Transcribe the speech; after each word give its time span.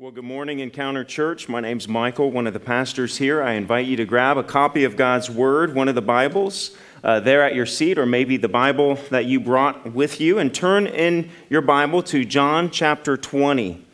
Well, 0.00 0.12
good 0.12 0.22
morning, 0.22 0.60
Encounter 0.60 1.02
Church. 1.02 1.48
My 1.48 1.58
name's 1.58 1.88
Michael, 1.88 2.30
one 2.30 2.46
of 2.46 2.52
the 2.52 2.60
pastors 2.60 3.18
here. 3.18 3.42
I 3.42 3.54
invite 3.54 3.86
you 3.86 3.96
to 3.96 4.04
grab 4.04 4.36
a 4.36 4.44
copy 4.44 4.84
of 4.84 4.96
God's 4.96 5.28
Word, 5.28 5.74
one 5.74 5.88
of 5.88 5.96
the 5.96 6.00
Bibles, 6.00 6.76
uh, 7.02 7.18
there 7.18 7.42
at 7.42 7.56
your 7.56 7.66
seat, 7.66 7.98
or 7.98 8.06
maybe 8.06 8.36
the 8.36 8.48
Bible 8.48 8.94
that 9.10 9.24
you 9.24 9.40
brought 9.40 9.92
with 9.92 10.20
you, 10.20 10.38
and 10.38 10.54
turn 10.54 10.86
in 10.86 11.28
your 11.50 11.62
Bible 11.62 12.00
to 12.04 12.24
John 12.24 12.70
chapter 12.70 13.16
20. 13.16 13.84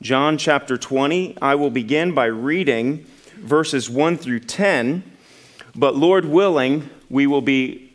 John 0.00 0.38
chapter 0.38 0.78
20. 0.78 1.36
I 1.42 1.56
will 1.56 1.70
begin 1.70 2.14
by 2.14 2.26
reading 2.26 3.04
verses 3.38 3.90
1 3.90 4.18
through 4.18 4.38
10, 4.38 5.02
but 5.74 5.96
Lord 5.96 6.24
willing, 6.24 6.88
we 7.10 7.26
will 7.26 7.42
be 7.42 7.92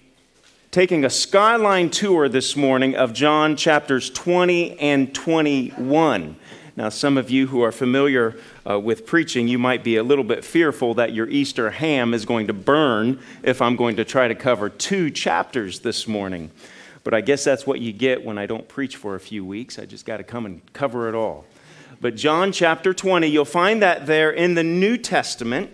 taking 0.69 1.05
a 1.05 1.09
skyline 1.09 1.91
tour 1.91 2.27
this 2.27 2.57
morning 2.57 2.93
of 2.97 3.13
John 3.13 3.55
chapters 3.55 4.09
20 4.09 4.77
and 4.81 5.15
21. 5.15 6.35
Now, 6.77 6.89
some 6.89 7.17
of 7.17 7.31
you 7.31 7.47
who 7.47 7.63
are 7.63 7.71
familiar 7.71 8.35
uh, 8.69 8.79
with 8.79 9.07
preaching, 9.07 9.47
you 9.47 9.57
might 9.57 9.83
be 9.83 9.95
a 9.95 10.03
little 10.03 10.23
bit 10.23 10.45
fearful 10.45 10.93
that 10.93 11.11
your 11.11 11.27
Easter 11.27 11.71
ham 11.71 12.13
is 12.13 12.23
going 12.23 12.45
to 12.47 12.53
burn 12.53 13.19
if 13.41 13.63
I'm 13.63 13.75
going 13.75 13.95
to 13.95 14.05
try 14.05 14.27
to 14.27 14.35
cover 14.35 14.69
two 14.69 15.09
chapters 15.09 15.79
this 15.79 16.07
morning. 16.07 16.51
But 17.03 17.15
I 17.15 17.21
guess 17.21 17.43
that's 17.43 17.65
what 17.65 17.79
you 17.79 17.91
get 17.91 18.23
when 18.23 18.37
I 18.37 18.45
don't 18.45 18.67
preach 18.67 18.95
for 18.95 19.15
a 19.15 19.19
few 19.19 19.43
weeks. 19.43 19.79
I 19.79 19.87
just 19.87 20.05
got 20.05 20.17
to 20.17 20.23
come 20.23 20.45
and 20.45 20.61
cover 20.73 21.09
it 21.09 21.15
all. 21.15 21.45
But 21.99 22.15
John 22.15 22.51
chapter 22.51 22.93
20, 22.93 23.25
you'll 23.25 23.43
find 23.43 23.81
that 23.81 24.05
there 24.05 24.29
in 24.29 24.53
the 24.53 24.63
New 24.63 24.97
Testament 24.97 25.71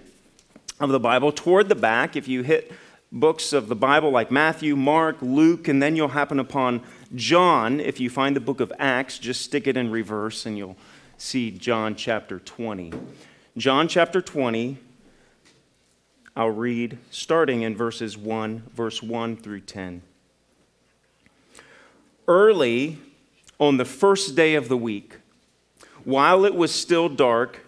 of 0.79 0.89
the 0.89 1.01
Bible, 1.01 1.33
toward 1.33 1.67
the 1.67 1.75
back, 1.75 2.15
if 2.15 2.29
you 2.29 2.43
hit 2.43 2.71
books 3.11 3.51
of 3.51 3.67
the 3.67 3.75
Bible 3.75 4.09
like 4.09 4.31
Matthew, 4.31 4.77
Mark, 4.77 5.17
Luke, 5.21 5.67
and 5.67 5.83
then 5.83 5.97
you'll 5.97 6.07
happen 6.07 6.39
upon 6.39 6.81
John. 7.13 7.81
If 7.81 7.99
you 7.99 8.09
find 8.09 8.35
the 8.35 8.39
book 8.39 8.61
of 8.61 8.71
Acts, 8.79 9.19
just 9.19 9.41
stick 9.41 9.67
it 9.67 9.75
in 9.75 9.91
reverse 9.91 10.45
and 10.45 10.57
you'll 10.57 10.77
see 11.17 11.51
John 11.51 11.95
chapter 11.95 12.39
20. 12.39 12.93
John 13.57 13.87
chapter 13.87 14.21
20, 14.21 14.77
I'll 16.35 16.49
read 16.49 16.97
starting 17.11 17.61
in 17.61 17.75
verses 17.75 18.17
1, 18.17 18.63
verse 18.73 19.03
1 19.03 19.37
through 19.37 19.61
10. 19.61 20.01
Early 22.27 22.97
on 23.59 23.77
the 23.77 23.85
first 23.85 24.35
day 24.35 24.55
of 24.55 24.69
the 24.69 24.77
week, 24.77 25.17
while 26.03 26.45
it 26.45 26.55
was 26.55 26.73
still 26.73 27.09
dark, 27.09 27.59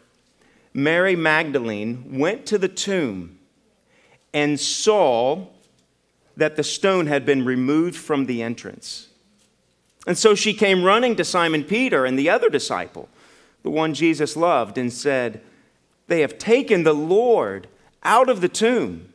Mary 0.74 1.16
Magdalene 1.16 2.18
went 2.18 2.46
to 2.48 2.58
the 2.58 2.68
tomb 2.68 3.38
and 4.34 4.59
saw 4.59 5.46
that 6.36 6.58
the 6.58 6.64
stone 6.64 7.08
had 7.08 7.26
been 7.26 7.46
removed 7.46 7.96
from 7.96 8.26
the 8.26 8.42
entrance. 8.42 9.08
And 10.06 10.18
so 10.18 10.36
she 10.36 10.54
came 10.54 10.84
running 10.84 11.16
to 11.16 11.24
Simon 11.24 11.64
Peter 11.64 12.06
and 12.06 12.20
the 12.20 12.30
other 12.30 12.50
disciple 12.50 13.08
the 13.66 13.72
one 13.72 13.96
Jesus 13.96 14.38
loved, 14.38 14.78
and 14.78 14.94
said, 14.94 15.42
They 16.06 16.22
have 16.22 16.38
taken 16.38 16.84
the 16.84 16.94
Lord 16.94 17.68
out 18.04 18.30
of 18.30 18.40
the 18.40 18.48
tomb, 18.48 19.12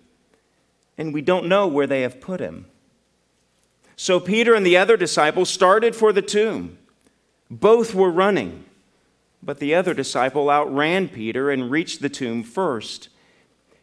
and 0.99 1.15
we 1.15 1.23
don't 1.23 1.47
know 1.47 1.69
where 1.69 1.87
they 1.87 2.03
have 2.03 2.21
put 2.21 2.41
him. 2.41 2.67
So 3.95 4.19
Peter 4.19 4.53
and 4.53 4.67
the 4.67 4.77
other 4.77 4.97
disciple 4.97 5.45
started 5.45 5.95
for 5.95 6.13
the 6.13 6.21
tomb. 6.21 6.79
Both 7.49 7.95
were 7.95 8.11
running, 8.11 8.65
but 9.41 9.61
the 9.61 9.73
other 9.73 9.95
disciple 9.95 10.51
outran 10.51 11.11
Peter 11.11 11.49
and 11.53 11.71
reached 11.71 12.03
the 12.03 12.09
tomb 12.09 12.43
first. 12.43 13.09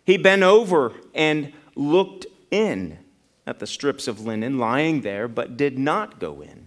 He 0.04 0.18
bent 0.18 0.44
over 0.44 0.92
and 1.16 1.54
looked 1.76 2.26
in 2.52 3.00
at 3.45 3.60
the 3.60 3.68
strips 3.68 4.06
of 4.06 4.26
linen 4.26 4.58
lying 4.58 5.00
there, 5.00 5.30
but 5.30 5.56
did 5.56 5.80
not 5.80 6.20
go 6.20 6.42
in. 6.42 6.67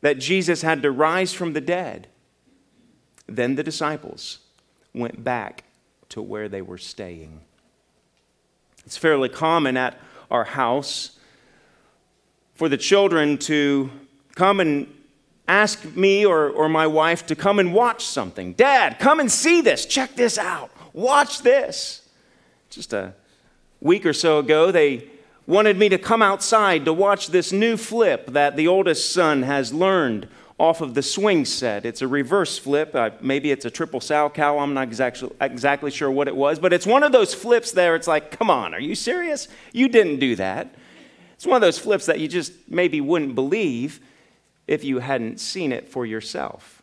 that 0.00 0.18
Jesus 0.18 0.62
had 0.62 0.82
to 0.82 0.90
rise 0.90 1.32
from 1.32 1.52
the 1.52 1.60
dead. 1.60 2.08
Then 3.26 3.54
the 3.54 3.62
disciples 3.62 4.38
went 4.94 5.22
back 5.22 5.64
to 6.08 6.20
where 6.20 6.48
they 6.48 6.62
were 6.62 6.78
staying. 6.78 7.40
It's 8.84 8.96
fairly 8.96 9.28
common 9.28 9.76
at 9.76 9.98
our 10.30 10.44
house 10.44 11.18
for 12.54 12.68
the 12.68 12.76
children 12.76 13.38
to 13.38 13.90
come 14.34 14.60
and 14.60 14.92
ask 15.46 15.84
me 15.96 16.24
or, 16.24 16.48
or 16.50 16.68
my 16.68 16.86
wife 16.86 17.26
to 17.26 17.34
come 17.34 17.58
and 17.58 17.74
watch 17.74 18.04
something. 18.04 18.52
Dad, 18.54 18.98
come 18.98 19.20
and 19.20 19.30
see 19.30 19.60
this. 19.60 19.84
Check 19.86 20.14
this 20.14 20.38
out. 20.38 20.70
Watch 20.92 21.42
this. 21.42 22.08
Just 22.70 22.92
a 22.92 23.14
week 23.80 24.06
or 24.06 24.12
so 24.12 24.38
ago, 24.38 24.70
they 24.70 25.08
wanted 25.50 25.76
me 25.76 25.88
to 25.88 25.98
come 25.98 26.22
outside 26.22 26.84
to 26.84 26.92
watch 26.92 27.26
this 27.26 27.50
new 27.50 27.76
flip 27.76 28.28
that 28.28 28.54
the 28.56 28.68
oldest 28.68 29.12
son 29.12 29.42
has 29.42 29.74
learned 29.74 30.28
off 30.58 30.80
of 30.80 30.94
the 30.94 31.02
swing 31.02 31.44
set. 31.44 31.84
It's 31.84 32.02
a 32.02 32.06
reverse 32.08 32.56
flip. 32.56 32.94
Uh, 32.94 33.10
maybe 33.20 33.50
it's 33.50 33.64
a 33.64 33.70
triple 33.70 33.98
Salchow. 33.98 34.62
I'm 34.62 34.74
not 34.74 34.84
exactly, 34.84 35.28
exactly 35.40 35.90
sure 35.90 36.10
what 36.10 36.28
it 36.28 36.36
was, 36.36 36.60
but 36.60 36.72
it's 36.72 36.86
one 36.86 37.02
of 37.02 37.10
those 37.10 37.34
flips 37.34 37.72
there. 37.72 37.96
It's 37.96 38.06
like, 38.06 38.30
come 38.30 38.48
on, 38.48 38.74
are 38.74 38.80
you 38.80 38.94
serious? 38.94 39.48
You 39.72 39.88
didn't 39.88 40.20
do 40.20 40.36
that. 40.36 40.72
It's 41.34 41.46
one 41.46 41.56
of 41.56 41.62
those 41.62 41.78
flips 41.78 42.06
that 42.06 42.20
you 42.20 42.28
just 42.28 42.52
maybe 42.68 43.00
wouldn't 43.00 43.34
believe 43.34 44.00
if 44.68 44.84
you 44.84 45.00
hadn't 45.00 45.40
seen 45.40 45.72
it 45.72 45.88
for 45.88 46.06
yourself. 46.06 46.82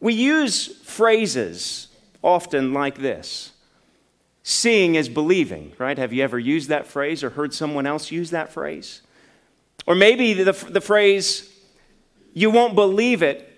We 0.00 0.14
use 0.14 0.66
phrases 0.82 1.88
often 2.24 2.72
like 2.72 2.98
this 2.98 3.51
Seeing 4.42 4.96
is 4.96 5.08
believing, 5.08 5.72
right? 5.78 5.96
Have 5.96 6.12
you 6.12 6.24
ever 6.24 6.38
used 6.38 6.68
that 6.68 6.86
phrase 6.86 7.22
or 7.22 7.30
heard 7.30 7.54
someone 7.54 7.86
else 7.86 8.10
use 8.10 8.30
that 8.30 8.52
phrase? 8.52 9.02
Or 9.86 9.94
maybe 9.94 10.32
the, 10.34 10.52
the 10.52 10.80
phrase, 10.80 11.48
you 12.34 12.50
won't 12.50 12.74
believe 12.74 13.22
it 13.22 13.48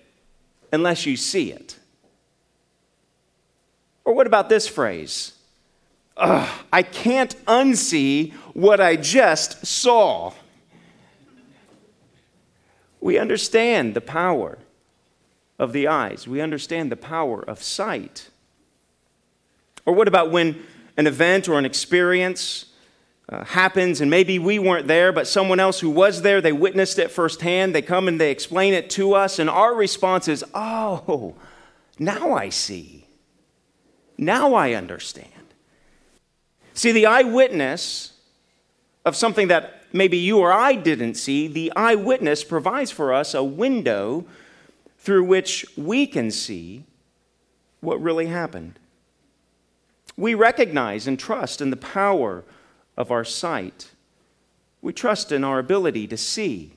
unless 0.72 1.06
you 1.06 1.16
see 1.16 1.52
it. 1.52 1.78
Or 4.04 4.14
what 4.14 4.26
about 4.26 4.48
this 4.48 4.68
phrase? 4.68 5.32
I 6.16 6.82
can't 6.82 7.34
unsee 7.46 8.32
what 8.52 8.80
I 8.80 8.96
just 8.96 9.66
saw. 9.66 10.32
We 13.00 13.18
understand 13.18 13.94
the 13.94 14.00
power 14.00 14.58
of 15.58 15.72
the 15.72 15.86
eyes, 15.86 16.26
we 16.26 16.40
understand 16.40 16.90
the 16.90 16.96
power 16.96 17.40
of 17.42 17.62
sight. 17.62 18.28
Or 19.86 19.94
what 19.94 20.08
about 20.08 20.30
when 20.30 20.64
an 20.96 21.06
event 21.06 21.48
or 21.48 21.58
an 21.58 21.64
experience 21.64 22.66
uh, 23.28 23.44
happens 23.44 24.00
and 24.00 24.10
maybe 24.10 24.38
we 24.38 24.58
weren't 24.58 24.86
there, 24.86 25.12
but 25.12 25.26
someone 25.26 25.58
else 25.58 25.80
who 25.80 25.90
was 25.90 26.22
there, 26.22 26.40
they 26.40 26.52
witnessed 26.52 26.98
it 26.98 27.10
firsthand, 27.10 27.74
they 27.74 27.82
come 27.82 28.08
and 28.08 28.20
they 28.20 28.30
explain 28.30 28.74
it 28.74 28.90
to 28.90 29.14
us, 29.14 29.38
and 29.38 29.48
our 29.48 29.74
response 29.74 30.28
is, 30.28 30.44
oh, 30.54 31.34
now 31.98 32.34
I 32.34 32.48
see. 32.48 33.06
Now 34.18 34.54
I 34.54 34.74
understand. 34.74 35.30
See, 36.74 36.92
the 36.92 37.06
eyewitness 37.06 38.12
of 39.04 39.16
something 39.16 39.48
that 39.48 39.84
maybe 39.92 40.16
you 40.16 40.38
or 40.38 40.52
I 40.52 40.74
didn't 40.74 41.14
see, 41.14 41.46
the 41.46 41.72
eyewitness 41.76 42.44
provides 42.44 42.90
for 42.90 43.12
us 43.12 43.32
a 43.32 43.44
window 43.44 44.26
through 44.98 45.24
which 45.24 45.66
we 45.76 46.06
can 46.06 46.30
see 46.30 46.84
what 47.80 48.02
really 48.02 48.26
happened. 48.26 48.78
We 50.16 50.34
recognize 50.34 51.06
and 51.06 51.18
trust 51.18 51.60
in 51.60 51.70
the 51.70 51.76
power 51.76 52.44
of 52.96 53.10
our 53.10 53.24
sight. 53.24 53.90
We 54.80 54.92
trust 54.92 55.32
in 55.32 55.44
our 55.44 55.58
ability 55.58 56.06
to 56.08 56.16
see. 56.16 56.72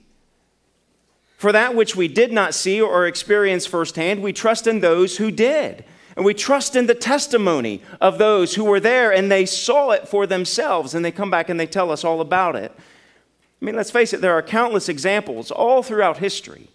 For 1.37 1.51
that 1.51 1.75
which 1.75 1.95
we 1.95 2.07
did 2.07 2.31
not 2.31 2.55
see 2.55 2.81
or 2.81 3.05
experience 3.05 3.67
firsthand, 3.67 4.23
we 4.23 4.33
trust 4.33 4.65
in 4.65 4.79
those 4.79 5.17
who 5.17 5.29
did. 5.29 5.85
And 6.15 6.25
we 6.25 6.33
trust 6.33 6.75
in 6.75 6.87
the 6.87 6.95
testimony 6.95 7.83
of 8.01 8.17
those 8.17 8.55
who 8.55 8.63
were 8.63 8.79
there 8.79 9.13
and 9.13 9.31
they 9.31 9.45
saw 9.45 9.91
it 9.91 10.07
for 10.07 10.25
themselves 10.25 10.95
and 10.95 11.05
they 11.05 11.11
come 11.11 11.29
back 11.29 11.47
and 11.47 11.59
they 11.59 11.67
tell 11.67 11.91
us 11.91 12.03
all 12.03 12.21
about 12.21 12.55
it. 12.55 12.71
I 12.75 13.65
mean, 13.65 13.75
let's 13.75 13.91
face 13.91 14.13
it, 14.13 14.21
there 14.21 14.33
are 14.33 14.41
countless 14.41 14.89
examples 14.89 15.51
all 15.51 15.83
throughout 15.83 16.17
history 16.17 16.69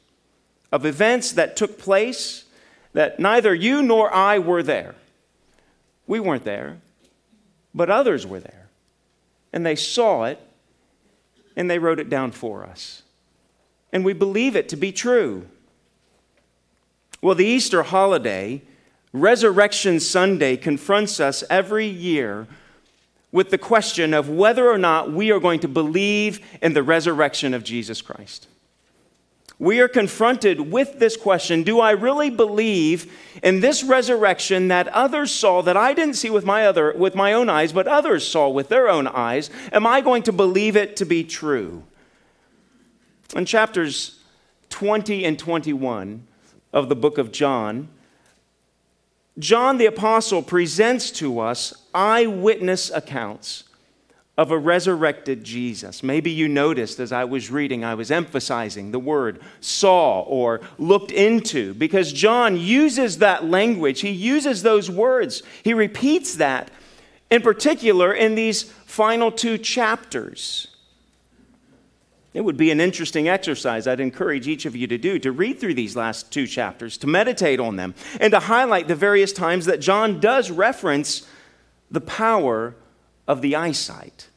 of 0.70 0.86
events 0.86 1.32
that 1.32 1.56
took 1.56 1.76
place 1.76 2.44
that 2.92 3.18
neither 3.18 3.52
you 3.52 3.82
nor 3.82 4.14
I 4.14 4.38
were 4.38 4.62
there. 4.62 4.94
We 6.06 6.20
weren't 6.20 6.44
there, 6.44 6.80
but 7.74 7.90
others 7.90 8.26
were 8.26 8.40
there. 8.40 8.68
And 9.52 9.64
they 9.64 9.76
saw 9.76 10.24
it 10.24 10.40
and 11.56 11.70
they 11.70 11.78
wrote 11.78 12.00
it 12.00 12.08
down 12.08 12.32
for 12.32 12.64
us. 12.64 13.02
And 13.92 14.04
we 14.04 14.12
believe 14.12 14.56
it 14.56 14.68
to 14.70 14.76
be 14.76 14.92
true. 14.92 15.46
Well, 17.20 17.34
the 17.34 17.46
Easter 17.46 17.82
holiday 17.82 18.62
Resurrection 19.12 20.00
Sunday 20.00 20.56
confronts 20.56 21.20
us 21.20 21.44
every 21.50 21.86
year 21.86 22.46
with 23.30 23.50
the 23.50 23.58
question 23.58 24.14
of 24.14 24.28
whether 24.28 24.70
or 24.70 24.78
not 24.78 25.12
we 25.12 25.30
are 25.30 25.40
going 25.40 25.60
to 25.60 25.68
believe 25.68 26.40
in 26.62 26.72
the 26.72 26.82
resurrection 26.82 27.52
of 27.52 27.62
Jesus 27.62 28.00
Christ. 28.00 28.48
We 29.62 29.78
are 29.78 29.86
confronted 29.86 30.72
with 30.72 30.98
this 30.98 31.16
question 31.16 31.62
Do 31.62 31.78
I 31.78 31.92
really 31.92 32.30
believe 32.30 33.12
in 33.44 33.60
this 33.60 33.84
resurrection 33.84 34.66
that 34.68 34.88
others 34.88 35.30
saw 35.30 35.62
that 35.62 35.76
I 35.76 35.94
didn't 35.94 36.16
see 36.16 36.30
with 36.30 36.44
my, 36.44 36.66
other, 36.66 36.92
with 36.96 37.14
my 37.14 37.32
own 37.32 37.48
eyes, 37.48 37.72
but 37.72 37.86
others 37.86 38.26
saw 38.26 38.48
with 38.48 38.70
their 38.70 38.88
own 38.88 39.06
eyes? 39.06 39.50
Am 39.70 39.86
I 39.86 40.00
going 40.00 40.24
to 40.24 40.32
believe 40.32 40.74
it 40.74 40.96
to 40.96 41.04
be 41.04 41.22
true? 41.22 41.84
In 43.36 43.44
chapters 43.44 44.18
20 44.70 45.24
and 45.24 45.38
21 45.38 46.26
of 46.72 46.88
the 46.88 46.96
book 46.96 47.16
of 47.16 47.30
John, 47.30 47.88
John 49.38 49.78
the 49.78 49.86
Apostle 49.86 50.42
presents 50.42 51.12
to 51.12 51.38
us 51.38 51.72
eyewitness 51.94 52.90
accounts 52.90 53.62
of 54.38 54.50
a 54.50 54.58
resurrected 54.58 55.44
Jesus. 55.44 56.02
Maybe 56.02 56.30
you 56.30 56.48
noticed 56.48 56.98
as 57.00 57.12
I 57.12 57.24
was 57.24 57.50
reading, 57.50 57.84
I 57.84 57.94
was 57.94 58.10
emphasizing 58.10 58.90
the 58.90 58.98
word 58.98 59.40
saw 59.60 60.20
or 60.20 60.60
looked 60.78 61.10
into 61.10 61.74
because 61.74 62.12
John 62.12 62.56
uses 62.56 63.18
that 63.18 63.44
language. 63.44 64.00
He 64.00 64.10
uses 64.10 64.62
those 64.62 64.90
words. 64.90 65.42
He 65.62 65.74
repeats 65.74 66.36
that 66.36 66.70
in 67.30 67.42
particular 67.42 68.12
in 68.12 68.34
these 68.34 68.62
final 68.62 69.30
two 69.30 69.58
chapters. 69.58 70.68
It 72.34 72.40
would 72.40 72.56
be 72.56 72.70
an 72.70 72.80
interesting 72.80 73.28
exercise 73.28 73.86
I'd 73.86 74.00
encourage 74.00 74.48
each 74.48 74.64
of 74.64 74.74
you 74.74 74.86
to 74.86 74.96
do 74.96 75.18
to 75.18 75.30
read 75.30 75.60
through 75.60 75.74
these 75.74 75.94
last 75.94 76.32
two 76.32 76.46
chapters, 76.46 76.96
to 76.98 77.06
meditate 77.06 77.60
on 77.60 77.76
them, 77.76 77.94
and 78.18 78.30
to 78.30 78.40
highlight 78.40 78.88
the 78.88 78.94
various 78.94 79.34
times 79.34 79.66
that 79.66 79.80
John 79.80 80.20
does 80.20 80.50
reference 80.50 81.26
the 81.90 82.00
power 82.00 82.74
of 83.26 83.42
the 83.42 83.56
eyesight, 83.56 84.28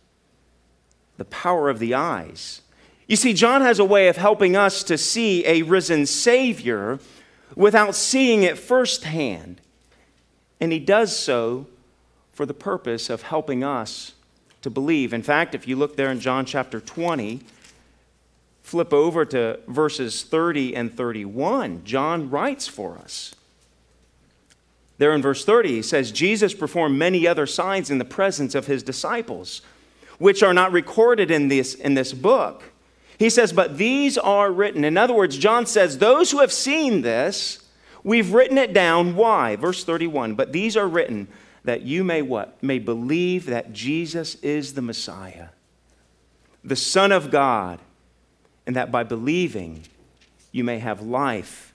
the 1.17 1.25
power 1.25 1.69
of 1.69 1.79
the 1.79 1.93
eyes. 1.93 2.61
You 3.07 3.15
see, 3.15 3.33
John 3.33 3.61
has 3.61 3.79
a 3.79 3.85
way 3.85 4.07
of 4.07 4.17
helping 4.17 4.55
us 4.55 4.83
to 4.83 4.97
see 4.97 5.45
a 5.45 5.61
risen 5.61 6.05
Savior 6.05 6.99
without 7.55 7.95
seeing 7.95 8.43
it 8.43 8.57
firsthand. 8.57 9.61
And 10.59 10.71
he 10.71 10.79
does 10.79 11.17
so 11.17 11.67
for 12.31 12.45
the 12.45 12.53
purpose 12.53 13.09
of 13.09 13.21
helping 13.21 13.63
us 13.63 14.13
to 14.61 14.69
believe. 14.69 15.13
In 15.13 15.21
fact, 15.21 15.53
if 15.53 15.67
you 15.67 15.75
look 15.75 15.95
there 15.95 16.11
in 16.11 16.19
John 16.19 16.45
chapter 16.45 16.79
20, 16.79 17.41
flip 18.63 18.91
over 18.91 19.25
to 19.25 19.59
verses 19.67 20.23
30 20.23 20.75
and 20.75 20.91
31, 20.95 21.83
John 21.83 22.29
writes 22.29 22.67
for 22.67 22.97
us. 22.97 23.35
There 24.97 25.13
in 25.13 25.21
verse 25.21 25.43
30, 25.43 25.69
he 25.69 25.81
says, 25.81 26.11
Jesus 26.11 26.53
performed 26.53 26.97
many 26.97 27.27
other 27.27 27.45
signs 27.45 27.89
in 27.89 27.97
the 27.97 28.05
presence 28.05 28.55
of 28.55 28.67
his 28.67 28.83
disciples, 28.83 29.61
which 30.19 30.41
are 30.41 30.53
not 30.53 30.71
recorded 30.71 31.29
in 31.31 31.49
this, 31.49 31.73
in 31.75 31.93
this 31.93 32.13
book. 32.13 32.63
He 33.17 33.29
says, 33.29 33.53
but 33.53 33.77
these 33.77 34.17
are 34.17 34.51
written. 34.51 34.83
In 34.83 34.97
other 34.97 35.13
words, 35.13 35.37
John 35.37 35.65
says, 35.65 35.97
those 35.97 36.31
who 36.31 36.39
have 36.39 36.51
seen 36.51 37.01
this, 37.01 37.59
we've 38.03 38.33
written 38.33 38.57
it 38.57 38.73
down. 38.73 39.15
Why? 39.15 39.55
Verse 39.55 39.83
31, 39.83 40.35
but 40.35 40.51
these 40.51 40.77
are 40.77 40.87
written 40.87 41.27
that 41.63 41.81
you 41.81 42.03
may 42.03 42.21
what? 42.21 42.61
May 42.61 42.79
believe 42.79 43.47
that 43.47 43.73
Jesus 43.73 44.35
is 44.35 44.73
the 44.73 44.81
Messiah, 44.81 45.49
the 46.63 46.75
Son 46.75 47.11
of 47.11 47.31
God 47.31 47.79
and 48.65 48.75
that 48.75 48.91
by 48.91 49.03
believing 49.03 49.83
you 50.51 50.63
may 50.63 50.79
have 50.79 51.01
life 51.01 51.73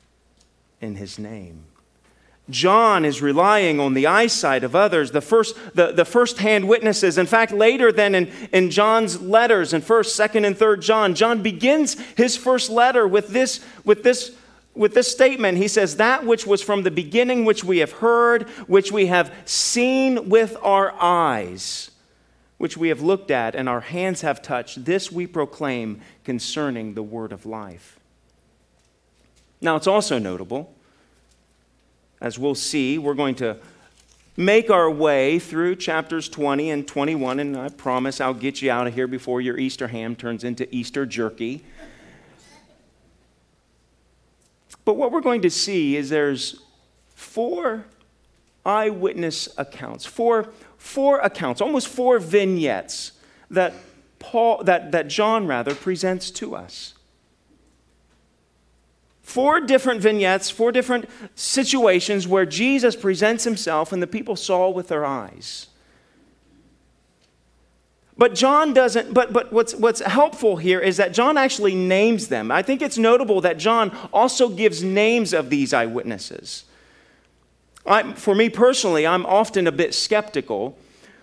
in 0.81 0.96
his 0.96 1.19
name. 1.19 1.64
John 2.50 3.05
is 3.05 3.23
relying 3.23 3.81
on 3.81 3.94
the 3.94 4.06
eyesight 4.06 4.64
of 4.64 4.76
others, 4.76 5.11
the 5.11 5.20
first, 5.20 5.56
the, 5.75 5.93
the 5.93 6.05
first-hand 6.05 6.69
witnesses. 6.69 7.19
In 7.19 7.26
fact, 7.26 7.52
later 7.52 7.93
than 7.93 8.14
in, 8.14 8.32
in 8.52 8.70
John's 8.70 9.20
letters 9.20 9.73
in 9.73 9.82
1st, 9.82 10.31
2nd, 10.31 10.47
and 10.47 10.56
3rd 10.56 10.81
John, 10.82 11.14
John 11.14 11.43
begins 11.43 11.99
his 12.17 12.37
first 12.37 12.70
letter 12.70 13.06
with 13.06 13.29
this, 13.29 13.61
with 13.85 14.02
this, 14.02 14.37
with 14.75 14.94
this 14.94 15.11
statement. 15.11 15.58
He 15.58 15.69
says, 15.69 15.97
That 15.97 16.26
which 16.26 16.47
was 16.47 16.62
from 16.62 16.82
the 16.82 16.91
beginning, 16.91 17.44
which 17.44 17.64
we 17.64 17.79
have 17.79 17.93
heard, 17.93 18.49
which 18.67 18.93
we 18.93 19.06
have 19.06 19.32
seen 19.44 20.29
with 20.29 20.56
our 20.62 20.93
eyes 21.00 21.91
which 22.61 22.76
we 22.76 22.91
have 22.91 23.00
looked 23.00 23.31
at 23.31 23.55
and 23.55 23.70
our 23.70 23.81
hands 23.81 24.20
have 24.20 24.43
touched, 24.43 24.85
this 24.85 25.11
we 25.11 25.26
proclaim 25.26 25.99
concerning 26.25 26.93
the 26.93 27.02
word 27.02 27.32
of 27.32 27.47
life. 27.47 27.99
Now, 29.62 29.76
it's 29.76 29.87
also 29.87 30.19
notable, 30.19 30.75
as 32.20 32.38
we'll 32.38 32.55
see, 32.55 32.99
we're 32.99 33.14
going 33.14 33.34
to 33.37 33.56
make 34.37 34.70
our 34.70 34.90
way 34.90 35.38
through 35.38 35.76
chapters 35.76 36.28
20 36.28 36.70
and 36.70 36.87
21, 36.87 37.40
and 37.40 37.56
I 37.56 37.69
promise 37.69 38.20
I'll 38.20 38.34
get 38.34 38.62
you 38.62 38.70
out 38.70 38.87
of 38.87 38.94
here 38.94 39.06
before 39.06 39.40
your 39.40 39.58
Easter 39.58 39.88
ham 39.88 40.17
turns 40.17 40.44
into 40.44 40.72
Easter 40.75 41.06
jerky. 41.06 41.62
But 44.84 44.94
what 44.94 45.12
we're 45.12 45.20
going 45.20 45.43
to 45.43 45.50
see 45.50 45.96
is 45.96 46.11
there's 46.11 46.62
four 47.14 47.84
eyewitness 48.64 49.49
accounts, 49.56 50.06
four 50.06 50.52
four 50.78 51.19
accounts, 51.20 51.61
almost 51.61 51.88
four 51.88 52.19
vignettes 52.19 53.12
that 53.50 53.75
Paul 54.19 54.64
that, 54.64 54.93
that 54.93 55.08
John 55.08 55.46
rather 55.46 55.75
presents 55.75 56.31
to 56.32 56.56
us. 56.56 56.94
Four 59.31 59.61
different 59.61 60.00
vignettes, 60.00 60.50
four 60.50 60.73
different 60.73 61.09
situations 61.37 62.27
where 62.27 62.44
Jesus 62.44 62.97
presents 62.97 63.44
himself 63.44 63.93
and 63.93 64.03
the 64.03 64.09
people 64.09 64.35
saw 64.35 64.69
with 64.69 64.88
their 64.88 65.05
eyes. 65.05 65.69
But 68.19 68.35
John 68.35 68.75
doesn't, 68.75 69.15
but, 69.15 69.32
but 69.32 69.53
what's, 69.53 69.73
what's 69.77 70.00
helpful 70.00 70.56
here 70.56 70.81
is 70.81 70.97
that 70.97 71.12
John 71.12 71.38
actually 71.38 71.77
names 71.77 72.27
them. 72.27 72.50
I 72.50 72.62
think 72.62 72.82
it's 72.82 72.99
notable 72.99 73.41
that 73.43 73.56
John 73.56 73.97
also 74.12 74.49
gives 74.49 74.82
names 74.82 75.33
of 75.33 75.49
these 75.49 75.73
eyewitnesses. 75.73 76.65
I, 77.87 78.15
for 78.15 78.35
me 78.35 78.49
personally, 78.50 79.06
I'm 79.06 79.25
often 79.26 79.69
a 79.69 79.73
bit 79.73 79.94
skeptical 79.94 80.76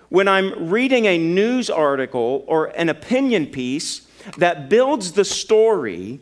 when 0.08 0.30
I'm 0.30 0.70
reading 0.70 1.08
a 1.08 1.18
news 1.18 1.70
article 1.70 2.46
or 2.48 2.68
an 2.68 2.88
opinion 2.88 3.48
piece 3.48 4.08
that 4.38 4.70
builds 4.70 5.12
the 5.12 5.26
story, 5.26 6.22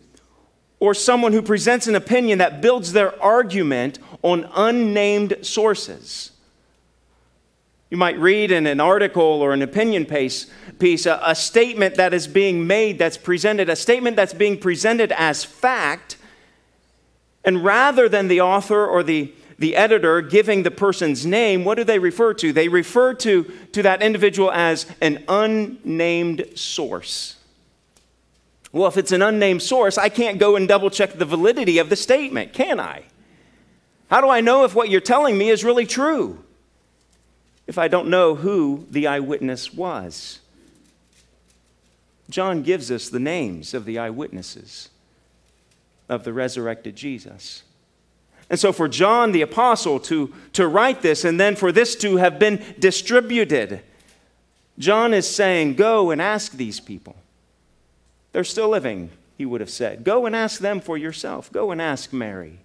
or 0.79 0.93
someone 0.93 1.33
who 1.33 1.41
presents 1.41 1.87
an 1.87 1.95
opinion 1.95 2.39
that 2.39 2.61
builds 2.61 2.93
their 2.93 3.21
argument 3.21 3.99
on 4.21 4.49
unnamed 4.55 5.37
sources. 5.41 6.31
You 7.89 7.97
might 7.97 8.19
read 8.19 8.51
in 8.51 8.67
an 8.67 8.79
article 8.79 9.23
or 9.23 9.53
an 9.53 9.61
opinion 9.61 10.05
piece, 10.05 10.47
piece 10.79 11.05
a, 11.05 11.19
a 11.23 11.35
statement 11.35 11.95
that 11.95 12.13
is 12.13 12.27
being 12.27 12.67
made, 12.67 12.99
that's 12.99 13.17
presented, 13.17 13.69
a 13.69 13.75
statement 13.75 14.15
that's 14.15 14.33
being 14.33 14.57
presented 14.59 15.11
as 15.13 15.43
fact, 15.43 16.17
and 17.43 17.63
rather 17.63 18.09
than 18.09 18.27
the 18.27 18.41
author 18.41 18.85
or 18.85 19.03
the 19.03 19.33
the 19.57 19.75
editor 19.75 20.21
giving 20.21 20.63
the 20.63 20.71
person's 20.71 21.25
name, 21.25 21.63
what 21.63 21.75
do 21.75 21.83
they 21.83 21.99
refer 21.99 22.33
to? 22.33 22.51
They 22.51 22.67
refer 22.67 23.13
to, 23.15 23.43
to 23.71 23.83
that 23.83 24.01
individual 24.01 24.51
as 24.51 24.85
an 25.01 25.23
unnamed 25.27 26.45
source. 26.55 27.34
Well, 28.75 28.87
if 28.87 28.97
it's 28.97 29.13
an 29.13 29.21
unnamed 29.21 29.61
source, 29.61 29.97
I 29.97 30.09
can't 30.09 30.37
go 30.37 30.57
and 30.57 30.67
double 30.67 30.89
check 30.89 31.13
the 31.13 31.23
validity 31.23 31.77
of 31.77 31.89
the 31.89 31.95
statement, 31.95 32.51
can 32.51 32.77
I? 32.77 33.03
How 34.09 34.19
do 34.19 34.27
I 34.27 34.41
know 34.41 34.65
if 34.65 34.75
what 34.75 34.89
you're 34.89 34.99
telling 34.99 35.37
me 35.37 35.47
is 35.47 35.63
really 35.63 35.85
true? 35.85 36.43
If 37.67 37.77
I 37.77 37.87
don't 37.87 38.09
know 38.09 38.35
who 38.35 38.85
the 38.91 39.07
eyewitness 39.07 39.73
was. 39.73 40.41
John 42.29 42.63
gives 42.63 42.91
us 42.91 43.07
the 43.07 43.17
names 43.17 43.73
of 43.73 43.85
the 43.85 43.97
eyewitnesses 43.97 44.89
of 46.09 46.25
the 46.25 46.33
resurrected 46.33 46.97
Jesus. 46.97 47.63
And 48.49 48.59
so, 48.59 48.73
for 48.73 48.89
John 48.89 49.31
the 49.31 49.41
Apostle 49.41 50.01
to, 50.01 50.33
to 50.51 50.67
write 50.67 51.01
this 51.01 51.23
and 51.23 51.39
then 51.39 51.55
for 51.55 51.71
this 51.71 51.95
to 51.95 52.17
have 52.17 52.39
been 52.39 52.61
distributed, 52.77 53.83
John 54.77 55.13
is 55.13 55.33
saying, 55.33 55.75
Go 55.75 56.11
and 56.11 56.21
ask 56.21 56.51
these 56.51 56.81
people. 56.81 57.15
They're 58.35 58.43
still 58.43 58.67
living, 58.67 59.11
he 59.37 59.45
would 59.45 59.61
have 59.61 59.69
said. 59.69 60.03
Go 60.03 60.25
and 60.25 60.35
ask 60.35 60.59
them 60.59 60.81
for 60.81 60.97
yourself. 60.97 61.49
Go 61.53 61.71
and 61.71 61.81
ask 61.81 62.11
Mary. 62.11 62.59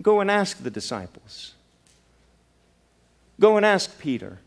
Go 0.00 0.20
and 0.20 0.30
ask 0.30 0.62
the 0.62 0.70
disciples. 0.70 1.54
Go 3.40 3.56
and 3.56 3.66
ask 3.66 3.98
Peter. 3.98 4.38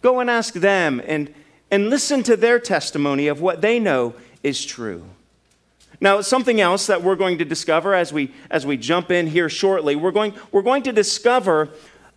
Go 0.00 0.20
and 0.20 0.30
ask 0.30 0.54
them 0.54 1.02
and, 1.06 1.34
and 1.70 1.90
listen 1.90 2.22
to 2.22 2.34
their 2.34 2.58
testimony 2.58 3.26
of 3.26 3.42
what 3.42 3.60
they 3.60 3.78
know 3.78 4.14
is 4.42 4.64
true. 4.64 5.04
Now, 6.00 6.22
something 6.22 6.58
else 6.58 6.86
that 6.86 7.02
we're 7.02 7.14
going 7.14 7.36
to 7.36 7.44
discover 7.44 7.92
as 7.92 8.10
we, 8.10 8.32
as 8.50 8.64
we 8.64 8.78
jump 8.78 9.10
in 9.10 9.26
here 9.26 9.50
shortly, 9.50 9.96
we're 9.96 10.12
going, 10.12 10.32
we're 10.50 10.62
going 10.62 10.84
to 10.84 10.92
discover 10.94 11.68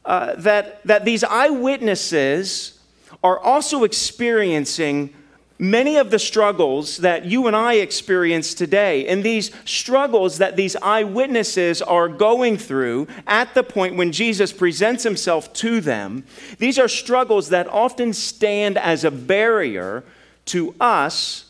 uh, 0.05 0.35
that, 0.35 0.81
that 0.87 1.03
these 1.03 1.25
eyewitnesses 1.25 2.79
are 3.25 3.37
also 3.37 3.83
experiencing 3.83 5.13
many 5.59 5.97
of 5.97 6.09
the 6.09 6.17
struggles 6.17 6.97
that 6.97 7.25
you 7.25 7.45
and 7.45 7.55
I 7.55 7.73
experience 7.73 8.53
today, 8.53 9.05
and 9.07 9.23
these 9.23 9.51
struggles 9.65 10.37
that 10.37 10.55
these 10.55 10.77
eyewitnesses 10.77 11.81
are 11.81 12.07
going 12.07 12.57
through 12.57 13.07
at 13.27 13.53
the 13.53 13.63
point 13.63 13.97
when 13.97 14.13
Jesus 14.13 14.53
presents 14.53 15.03
himself 15.03 15.51
to 15.53 15.81
them, 15.81 16.23
these 16.57 16.79
are 16.79 16.87
struggles 16.87 17.49
that 17.49 17.67
often 17.67 18.13
stand 18.13 18.77
as 18.77 19.03
a 19.03 19.11
barrier 19.11 20.03
to 20.45 20.73
us 20.79 21.45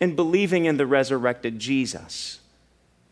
in 0.00 0.14
believing 0.14 0.64
in 0.64 0.76
the 0.76 0.86
resurrected 0.86 1.58
Jesus. 1.58 2.38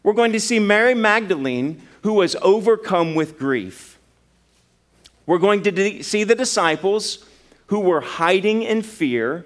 We're 0.02 0.12
going 0.12 0.32
to 0.32 0.40
see 0.40 0.60
Mary 0.60 0.94
Magdalene, 0.94 1.82
who 2.02 2.14
was 2.14 2.36
overcome 2.36 3.14
with 3.14 3.38
grief. 3.38 3.98
We're 5.26 5.38
going 5.38 5.62
to 5.64 6.02
see 6.02 6.24
the 6.24 6.34
disciples 6.34 7.24
who 7.66 7.80
were 7.80 8.00
hiding 8.00 8.62
in 8.62 8.82
fear 8.82 9.44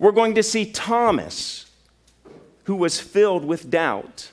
we're 0.00 0.12
going 0.12 0.34
to 0.34 0.42
see 0.42 0.64
Thomas, 0.64 1.70
who 2.64 2.74
was 2.74 2.98
filled 2.98 3.44
with 3.44 3.70
doubt. 3.70 4.32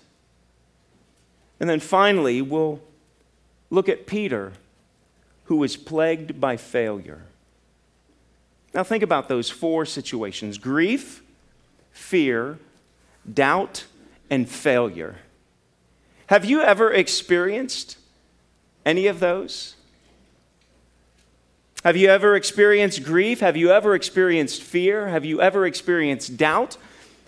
And 1.60 1.70
then 1.70 1.82
finally, 1.82 2.42
we'll 2.42 2.80
look 3.70 3.90
at 3.90 4.08
Peter, 4.08 4.54
who 5.46 5.58
was 5.58 5.76
plagued 5.76 6.40
by 6.40 6.56
failure. 6.56 7.24
Now, 8.74 8.84
think 8.84 9.04
about 9.04 9.28
those 9.28 9.50
four 9.50 9.86
situations 9.86 10.58
grief, 10.58 11.22
fear, 11.92 12.60
doubt, 13.32 13.86
and 14.30 14.48
failure. 14.48 15.18
Have 16.28 16.46
you 16.46 16.62
ever 16.62 16.94
experienced 16.94 17.98
any 18.86 19.08
of 19.08 19.20
those? 19.20 19.77
Have 21.84 21.96
you 21.96 22.10
ever 22.10 22.36
experienced 22.36 23.04
grief? 23.04 23.40
Have 23.40 23.56
you 23.56 23.72
ever 23.72 23.94
experienced 23.96 24.62
fear? 24.62 25.08
Have 25.08 25.26
you 25.26 25.42
ever 25.42 25.66
experienced 25.66 26.38
doubt? 26.38 26.78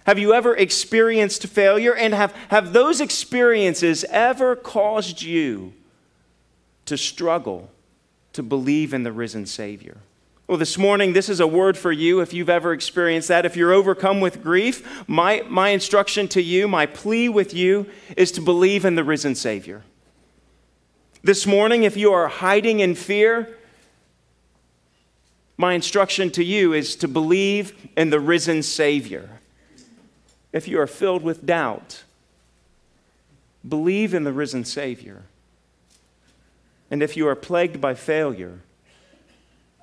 Have 0.05 0.17
you 0.17 0.33
ever 0.33 0.55
experienced 0.55 1.45
failure? 1.47 1.95
And 1.95 2.13
have, 2.13 2.35
have 2.49 2.73
those 2.73 2.99
experiences 2.99 4.03
ever 4.05 4.55
caused 4.55 5.21
you 5.21 5.73
to 6.85 6.97
struggle 6.97 7.69
to 8.33 8.41
believe 8.41 8.93
in 8.93 9.03
the 9.03 9.11
risen 9.11 9.45
Savior? 9.45 9.97
Well, 10.47 10.57
this 10.57 10.79
morning, 10.79 11.13
this 11.13 11.29
is 11.29 11.39
a 11.39 11.45
word 11.45 11.77
for 11.77 11.91
you 11.91 12.21
if 12.21 12.33
you've 12.33 12.49
ever 12.49 12.73
experienced 12.73 13.27
that. 13.27 13.45
If 13.45 13.55
you're 13.55 13.71
overcome 13.71 14.19
with 14.19 14.41
grief, 14.41 15.07
my, 15.07 15.43
my 15.47 15.69
instruction 15.69 16.27
to 16.29 16.41
you, 16.41 16.67
my 16.67 16.87
plea 16.87 17.29
with 17.29 17.53
you, 17.53 17.85
is 18.17 18.31
to 18.31 18.41
believe 18.41 18.83
in 18.83 18.95
the 18.95 19.03
risen 19.03 19.35
Savior. 19.35 19.83
This 21.21 21.45
morning, 21.45 21.83
if 21.83 21.95
you 21.95 22.11
are 22.13 22.27
hiding 22.27 22.79
in 22.79 22.95
fear, 22.95 23.58
my 25.59 25.73
instruction 25.73 26.31
to 26.31 26.41
you 26.41 26.71
is 26.71 26.95
to 26.95 27.05
believe 27.05 27.89
in 27.97 28.11
the 28.11 28.19
risen 28.21 28.63
Savior. 28.63 29.41
If 30.53 30.69
you 30.69 30.79
are 30.79 30.87
filled 30.87 31.21
with 31.21 31.45
doubt, 31.45 32.05
believe 33.67 34.13
in 34.13 34.23
the 34.23 34.31
risen 34.31 34.63
Savior. 34.63 35.23
And 36.89 37.03
if 37.03 37.17
you 37.17 37.27
are 37.27 37.35
plagued 37.35 37.81
by 37.81 37.93
failure, 37.93 38.61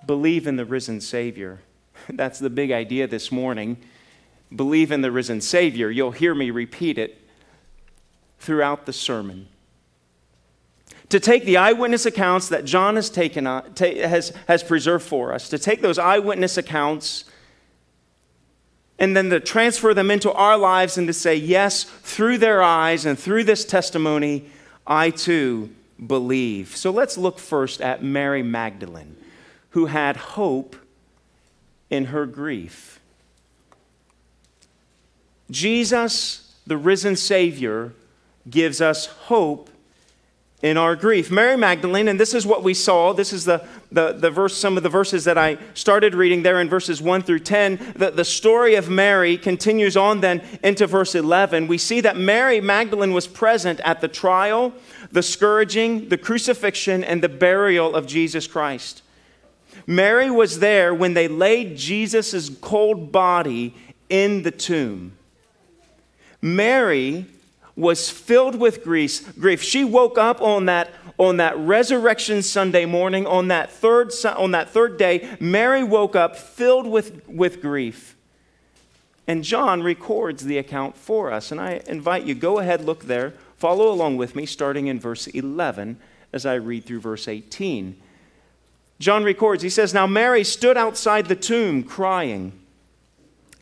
believe 0.06 0.47
in 0.47 0.56
the 0.56 0.64
risen 0.64 1.02
Savior. 1.02 1.61
That's 2.09 2.38
the 2.38 2.49
big 2.49 2.73
idea 2.73 3.06
this 3.06 3.30
morning. 3.30 3.76
Believe 4.54 4.90
in 4.90 5.02
the 5.02 5.12
risen 5.12 5.42
Savior. 5.42 5.90
You'll 5.90 6.12
hear 6.12 6.35
me 6.35 6.50
repeat 6.50 6.97
it 6.97 7.21
throughout 8.38 8.87
the 8.87 8.95
sermon 8.95 9.49
to 11.09 11.21
take 11.21 11.45
the 11.45 11.57
eyewitness 11.57 12.07
accounts 12.07 12.49
that 12.49 12.65
John 12.65 12.97
has, 12.97 13.11
taken, 13.11 13.47
has, 13.47 14.33
has 14.49 14.63
preserved 14.63 15.07
for 15.07 15.33
us, 15.33 15.49
to 15.51 15.59
take 15.59 15.81
those 15.81 15.99
eyewitness 15.99 16.57
accounts 16.57 17.25
and 18.99 19.17
then 19.17 19.31
to 19.31 19.41
transfer 19.41 19.93
them 19.93 20.11
into 20.11 20.33
our 20.33 20.57
lives 20.57 20.97
and 20.97 21.07
to 21.07 21.13
say, 21.13 21.35
yes, 21.35 21.85
through 21.85 22.39
their 22.39 22.63
eyes 22.63 23.05
and 23.05 23.19
through 23.19 23.45
this 23.45 23.65
testimony, 23.65 24.47
I 24.87 25.11
too 25.11 25.71
believe. 26.05 26.77
So 26.77 26.91
let's 26.91 27.19
look 27.19 27.39
first 27.39 27.81
at 27.81 28.03
Mary 28.03 28.43
Magdalene, 28.43 29.17
who 29.71 29.87
had 29.87 30.17
hope 30.17 30.77
in 31.91 32.07
her 32.07 32.27
grief. 32.27 33.01
Jesus, 35.51 36.55
the 36.67 36.77
risen 36.77 37.17
Savior, 37.17 37.93
gives 38.49 38.81
us 38.81 39.07
hope 39.07 39.71
in 40.63 40.79
our 40.79 40.97
grief. 40.97 41.31
Mary 41.31 41.57
Magdalene, 41.57 42.09
and 42.09 42.19
this 42.19 42.33
is 42.33 42.47
what 42.47 42.63
we 42.63 42.73
saw. 42.73 43.13
This 43.13 43.33
is 43.33 43.45
the, 43.45 43.65
the, 43.93 44.13
the 44.13 44.31
verse, 44.31 44.57
some 44.57 44.77
of 44.77 44.83
the 44.83 44.89
verses 44.89 45.25
that 45.25 45.37
I 45.37 45.59
started 45.75 46.15
reading 46.15 46.43
there 46.43 46.61
in 46.61 46.69
verses 46.69 47.03
1 47.03 47.23
through 47.23 47.41
10. 47.41 47.95
The, 47.97 48.11
the 48.11 48.25
story 48.25 48.75
of 48.75 48.89
Mary 48.89 49.37
continues 49.37 49.97
on 49.97 50.21
then 50.21 50.43
into 50.63 50.87
verse 50.87 51.15
11. 51.15 51.67
We 51.67 51.77
see 51.77 52.01
that 52.01 52.17
Mary 52.17 52.61
Magdalene 52.61 53.13
was 53.13 53.27
present 53.27 53.81
at 53.81 54.01
the 54.01 54.09
trial, 54.09 54.73
the 55.13 55.23
scourging, 55.23 56.09
the 56.09 56.19
crucifixion, 56.19 57.05
and 57.05 57.23
the 57.23 57.29
burial 57.29 57.95
of 57.95 58.07
Jesus 58.07 58.47
Christ. 58.47 59.03
Mary 59.87 60.31
was 60.31 60.61
there 60.61 60.95
when 60.95 61.13
they 61.13 61.29
laid 61.29 61.77
Jesus' 61.77 62.49
cold 62.49 63.13
body 63.13 63.75
in 64.09 64.43
the 64.43 64.51
tomb. 64.51 65.13
Mary 66.41 67.27
was 67.76 68.09
filled 68.09 68.59
with 68.59 68.83
grief. 68.83 69.62
She 69.62 69.85
woke 69.85 70.16
up 70.16 70.40
on 70.40 70.64
that, 70.64 70.90
on 71.18 71.37
that 71.37 71.56
resurrection 71.59 72.42
Sunday 72.42 72.87
morning, 72.87 73.26
on 73.26 73.49
that, 73.49 73.71
third, 73.71 74.12
on 74.25 74.52
that 74.52 74.71
third 74.71 74.97
day. 74.97 75.37
Mary 75.38 75.85
woke 75.85 76.16
up 76.16 76.37
filled 76.37 76.87
with, 76.87 77.28
with 77.28 77.61
grief. 77.61 78.16
And 79.26 79.45
John 79.45 79.83
records 79.83 80.45
the 80.45 80.56
account 80.56 80.97
for 80.97 81.30
us. 81.30 81.52
And 81.52 81.61
I 81.61 81.83
invite 81.87 82.25
you, 82.25 82.35
go 82.35 82.61
ahead, 82.61 82.85
look 82.85 83.04
there, 83.04 83.35
follow 83.59 83.92
along 83.92 84.16
with 84.16 84.35
me, 84.35 84.47
starting 84.47 84.87
in 84.87 84.99
verse 84.99 85.26
11 85.26 85.99
as 86.33 86.47
I 86.47 86.54
read 86.54 86.85
through 86.85 87.00
verse 87.00 87.28
18. 87.28 88.00
John 88.99 89.25
records, 89.25 89.62
he 89.62 89.68
says, 89.68 89.92
Now 89.92 90.06
Mary 90.06 90.45
stood 90.45 90.78
outside 90.78 91.26
the 91.26 91.37
tomb 91.37 91.83
crying. 91.83 92.52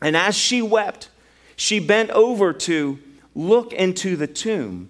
And 0.01 0.15
as 0.15 0.35
she 0.35 0.61
wept, 0.61 1.09
she 1.57 1.79
bent 1.79 2.11
over 2.11 2.53
to 2.53 2.99
look 3.35 3.73
into 3.73 4.15
the 4.15 4.27
tomb, 4.27 4.89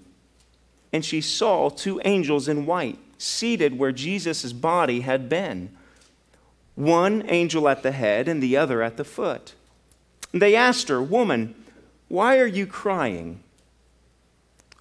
and 0.94 1.04
she 1.04 1.20
saw 1.20 1.70
two 1.70 2.00
angels 2.06 2.48
in 2.48 2.66
white 2.66 3.00
seated 3.18 3.78
where 3.78 3.92
Jesus' 3.92 4.54
body 4.54 5.02
had 5.02 5.28
been, 5.28 5.76
one 6.76 7.24
angel 7.28 7.68
at 7.68 7.84
the 7.84 7.92
head 7.92 8.28
and 8.28 8.42
the 8.42 8.56
other 8.56 8.82
at 8.82 8.98
the 8.98 9.04
foot. 9.04 9.54
They 10.32 10.56
asked 10.56 10.90
her, 10.90 11.02
Woman, 11.02 11.56
why 12.08 12.38
are 12.40 12.48
you 12.48 12.68
crying? 12.68 13.42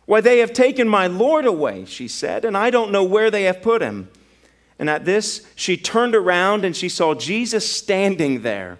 Why, 0.06 0.20
they 0.20 0.38
have 0.38 0.52
taken 0.52 0.86
my 0.86 1.06
Lord 1.06 1.46
away, 1.46 1.86
she 1.86 2.08
said, 2.08 2.44
and 2.44 2.56
I 2.56 2.68
don't 2.68 2.92
know 2.92 3.04
where 3.04 3.30
they 3.30 3.44
have 3.44 3.62
put 3.62 3.80
him. 3.80 4.10
And 4.78 4.90
at 4.90 5.06
this, 5.06 5.46
she 5.54 5.76
turned 5.78 6.14
around 6.14 6.64
and 6.64 6.76
she 6.76 6.90
saw 6.90 7.14
Jesus 7.14 7.70
standing 7.70 8.42
there, 8.42 8.78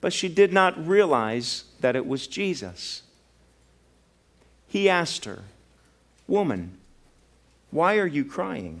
but 0.00 0.12
she 0.12 0.28
did 0.28 0.52
not 0.52 0.86
realize 0.86 1.64
that 1.80 1.94
it 1.94 2.06
was 2.06 2.26
Jesus. 2.26 3.03
He 4.74 4.88
asked 4.88 5.24
her, 5.24 5.44
Woman, 6.26 6.78
why 7.70 7.96
are 7.96 8.08
you 8.08 8.24
crying? 8.24 8.80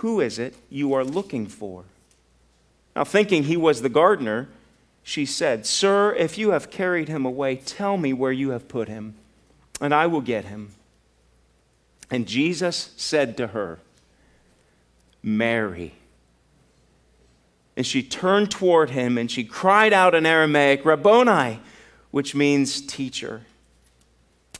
Who 0.00 0.20
is 0.20 0.36
it 0.36 0.56
you 0.68 0.92
are 0.94 1.04
looking 1.04 1.46
for? 1.46 1.84
Now, 2.96 3.04
thinking 3.04 3.44
he 3.44 3.56
was 3.56 3.82
the 3.82 3.88
gardener, 3.88 4.48
she 5.04 5.26
said, 5.26 5.64
Sir, 5.64 6.12
if 6.16 6.36
you 6.36 6.50
have 6.50 6.72
carried 6.72 7.06
him 7.06 7.24
away, 7.24 7.54
tell 7.54 7.96
me 7.96 8.12
where 8.12 8.32
you 8.32 8.50
have 8.50 8.66
put 8.66 8.88
him, 8.88 9.14
and 9.80 9.94
I 9.94 10.08
will 10.08 10.20
get 10.20 10.46
him. 10.46 10.72
And 12.10 12.26
Jesus 12.26 12.90
said 12.96 13.36
to 13.36 13.46
her, 13.46 13.78
Mary. 15.22 15.94
And 17.76 17.86
she 17.86 18.02
turned 18.02 18.50
toward 18.50 18.90
him 18.90 19.18
and 19.18 19.30
she 19.30 19.44
cried 19.44 19.92
out 19.92 20.16
in 20.16 20.26
Aramaic, 20.26 20.84
Rabboni, 20.84 21.60
which 22.10 22.34
means 22.34 22.80
teacher. 22.80 23.42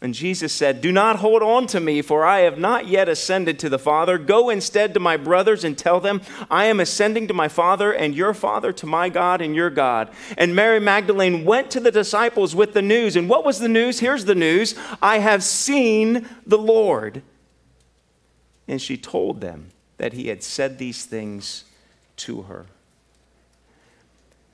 And 0.05 0.13
Jesus 0.13 0.53
said, 0.53 0.83
Do 0.83 0.93
not 0.93 1.17
hold 1.17 1.43
on 1.43 1.67
to 1.69 1.81
me, 1.81 2.03
for 2.03 2.27
I 2.27 2.41
have 2.41 2.59
not 2.59 2.87
yet 2.87 3.09
ascended 3.09 3.59
to 3.61 3.71
the 3.71 3.79
Father. 3.79 4.19
Go 4.19 4.51
instead 4.51 4.93
to 4.93 5.01
my 5.01 5.17
brothers 5.17 5.65
and 5.65 5.79
tell 5.79 5.99
them, 5.99 6.21
I 6.51 6.67
am 6.67 6.79
ascending 6.79 7.27
to 7.29 7.33
my 7.33 7.49
Father 7.49 7.91
and 7.91 8.15
your 8.15 8.35
Father, 8.35 8.71
to 8.71 8.85
my 8.85 9.09
God 9.09 9.41
and 9.41 9.57
your 9.57 9.71
God. 9.71 10.11
And 10.37 10.55
Mary 10.55 10.79
Magdalene 10.79 11.47
went 11.47 11.71
to 11.71 11.81
the 11.81 11.91
disciples 11.91 12.55
with 12.55 12.75
the 12.75 12.83
news. 12.83 13.17
And 13.17 13.31
what 13.31 13.47
was 13.47 13.61
the 13.61 13.69
news? 13.69 14.01
Here's 14.01 14.27
the 14.27 14.35
news 14.35 14.75
I 15.01 15.21
have 15.21 15.43
seen 15.43 16.29
the 16.47 16.59
Lord. 16.59 17.23
And 18.69 18.83
she 18.83 18.99
told 18.99 19.41
them 19.41 19.71
that 19.97 20.13
he 20.13 20.29
had 20.29 20.43
said 20.43 20.77
these 20.77 21.07
things 21.07 21.65
to 22.17 22.43
her. 22.43 22.67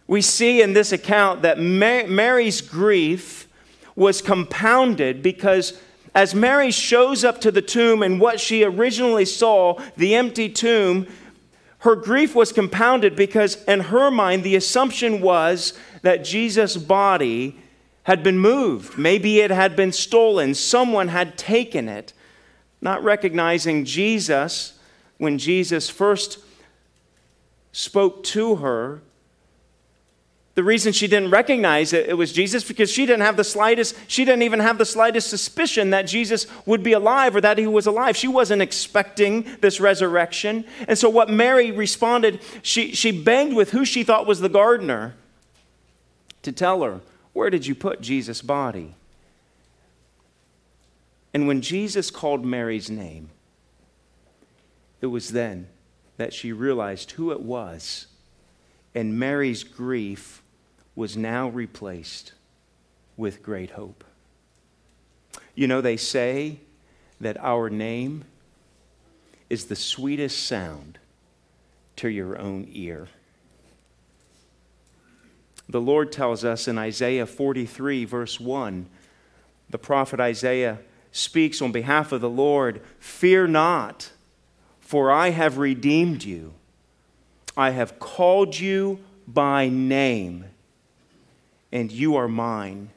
We 0.06 0.22
see 0.22 0.62
in 0.62 0.74
this 0.74 0.92
account 0.92 1.42
that 1.42 1.58
Mary's 1.58 2.60
grief 2.60 3.48
was 3.96 4.22
compounded 4.22 5.22
because 5.22 5.78
as 6.14 6.34
Mary 6.34 6.70
shows 6.70 7.24
up 7.24 7.40
to 7.40 7.50
the 7.50 7.62
tomb 7.62 8.02
and 8.02 8.20
what 8.20 8.40
she 8.40 8.64
originally 8.64 9.24
saw, 9.24 9.80
the 9.96 10.14
empty 10.14 10.48
tomb, 10.48 11.06
her 11.80 11.96
grief 11.96 12.34
was 12.34 12.52
compounded 12.52 13.16
because, 13.16 13.62
in 13.64 13.80
her 13.80 14.10
mind, 14.10 14.42
the 14.42 14.56
assumption 14.56 15.20
was 15.20 15.72
that 16.02 16.24
Jesus' 16.24 16.76
body 16.76 17.56
had 18.04 18.22
been 18.22 18.38
moved. 18.38 18.98
Maybe 18.98 19.40
it 19.40 19.50
had 19.50 19.76
been 19.76 19.92
stolen. 19.92 20.54
Someone 20.54 21.08
had 21.08 21.38
taken 21.38 21.88
it. 21.88 22.12
Not 22.80 23.04
recognizing 23.04 23.84
Jesus 23.84 24.78
when 25.18 25.38
Jesus 25.38 25.88
first 25.88 26.38
spoke 27.72 28.24
to 28.24 28.56
her 28.56 29.00
the 30.60 30.64
reason 30.64 30.92
she 30.92 31.06
didn't 31.06 31.30
recognize 31.30 31.94
it, 31.94 32.10
it 32.10 32.12
was 32.12 32.34
Jesus 32.34 32.62
because 32.64 32.90
she 32.90 33.06
didn't 33.06 33.22
have 33.22 33.38
the 33.38 33.44
slightest, 33.44 33.96
she 34.08 34.26
didn't 34.26 34.42
even 34.42 34.60
have 34.60 34.76
the 34.76 34.84
slightest 34.84 35.30
suspicion 35.30 35.88
that 35.88 36.02
Jesus 36.02 36.46
would 36.66 36.82
be 36.82 36.92
alive 36.92 37.34
or 37.34 37.40
that 37.40 37.56
he 37.56 37.66
was 37.66 37.86
alive. 37.86 38.14
She 38.14 38.28
wasn't 38.28 38.60
expecting 38.60 39.56
this 39.62 39.80
resurrection. 39.80 40.66
And 40.86 40.98
so 40.98 41.08
what 41.08 41.30
Mary 41.30 41.70
responded, 41.70 42.42
she, 42.60 42.94
she 42.94 43.10
begged 43.10 43.54
with 43.54 43.70
who 43.70 43.86
she 43.86 44.04
thought 44.04 44.26
was 44.26 44.40
the 44.40 44.50
gardener 44.50 45.14
to 46.42 46.52
tell 46.52 46.82
her, 46.82 47.00
Where 47.32 47.48
did 47.48 47.66
you 47.66 47.74
put 47.74 48.02
Jesus' 48.02 48.42
body? 48.42 48.96
And 51.32 51.48
when 51.48 51.62
Jesus 51.62 52.10
called 52.10 52.44
Mary's 52.44 52.90
name, 52.90 53.30
it 55.00 55.06
was 55.06 55.30
then 55.30 55.68
that 56.18 56.34
she 56.34 56.52
realized 56.52 57.12
who 57.12 57.32
it 57.32 57.40
was. 57.40 58.08
And 58.94 59.18
Mary's 59.18 59.64
grief 59.64 60.39
was 60.94 61.16
now 61.16 61.48
replaced 61.48 62.32
with 63.16 63.42
great 63.42 63.70
hope. 63.72 64.04
You 65.54 65.66
know, 65.66 65.80
they 65.80 65.96
say 65.96 66.60
that 67.20 67.36
our 67.38 67.68
name 67.70 68.24
is 69.48 69.66
the 69.66 69.76
sweetest 69.76 70.46
sound 70.46 70.98
to 71.96 72.08
your 72.08 72.38
own 72.38 72.66
ear. 72.70 73.08
The 75.68 75.80
Lord 75.80 76.10
tells 76.10 76.44
us 76.44 76.66
in 76.66 76.78
Isaiah 76.78 77.26
43, 77.26 78.04
verse 78.04 78.40
1, 78.40 78.86
the 79.68 79.78
prophet 79.78 80.18
Isaiah 80.18 80.78
speaks 81.12 81.60
on 81.60 81.72
behalf 81.72 82.12
of 82.12 82.20
the 82.20 82.30
Lord 82.30 82.80
Fear 82.98 83.48
not, 83.48 84.10
for 84.80 85.10
I 85.10 85.30
have 85.30 85.58
redeemed 85.58 86.24
you. 86.24 86.54
I 87.56 87.70
have 87.70 87.98
called 87.98 88.58
you 88.58 88.98
by 89.28 89.68
name 89.68 90.46
and 91.72 91.90
you 91.90 92.16
are 92.16 92.28
mine. 92.28 92.90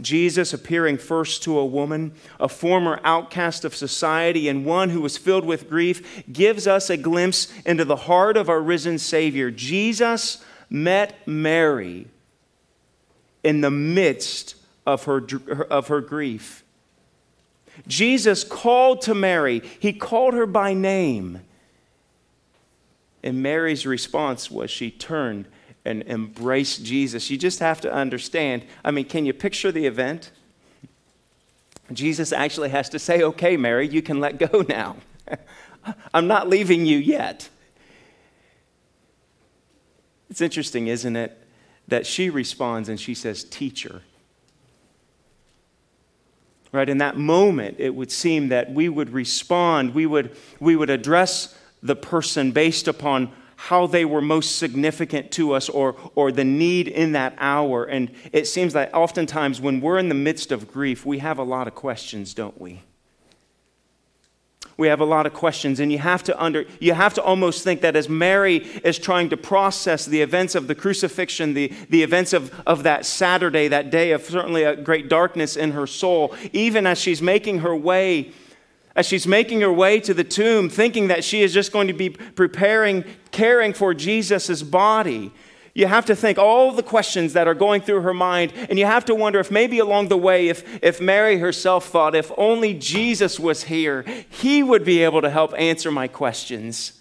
Jesus 0.00 0.52
appearing 0.52 0.98
first 0.98 1.42
to 1.44 1.58
a 1.58 1.66
woman, 1.66 2.12
a 2.40 2.48
former 2.48 3.00
outcast 3.04 3.64
of 3.64 3.74
society, 3.74 4.48
and 4.48 4.64
one 4.64 4.90
who 4.90 5.00
was 5.00 5.16
filled 5.16 5.44
with 5.44 5.68
grief, 5.68 6.24
gives 6.32 6.66
us 6.66 6.90
a 6.90 6.96
glimpse 6.96 7.52
into 7.64 7.84
the 7.84 7.96
heart 7.96 8.36
of 8.36 8.48
our 8.48 8.60
risen 8.60 8.98
Savior. 8.98 9.50
Jesus 9.50 10.44
met 10.68 11.26
Mary 11.26 12.08
in 13.44 13.60
the 13.60 13.70
midst 13.70 14.56
of 14.86 15.04
her, 15.04 15.22
of 15.70 15.88
her 15.88 16.00
grief. 16.00 16.64
Jesus 17.86 18.44
called 18.44 19.02
to 19.02 19.14
Mary, 19.14 19.62
he 19.78 19.92
called 19.92 20.34
her 20.34 20.46
by 20.46 20.74
name. 20.74 21.40
And 23.22 23.42
Mary's 23.42 23.86
response 23.86 24.50
was 24.50 24.70
she 24.70 24.90
turned 24.90 25.46
and 25.84 26.02
embrace 26.02 26.78
Jesus. 26.78 27.30
You 27.30 27.36
just 27.36 27.58
have 27.58 27.80
to 27.80 27.92
understand. 27.92 28.64
I 28.84 28.90
mean, 28.90 29.04
can 29.04 29.26
you 29.26 29.32
picture 29.32 29.72
the 29.72 29.86
event? 29.86 30.30
Jesus 31.92 32.32
actually 32.32 32.70
has 32.70 32.88
to 32.90 32.98
say, 32.98 33.22
Okay, 33.22 33.56
Mary, 33.56 33.88
you 33.88 34.02
can 34.02 34.20
let 34.20 34.38
go 34.38 34.60
now. 34.68 34.96
I'm 36.14 36.26
not 36.26 36.48
leaving 36.48 36.86
you 36.86 36.98
yet. 36.98 37.48
It's 40.30 40.40
interesting, 40.40 40.86
isn't 40.86 41.16
it, 41.16 41.36
that 41.88 42.06
she 42.06 42.30
responds 42.30 42.88
and 42.88 42.98
she 42.98 43.14
says, 43.14 43.44
Teacher. 43.44 44.02
Right, 46.70 46.88
in 46.88 46.98
that 46.98 47.18
moment, 47.18 47.76
it 47.78 47.94
would 47.94 48.10
seem 48.10 48.48
that 48.48 48.72
we 48.72 48.88
would 48.88 49.10
respond, 49.10 49.94
we 49.94 50.06
would, 50.06 50.34
we 50.58 50.74
would 50.74 50.88
address 50.88 51.54
the 51.82 51.96
person 51.96 52.52
based 52.52 52.88
upon 52.88 53.30
how 53.66 53.86
they 53.86 54.04
were 54.04 54.20
most 54.20 54.56
significant 54.56 55.30
to 55.30 55.52
us 55.52 55.68
or, 55.68 55.94
or 56.16 56.32
the 56.32 56.42
need 56.42 56.88
in 56.88 57.12
that 57.12 57.32
hour. 57.38 57.84
And 57.84 58.10
it 58.32 58.48
seems 58.48 58.72
that 58.72 58.92
oftentimes 58.92 59.60
when 59.60 59.80
we're 59.80 59.98
in 59.98 60.08
the 60.08 60.16
midst 60.16 60.50
of 60.50 60.66
grief, 60.66 61.06
we 61.06 61.20
have 61.20 61.38
a 61.38 61.44
lot 61.44 61.68
of 61.68 61.74
questions, 61.76 62.34
don't 62.34 62.60
we? 62.60 62.82
We 64.76 64.88
have 64.88 64.98
a 64.98 65.04
lot 65.04 65.26
of 65.26 65.32
questions, 65.32 65.78
and 65.78 65.92
you 65.92 65.98
have 65.98 66.24
to 66.24 66.42
under 66.42 66.64
you 66.80 66.92
have 66.94 67.14
to 67.14 67.22
almost 67.22 67.62
think 67.62 67.82
that 67.82 67.94
as 67.94 68.08
Mary 68.08 68.56
is 68.56 68.98
trying 68.98 69.28
to 69.28 69.36
process 69.36 70.06
the 70.06 70.22
events 70.22 70.56
of 70.56 70.66
the 70.66 70.74
crucifixion, 70.74 71.54
the, 71.54 71.68
the 71.88 72.02
events 72.02 72.32
of, 72.32 72.52
of 72.66 72.82
that 72.82 73.06
Saturday, 73.06 73.68
that 73.68 73.90
day 73.90 74.10
of 74.10 74.24
certainly 74.24 74.64
a 74.64 74.74
great 74.74 75.08
darkness 75.08 75.56
in 75.56 75.70
her 75.70 75.86
soul, 75.86 76.34
even 76.52 76.84
as 76.84 76.98
she's 76.98 77.22
making 77.22 77.60
her 77.60 77.76
way 77.76 78.32
as 78.94 79.06
she's 79.06 79.26
making 79.26 79.60
her 79.60 79.72
way 79.72 80.00
to 80.00 80.12
the 80.12 80.24
tomb, 80.24 80.68
thinking 80.68 81.08
that 81.08 81.24
she 81.24 81.42
is 81.42 81.52
just 81.52 81.72
going 81.72 81.86
to 81.88 81.92
be 81.92 82.10
preparing, 82.10 83.04
caring 83.30 83.72
for 83.72 83.94
Jesus' 83.94 84.62
body, 84.62 85.32
you 85.74 85.86
have 85.86 86.04
to 86.06 86.14
think 86.14 86.36
all 86.36 86.72
the 86.72 86.82
questions 86.82 87.32
that 87.32 87.48
are 87.48 87.54
going 87.54 87.80
through 87.80 88.02
her 88.02 88.12
mind, 88.12 88.52
and 88.68 88.78
you 88.78 88.84
have 88.84 89.06
to 89.06 89.14
wonder 89.14 89.40
if 89.40 89.50
maybe 89.50 89.78
along 89.78 90.08
the 90.08 90.18
way, 90.18 90.48
if, 90.48 90.84
if 90.84 91.00
Mary 91.00 91.38
herself 91.38 91.86
thought, 91.86 92.14
if 92.14 92.30
only 92.36 92.74
Jesus 92.74 93.40
was 93.40 93.64
here, 93.64 94.04
he 94.28 94.62
would 94.62 94.84
be 94.84 95.02
able 95.02 95.22
to 95.22 95.30
help 95.30 95.54
answer 95.56 95.90
my 95.90 96.08
questions. 96.08 97.00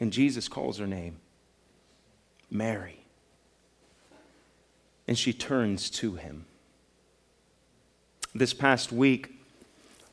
And 0.00 0.12
Jesus 0.12 0.48
calls 0.48 0.78
her 0.78 0.86
name 0.86 1.18
Mary 2.50 3.00
and 5.08 5.16
she 5.18 5.32
turns 5.32 5.88
to 5.90 6.14
him. 6.14 6.45
This 8.38 8.52
past 8.52 8.92
week, 8.92 9.40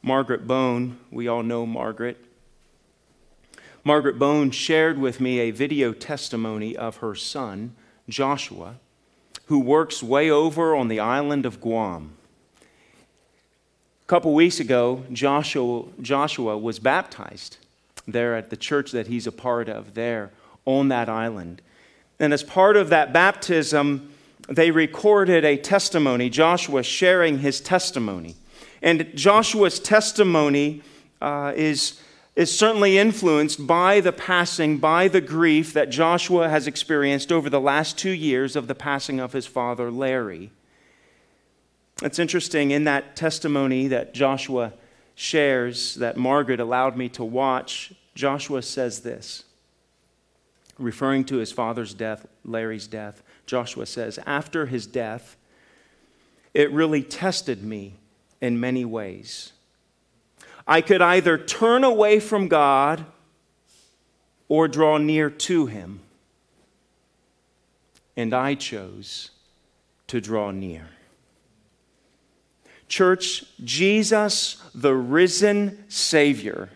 Margaret 0.01 0.47
Bone, 0.47 0.97
we 1.11 1.27
all 1.27 1.43
know 1.43 1.65
Margaret, 1.65 2.23
Margaret 3.83 4.17
Bone 4.17 4.49
shared 4.49 4.97
with 4.97 5.19
me 5.19 5.39
a 5.39 5.51
video 5.51 5.91
testimony 5.91 6.77
of 6.77 6.97
her 6.97 7.15
son, 7.15 7.75
Joshua, 8.07 8.75
who 9.47 9.59
works 9.59 10.01
way 10.01 10.29
over 10.29 10.73
on 10.73 10.87
the 10.87 11.01
island 11.01 11.45
of 11.45 11.59
Guam. 11.59 12.13
A 12.61 14.07
couple 14.07 14.33
weeks 14.33 14.61
ago, 14.61 15.03
Joshua, 15.11 15.83
Joshua 16.01 16.57
was 16.57 16.79
baptized 16.79 17.57
there 18.07 18.37
at 18.37 18.49
the 18.49 18.55
church 18.55 18.93
that 18.93 19.07
he's 19.07 19.27
a 19.27 19.33
part 19.33 19.67
of 19.67 19.95
there 19.95 20.31
on 20.63 20.87
that 20.87 21.09
island. 21.09 21.61
And 22.21 22.31
as 22.31 22.41
part 22.41 22.77
of 22.77 22.87
that 22.87 23.11
baptism, 23.11 24.12
they 24.49 24.71
recorded 24.71 25.45
a 25.45 25.57
testimony, 25.57 26.29
Joshua 26.29 26.83
sharing 26.83 27.39
his 27.39 27.61
testimony. 27.61 28.35
And 28.81 29.15
Joshua's 29.15 29.79
testimony 29.79 30.81
uh, 31.21 31.53
is, 31.55 32.01
is 32.35 32.55
certainly 32.55 32.97
influenced 32.97 33.65
by 33.65 34.01
the 34.01 34.11
passing, 34.11 34.77
by 34.77 35.07
the 35.07 35.21
grief 35.21 35.71
that 35.73 35.89
Joshua 35.89 36.49
has 36.49 36.67
experienced 36.67 37.31
over 37.31 37.49
the 37.49 37.61
last 37.61 37.97
two 37.97 38.11
years 38.11 38.55
of 38.55 38.67
the 38.67 38.75
passing 38.75 39.19
of 39.19 39.31
his 39.31 39.45
father, 39.45 39.89
Larry. 39.89 40.51
It's 42.01 42.19
interesting 42.19 42.71
in 42.71 42.83
that 42.83 43.15
testimony 43.15 43.87
that 43.87 44.13
Joshua 44.13 44.73
shares, 45.15 45.95
that 45.95 46.17
Margaret 46.17 46.59
allowed 46.59 46.97
me 46.97 47.07
to 47.09 47.23
watch, 47.23 47.93
Joshua 48.15 48.61
says 48.61 49.01
this, 49.01 49.45
referring 50.77 51.23
to 51.25 51.37
his 51.37 51.51
father's 51.51 51.93
death, 51.93 52.25
Larry's 52.43 52.87
death. 52.87 53.23
Joshua 53.45 53.85
says, 53.85 54.19
after 54.25 54.65
his 54.65 54.87
death, 54.87 55.35
it 56.53 56.71
really 56.71 57.03
tested 57.03 57.63
me 57.63 57.95
in 58.41 58.59
many 58.59 58.85
ways. 58.85 59.53
I 60.67 60.81
could 60.81 61.01
either 61.01 61.37
turn 61.37 61.83
away 61.83 62.19
from 62.19 62.47
God 62.47 63.05
or 64.47 64.67
draw 64.67 64.97
near 64.97 65.29
to 65.29 65.65
him. 65.65 65.99
And 68.15 68.33
I 68.33 68.55
chose 68.55 69.31
to 70.07 70.21
draw 70.21 70.51
near. 70.51 70.89
Church, 72.87 73.45
Jesus, 73.63 74.61
the 74.75 74.93
risen 74.93 75.83
Savior, 75.89 76.69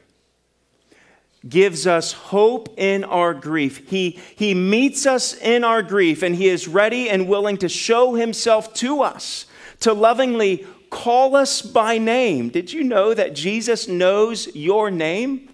gives 1.48 1.86
us 1.88 2.14
hope 2.14 2.74
in 2.78 3.04
our 3.04 3.34
grief. 3.34 3.90
He, 3.90 4.20
he 4.36 4.54
meets 4.54 5.06
us 5.06 5.34
in 5.34 5.64
our 5.64 5.82
grief, 5.82 6.24
and 6.24 6.36
He 6.36 6.48
is 6.48 6.68
ready 6.68 7.10
and 7.10 7.28
willing 7.28 7.58
to 7.58 7.70
show 7.70 8.16
Himself 8.16 8.74
to 8.76 9.02
us, 9.02 9.46
to 9.82 9.94
lovingly 9.94 10.66
call 10.90 11.36
us 11.36 11.62
by 11.62 11.98
name. 11.98 12.50
Did 12.50 12.74
you 12.74 12.84
know 12.84 13.14
that 13.14 13.34
Jesus 13.34 13.88
knows 13.88 14.54
your 14.56 14.90
name? 14.90 15.50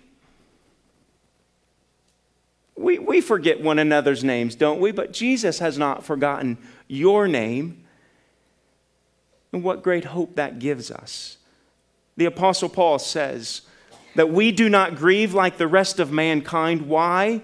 We, 2.75 2.99
we 2.99 3.21
forget 3.21 3.61
one 3.61 3.79
another's 3.79 4.23
names, 4.23 4.55
don't 4.55 4.79
we? 4.79 4.91
But 4.91 5.13
Jesus 5.13 5.59
has 5.59 5.77
not 5.77 6.03
forgotten 6.03 6.57
your 6.87 7.27
name. 7.27 7.83
And 9.51 9.63
what 9.63 9.83
great 9.83 10.05
hope 10.05 10.35
that 10.35 10.57
gives 10.57 10.89
us. 10.89 11.37
The 12.17 12.25
Apostle 12.25 12.69
Paul 12.69 12.97
says 12.99 13.61
that 14.15 14.29
we 14.29 14.51
do 14.51 14.69
not 14.69 14.95
grieve 14.95 15.33
like 15.33 15.57
the 15.57 15.67
rest 15.67 15.99
of 15.99 16.11
mankind. 16.11 16.83
Why? 16.83 17.41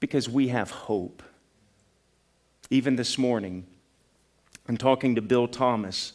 Because 0.00 0.28
we 0.28 0.48
have 0.48 0.70
hope. 0.70 1.22
Even 2.70 2.96
this 2.96 3.16
morning, 3.16 3.66
in 4.68 4.76
talking 4.76 5.14
to 5.14 5.22
Bill 5.22 5.46
Thomas, 5.46 6.14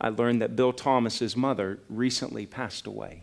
I 0.00 0.08
learned 0.10 0.42
that 0.42 0.56
Bill 0.56 0.72
Thomas's 0.72 1.36
mother 1.36 1.78
recently 1.88 2.44
passed 2.44 2.86
away. 2.86 3.22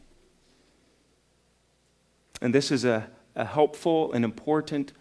And 2.41 2.53
this 2.53 2.71
is 2.71 2.83
a, 2.83 3.09
a 3.35 3.45
helpful 3.45 4.11
and 4.13 4.25
important 4.25 4.93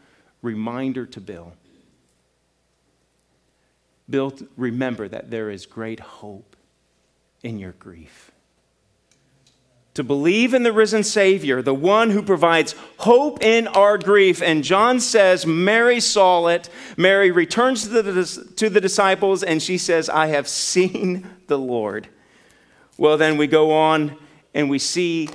reminder 0.42 1.06
to 1.06 1.20
Bill. 1.20 1.54
Bill, 4.10 4.36
remember 4.56 5.08
that 5.08 5.30
there 5.30 5.50
is 5.50 5.64
great 5.64 6.00
hope 6.00 6.56
in 7.42 7.58
your 7.58 7.72
grief. 7.72 8.31
To 9.94 10.02
believe 10.02 10.54
in 10.54 10.62
the 10.62 10.72
risen 10.72 11.04
Savior, 11.04 11.60
the 11.60 11.74
one 11.74 12.10
who 12.10 12.22
provides 12.22 12.74
hope 12.98 13.42
in 13.42 13.68
our 13.68 13.98
grief. 13.98 14.40
And 14.40 14.64
John 14.64 15.00
says, 15.00 15.44
Mary 15.44 16.00
saw 16.00 16.46
it. 16.46 16.70
Mary 16.96 17.30
returns 17.30 17.82
to 17.88 18.02
the, 18.02 18.52
to 18.56 18.70
the 18.70 18.80
disciples 18.80 19.42
and 19.42 19.62
she 19.62 19.76
says, 19.76 20.08
I 20.08 20.28
have 20.28 20.48
seen 20.48 21.28
the 21.46 21.58
Lord. 21.58 22.08
Well, 22.96 23.18
then 23.18 23.36
we 23.36 23.46
go 23.46 23.72
on 23.72 24.16
and 24.54 24.70
we 24.70 24.78
see, 24.78 25.28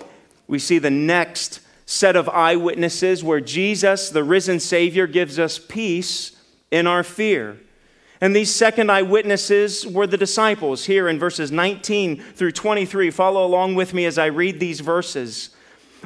we 0.48 0.58
see 0.58 0.80
the 0.80 0.90
next 0.90 1.60
set 1.86 2.16
of 2.16 2.28
eyewitnesses 2.28 3.24
where 3.24 3.42
Jesus, 3.42 4.10
the 4.10 4.24
risen 4.24 4.60
Savior, 4.60 5.06
gives 5.06 5.38
us 5.38 5.60
peace 5.60 6.36
in 6.72 6.88
our 6.88 7.04
fear. 7.04 7.60
And 8.20 8.36
these 8.36 8.54
second 8.54 8.92
eyewitnesses 8.92 9.86
were 9.86 10.08
the 10.08 10.18
disciples 10.18 10.86
here 10.86 11.08
in 11.08 11.20
verses 11.20 11.52
19 11.52 12.18
through 12.18 12.52
23. 12.54 13.12
Follow 13.12 13.46
along 13.46 13.76
with 13.76 13.94
me 13.94 14.06
as 14.06 14.18
I 14.18 14.26
read 14.26 14.60
these 14.60 14.80
verses. 14.80 15.52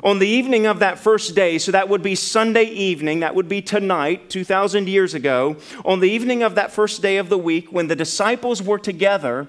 On 0.04 0.19
the 0.19 0.28
evening 0.28 0.65
of 0.65 0.80
that 0.80 1.00
first 1.00 1.36
day, 1.36 1.58
so 1.58 1.71
that 1.71 1.89
would 1.89 2.02
be 2.02 2.15
Sunday 2.15 2.63
evening, 2.63 3.19
that 3.19 3.36
would 3.36 3.50
be 3.50 3.62
tonight, 3.62 4.30
2,000 4.30 4.88
years 4.88 5.13
ago, 5.13 5.58
on 5.84 6.00
the 6.00 6.10
evening 6.10 6.43
of 6.43 6.56
that 6.56 6.71
first 6.71 7.02
day 7.02 7.17
of 7.17 7.30
the 7.30 7.38
week, 7.38 7.71
when 7.71 7.88
the 7.88 7.95
disciples 7.95 8.62
were 8.62 8.80
together 8.80 9.47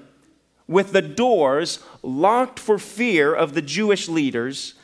with 0.67 0.93
the 0.93 1.03
doors 1.03 1.79
locked 2.03 2.59
for 2.59 2.79
fear 2.79 3.33
of 3.33 3.55
the 3.55 3.63
Jewish 3.63 4.09
leaders, 4.09 4.75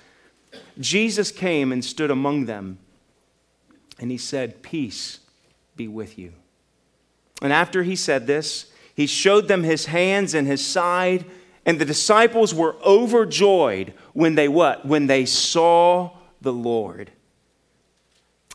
Jesus 0.78 1.30
came 1.30 1.72
and 1.72 1.84
stood 1.84 2.10
among 2.10 2.46
them. 2.46 2.78
And 3.98 4.10
he 4.10 4.18
said, 4.18 4.62
Peace 4.62 5.18
be 5.76 5.88
with 5.88 6.18
you. 6.18 6.32
And 7.40 7.52
after 7.52 7.82
he 7.82 7.96
said 7.96 8.26
this, 8.26 8.72
he 8.94 9.06
showed 9.06 9.46
them 9.48 9.62
his 9.62 9.86
hands 9.86 10.34
and 10.34 10.46
his 10.46 10.64
side, 10.64 11.24
and 11.64 11.78
the 11.78 11.84
disciples 11.84 12.54
were 12.54 12.76
overjoyed 12.84 13.94
when 14.12 14.34
they 14.34 14.48
what? 14.48 14.84
When 14.84 15.06
they 15.06 15.24
saw 15.24 16.16
the 16.40 16.52
Lord. 16.52 17.12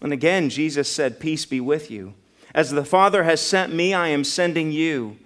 And 0.02 0.12
again, 0.12 0.50
Jesus 0.50 0.92
said, 0.92 1.20
Peace 1.20 1.46
be 1.46 1.62
with 1.62 1.90
you. 1.90 2.14
As 2.54 2.72
the 2.72 2.84
Father 2.84 3.24
has 3.24 3.40
sent 3.40 3.74
me, 3.74 3.94
I 3.94 4.10
am 4.10 4.24
sending 4.24 4.72
you. 4.72 5.18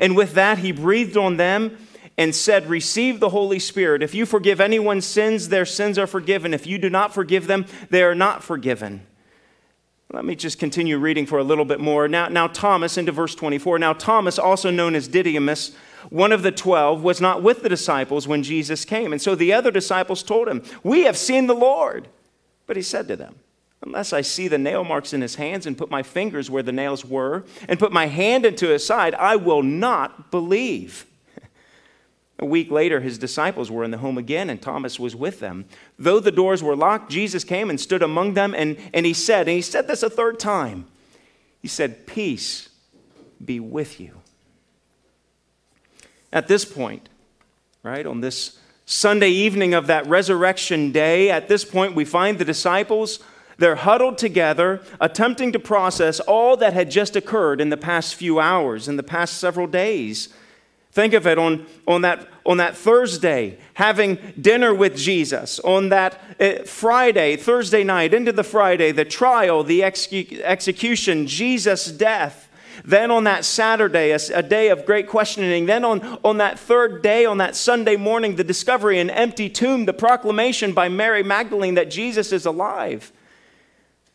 And 0.00 0.16
with 0.16 0.32
that, 0.34 0.58
he 0.58 0.72
breathed 0.72 1.16
on 1.16 1.36
them 1.36 1.76
and 2.16 2.34
said, 2.34 2.68
Receive 2.68 3.20
the 3.20 3.28
Holy 3.28 3.58
Spirit. 3.58 4.02
If 4.02 4.14
you 4.14 4.24
forgive 4.24 4.60
anyone's 4.60 5.06
sins, 5.06 5.48
their 5.48 5.66
sins 5.66 5.98
are 5.98 6.06
forgiven. 6.06 6.54
If 6.54 6.66
you 6.66 6.78
do 6.78 6.88
not 6.88 7.12
forgive 7.12 7.46
them, 7.46 7.66
they 7.90 8.02
are 8.02 8.14
not 8.14 8.42
forgiven. 8.42 9.06
Let 10.12 10.26
me 10.26 10.34
just 10.34 10.58
continue 10.58 10.98
reading 10.98 11.24
for 11.24 11.38
a 11.38 11.42
little 11.42 11.64
bit 11.64 11.80
more. 11.80 12.06
Now, 12.06 12.28
now 12.28 12.46
Thomas, 12.46 12.98
into 12.98 13.12
verse 13.12 13.34
24. 13.34 13.78
Now, 13.78 13.94
Thomas, 13.94 14.38
also 14.38 14.70
known 14.70 14.94
as 14.94 15.08
Didymus, 15.08 15.74
one 16.10 16.32
of 16.32 16.42
the 16.42 16.52
twelve, 16.52 17.02
was 17.02 17.18
not 17.18 17.42
with 17.42 17.62
the 17.62 17.70
disciples 17.70 18.28
when 18.28 18.42
Jesus 18.42 18.84
came. 18.84 19.12
And 19.12 19.22
so 19.22 19.34
the 19.34 19.54
other 19.54 19.70
disciples 19.70 20.22
told 20.22 20.48
him, 20.48 20.62
We 20.82 21.04
have 21.04 21.16
seen 21.16 21.46
the 21.46 21.54
Lord. 21.54 22.08
But 22.66 22.76
he 22.76 22.82
said 22.82 23.08
to 23.08 23.16
them, 23.16 23.36
Unless 23.80 24.12
I 24.12 24.20
see 24.20 24.48
the 24.48 24.58
nail 24.58 24.84
marks 24.84 25.14
in 25.14 25.22
his 25.22 25.36
hands 25.36 25.66
and 25.66 25.78
put 25.78 25.90
my 25.90 26.02
fingers 26.02 26.50
where 26.50 26.62
the 26.62 26.72
nails 26.72 27.06
were 27.06 27.44
and 27.66 27.78
put 27.78 27.90
my 27.90 28.06
hand 28.06 28.44
into 28.44 28.68
his 28.68 28.84
side, 28.84 29.14
I 29.14 29.36
will 29.36 29.62
not 29.62 30.30
believe. 30.30 31.06
A 32.42 32.44
week 32.44 32.72
later, 32.72 32.98
his 32.98 33.18
disciples 33.18 33.70
were 33.70 33.84
in 33.84 33.92
the 33.92 33.98
home 33.98 34.18
again, 34.18 34.50
and 34.50 34.60
Thomas 34.60 34.98
was 34.98 35.14
with 35.14 35.38
them. 35.38 35.64
Though 35.96 36.18
the 36.18 36.32
doors 36.32 36.60
were 36.60 36.74
locked, 36.74 37.08
Jesus 37.08 37.44
came 37.44 37.70
and 37.70 37.80
stood 37.80 38.02
among 38.02 38.34
them, 38.34 38.52
and, 38.52 38.76
and 38.92 39.06
he 39.06 39.14
said, 39.14 39.46
and 39.46 39.54
he 39.54 39.62
said 39.62 39.86
this 39.86 40.02
a 40.02 40.10
third 40.10 40.40
time 40.40 40.86
He 41.60 41.68
said, 41.68 42.04
Peace 42.04 42.68
be 43.42 43.60
with 43.60 44.00
you. 44.00 44.14
At 46.32 46.48
this 46.48 46.64
point, 46.64 47.08
right, 47.84 48.04
on 48.04 48.22
this 48.22 48.58
Sunday 48.86 49.30
evening 49.30 49.72
of 49.72 49.86
that 49.86 50.08
resurrection 50.08 50.90
day, 50.90 51.30
at 51.30 51.46
this 51.46 51.64
point, 51.64 51.94
we 51.94 52.04
find 52.04 52.38
the 52.40 52.44
disciples. 52.44 53.20
They're 53.58 53.76
huddled 53.76 54.18
together, 54.18 54.82
attempting 55.00 55.52
to 55.52 55.60
process 55.60 56.18
all 56.18 56.56
that 56.56 56.72
had 56.72 56.90
just 56.90 57.14
occurred 57.14 57.60
in 57.60 57.68
the 57.68 57.76
past 57.76 58.16
few 58.16 58.40
hours, 58.40 58.88
in 58.88 58.96
the 58.96 59.04
past 59.04 59.38
several 59.38 59.68
days. 59.68 60.28
Think 60.92 61.14
of 61.14 61.26
it 61.26 61.38
on, 61.38 61.66
on, 61.86 62.02
that, 62.02 62.28
on 62.44 62.58
that 62.58 62.76
Thursday, 62.76 63.58
having 63.74 64.18
dinner 64.38 64.74
with 64.74 64.94
Jesus. 64.94 65.58
On 65.60 65.88
that 65.88 66.20
uh, 66.38 66.64
Friday, 66.64 67.36
Thursday 67.36 67.82
night, 67.82 68.12
into 68.12 68.30
the 68.30 68.44
Friday, 68.44 68.92
the 68.92 69.06
trial, 69.06 69.64
the 69.64 69.80
execu- 69.80 70.38
execution, 70.42 71.26
Jesus' 71.26 71.90
death. 71.90 72.50
Then 72.84 73.10
on 73.10 73.24
that 73.24 73.46
Saturday, 73.46 74.10
a, 74.10 74.18
a, 74.34 74.42
day 74.42 74.68
of 74.68 74.84
great 74.84 75.08
questioning. 75.08 75.64
Then 75.64 75.82
on, 75.82 76.18
on 76.24 76.36
that 76.38 76.58
third 76.58 77.02
day, 77.02 77.24
on 77.24 77.38
that 77.38 77.56
Sunday 77.56 77.96
morning, 77.96 78.36
the 78.36 78.44
discovery, 78.44 78.98
an 78.98 79.08
empty 79.08 79.48
tomb, 79.48 79.86
the 79.86 79.94
proclamation 79.94 80.74
by 80.74 80.90
Mary 80.90 81.22
Magdalene 81.22 81.74
that 81.74 81.90
Jesus 81.90 82.32
is 82.32 82.44
alive. 82.44 83.12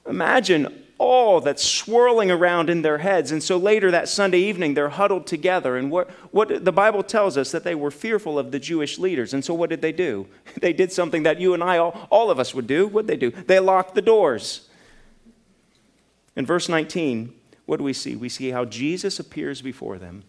Imagine 0.07 0.83
all 0.97 1.41
that's 1.41 1.63
swirling 1.63 2.31
around 2.31 2.69
in 2.69 2.81
their 2.81 2.97
heads. 2.97 3.31
And 3.31 3.43
so 3.43 3.57
later 3.57 3.91
that 3.91 4.09
Sunday 4.09 4.39
evening, 4.39 4.73
they're 4.73 4.89
huddled 4.89 5.27
together. 5.27 5.77
And 5.77 5.91
what, 5.91 6.09
what 6.31 6.65
the 6.65 6.71
Bible 6.71 7.03
tells 7.03 7.37
us 7.37 7.51
that 7.51 7.63
they 7.63 7.75
were 7.75 7.91
fearful 7.91 8.39
of 8.39 8.51
the 8.51 8.59
Jewish 8.59 8.97
leaders. 8.97 9.33
And 9.33 9.45
so 9.45 9.53
what 9.53 9.69
did 9.69 9.81
they 9.81 9.91
do? 9.91 10.27
They 10.59 10.73
did 10.73 10.91
something 10.91 11.21
that 11.23 11.39
you 11.39 11.53
and 11.53 11.63
I, 11.63 11.77
all, 11.77 12.07
all 12.09 12.31
of 12.31 12.39
us 12.39 12.55
would 12.55 12.65
do. 12.65 12.87
What 12.87 13.05
did 13.05 13.13
they 13.13 13.29
do? 13.29 13.43
They 13.43 13.59
locked 13.59 13.93
the 13.93 14.01
doors. 14.01 14.67
In 16.35 16.47
verse 16.47 16.67
19, 16.67 17.33
what 17.67 17.77
do 17.77 17.83
we 17.83 17.93
see? 17.93 18.15
We 18.15 18.27
see 18.27 18.49
how 18.49 18.65
Jesus 18.65 19.19
appears 19.19 19.61
before 19.61 19.99
them. 19.99 20.23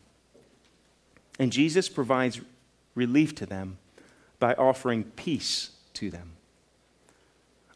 And 1.38 1.50
Jesus 1.50 1.88
provides 1.88 2.40
relief 2.94 3.35
to 3.37 3.46
them 3.46 3.78
by 4.38 4.54
offering 4.54 5.04
peace 5.04 5.70
to 5.94 6.11
them. 6.11 6.33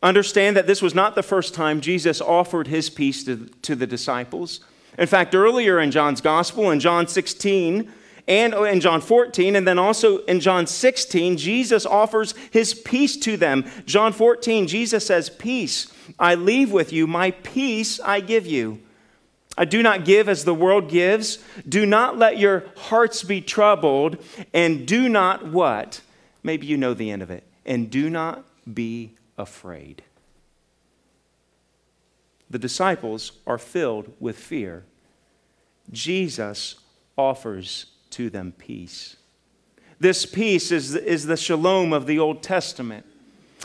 Understand 0.03 0.57
that 0.57 0.67
this 0.67 0.83
was 0.83 0.95
not 0.95 1.15
the 1.15 1.23
first 1.23 1.55
time 1.55 1.81
Jesus 1.81 2.21
offered 2.21 2.67
his 2.67 2.91
peace 2.91 3.23
to, 3.25 3.47
to 3.63 3.77
the 3.77 3.87
disciples. 3.87 4.61
In 4.99 5.07
fact, 5.07 5.35
earlier 5.35 5.79
in 5.81 5.91
John's 5.91 6.21
gospel, 6.21 6.71
in 6.71 6.81
John 6.81 7.07
16, 7.07 7.91
and 8.29 8.55
oh, 8.55 8.65
in 8.65 8.81
John 8.81 9.01
14, 9.01 9.57
and 9.57 9.67
then 9.67 9.79
also 9.79 10.19
in 10.25 10.41
John 10.41 10.67
16, 10.67 11.37
Jesus 11.37 11.87
offers 11.87 12.35
his 12.51 12.75
peace 12.75 13.17
to 13.19 13.37
them. 13.37 13.65
John 13.87 14.13
14, 14.13 14.67
Jesus 14.67 15.07
says, 15.07 15.31
Peace 15.31 15.93
I 16.19 16.35
leave 16.35 16.73
with 16.73 16.93
you, 16.93 17.07
my 17.07 17.31
peace 17.31 18.01
I 18.01 18.21
give 18.21 18.47
you. 18.47 18.81
I 19.57 19.65
do 19.65 19.83
not 19.83 20.05
give 20.05 20.29
as 20.29 20.45
the 20.45 20.55
world 20.55 20.89
gives. 20.89 21.39
Do 21.69 21.85
not 21.85 22.17
let 22.17 22.39
your 22.39 22.65
hearts 22.77 23.23
be 23.23 23.41
troubled, 23.41 24.17
and 24.55 24.87
do 24.87 25.09
not 25.09 25.47
what? 25.47 26.01
Maybe 26.43 26.67
you 26.67 26.77
know 26.77 26.95
the 26.95 27.11
end 27.11 27.23
of 27.23 27.31
it. 27.31 27.45
And 27.67 27.91
do 27.91 28.09
not 28.09 28.45
be 28.73 29.13
afraid. 29.43 30.03
The 32.49 32.59
disciples 32.59 33.33
are 33.47 33.59
filled 33.59 34.13
with 34.21 34.39
fear. 34.39 34.85
Jesus 35.91 36.77
offers 37.19 37.87
to 38.11 38.31
them 38.31 38.53
peace. 38.57 39.17
This 39.99 40.25
peace 40.27 40.73
is, 40.73 40.95
is 40.95 41.27
the 41.27 41.37
shalom 41.37 41.93
of 41.93 42.07
the 42.07 42.19
Old 42.19 42.43
Testament. 42.43 43.05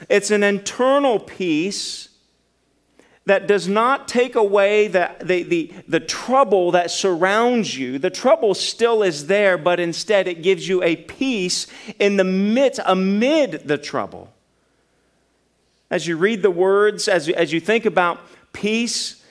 It's 0.09 0.31
an 0.31 0.43
internal 0.43 1.19
peace 1.19 2.09
that 3.25 3.45
does 3.45 3.67
not 3.67 4.07
take 4.07 4.35
away 4.35 4.87
the, 4.87 5.11
the, 5.21 5.43
the, 5.43 5.73
the, 5.87 5.99
trouble 5.99 6.71
that 6.71 6.89
surrounds 6.89 7.77
you. 7.77 7.99
The 7.99 8.09
trouble 8.09 8.53
still 8.53 9.03
is 9.03 9.27
there, 9.27 9.57
but 9.57 9.81
instead 9.81 10.29
it 10.29 10.41
gives 10.41 10.67
you 10.69 10.81
a 10.81 10.95
peace 10.95 11.67
in 11.99 12.15
the 12.15 12.23
midst, 12.23 12.79
amid 12.85 13.67
the 13.67 13.77
trouble. 13.77 14.33
As 15.89 16.07
you 16.07 16.17
read 16.17 16.41
the 16.41 16.51
words, 16.51 17.07
as, 17.07 17.29
as 17.29 17.53
you 17.53 17.59
think 17.59 17.85
about 17.85 18.19
peace, 18.53 19.23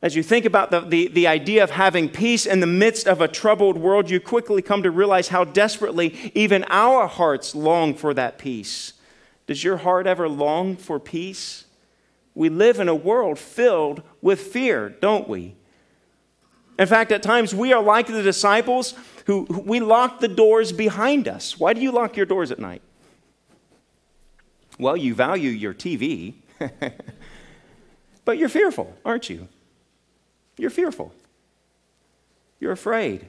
as 0.00 0.14
you 0.14 0.22
think 0.22 0.44
about 0.44 0.70
the, 0.70 0.80
the, 0.80 1.08
the 1.08 1.26
idea 1.26 1.62
of 1.62 1.70
having 1.70 2.08
peace 2.08 2.46
in 2.46 2.60
the 2.60 2.66
midst 2.66 3.08
of 3.08 3.20
a 3.20 3.28
troubled 3.28 3.78
world, 3.78 4.10
you 4.10 4.20
quickly 4.20 4.62
come 4.62 4.82
to 4.84 4.90
realize 4.90 5.28
how 5.28 5.44
desperately 5.44 6.32
even 6.34 6.64
our 6.68 7.06
hearts 7.06 7.54
long 7.54 7.94
for 7.94 8.14
that 8.14 8.38
peace. 8.38 8.92
Does 9.46 9.64
your 9.64 9.78
heart 9.78 10.06
ever 10.06 10.28
long 10.28 10.76
for 10.76 11.00
peace? 11.00 11.64
We 12.34 12.48
live 12.48 12.78
in 12.78 12.88
a 12.88 12.94
world 12.94 13.38
filled 13.38 14.02
with 14.22 14.40
fear, 14.40 14.90
don't 15.00 15.28
we? 15.28 15.56
In 16.78 16.86
fact, 16.86 17.10
at 17.10 17.22
times 17.22 17.52
we 17.52 17.72
are 17.72 17.82
like 17.82 18.06
the 18.06 18.22
disciples 18.22 18.94
who, 19.26 19.46
who 19.46 19.60
we 19.60 19.80
lock 19.80 20.20
the 20.20 20.28
doors 20.28 20.70
behind 20.70 21.26
us. 21.26 21.58
Why 21.58 21.72
do 21.72 21.80
you 21.80 21.90
lock 21.90 22.16
your 22.16 22.26
doors 22.26 22.52
at 22.52 22.60
night? 22.60 22.82
Well, 24.78 24.96
you 24.96 25.14
value 25.14 25.50
your 25.50 25.74
TV, 25.74 26.34
but 28.24 28.38
you're 28.38 28.48
fearful, 28.48 28.96
aren't 29.04 29.28
you? 29.28 29.48
You're 30.56 30.70
fearful. 30.70 31.12
You're 32.60 32.72
afraid. 32.72 33.28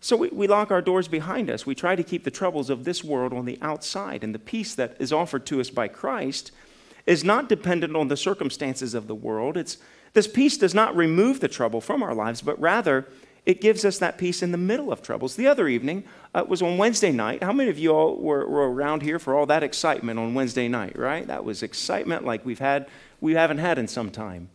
So 0.00 0.16
we, 0.16 0.28
we 0.28 0.46
lock 0.46 0.70
our 0.70 0.82
doors 0.82 1.08
behind 1.08 1.50
us. 1.50 1.66
We 1.66 1.74
try 1.74 1.96
to 1.96 2.04
keep 2.04 2.24
the 2.24 2.30
troubles 2.30 2.70
of 2.70 2.84
this 2.84 3.02
world 3.02 3.32
on 3.32 3.44
the 3.44 3.58
outside. 3.60 4.22
And 4.22 4.34
the 4.34 4.38
peace 4.38 4.74
that 4.76 4.96
is 5.00 5.12
offered 5.12 5.44
to 5.46 5.60
us 5.60 5.68
by 5.68 5.88
Christ 5.88 6.52
is 7.06 7.24
not 7.24 7.48
dependent 7.48 7.96
on 7.96 8.08
the 8.08 8.16
circumstances 8.16 8.94
of 8.94 9.08
the 9.08 9.14
world. 9.14 9.56
It's, 9.56 9.78
this 10.12 10.28
peace 10.28 10.56
does 10.58 10.74
not 10.74 10.96
remove 10.96 11.40
the 11.40 11.48
trouble 11.48 11.80
from 11.80 12.02
our 12.02 12.14
lives, 12.14 12.40
but 12.40 12.60
rather 12.60 13.08
it 13.46 13.60
gives 13.60 13.84
us 13.84 13.98
that 13.98 14.18
peace 14.18 14.42
in 14.42 14.50
the 14.50 14.58
middle 14.58 14.92
of 14.92 15.00
troubles. 15.00 15.36
The 15.36 15.46
other 15.46 15.68
evening 15.68 16.02
uh, 16.34 16.44
was 16.46 16.60
on 16.60 16.78
Wednesday 16.78 17.12
night. 17.12 17.44
How 17.44 17.52
many 17.52 17.70
of 17.70 17.78
you 17.78 17.92
all 17.92 18.16
were, 18.16 18.46
were 18.46 18.70
around 18.70 19.02
here 19.02 19.20
for 19.20 19.36
all 19.36 19.46
that 19.46 19.62
excitement 19.62 20.18
on 20.18 20.34
Wednesday 20.34 20.66
night, 20.66 20.98
right? 20.98 21.24
That 21.26 21.44
was 21.44 21.62
excitement 21.62 22.24
like 22.24 22.44
we've 22.44 22.58
had, 22.58 22.88
we 23.20 23.34
haven't 23.34 23.58
had 23.58 23.78
in 23.78 23.86
some 23.86 24.10
time. 24.10 24.48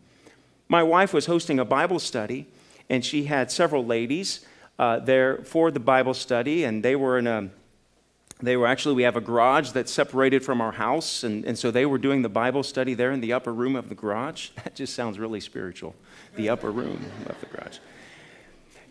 My 0.68 0.84
wife 0.84 1.14
was 1.14 1.26
hosting 1.26 1.58
a 1.58 1.66
Bible 1.66 2.00
study, 2.00 2.48
and 2.90 3.04
she 3.04 3.24
had 3.24 3.50
several 3.50 3.86
ladies 3.86 4.46
uh, 4.78 5.00
there 5.00 5.38
for 5.44 5.72
the 5.72 5.80
Bible 5.80 6.14
study, 6.14 6.66
and 6.66 6.84
they 6.84 6.96
were 6.96 7.18
in 7.18 7.28
a 7.28 7.50
they 8.44 8.58
were 8.58 8.66
actually, 8.66 8.96
we 8.96 9.04
have 9.04 9.16
a 9.16 9.22
garage 9.22 9.70
that's 9.70 9.92
separated 9.92 10.44
from 10.44 10.62
our 10.62 10.72
house, 10.72 11.24
and, 11.24 11.46
and 11.46 11.60
so 11.60 11.70
they 11.70 11.86
were 11.86 12.00
doing 12.00 12.24
the 12.24 12.30
Bible 12.30 12.64
study 12.64 12.96
there 12.96 13.12
in 13.12 13.22
the 13.22 13.34
upper 13.34 13.54
room 13.54 13.76
of 13.76 13.88
the 13.88 13.94
garage. 13.94 14.50
That 14.64 14.74
just 14.76 14.96
sounds 14.96 15.20
really 15.20 15.40
spiritual, 15.40 15.96
the 16.36 16.50
upper 16.50 16.72
room 16.72 17.06
of 17.28 17.40
the 17.40 17.46
garage. 17.46 17.78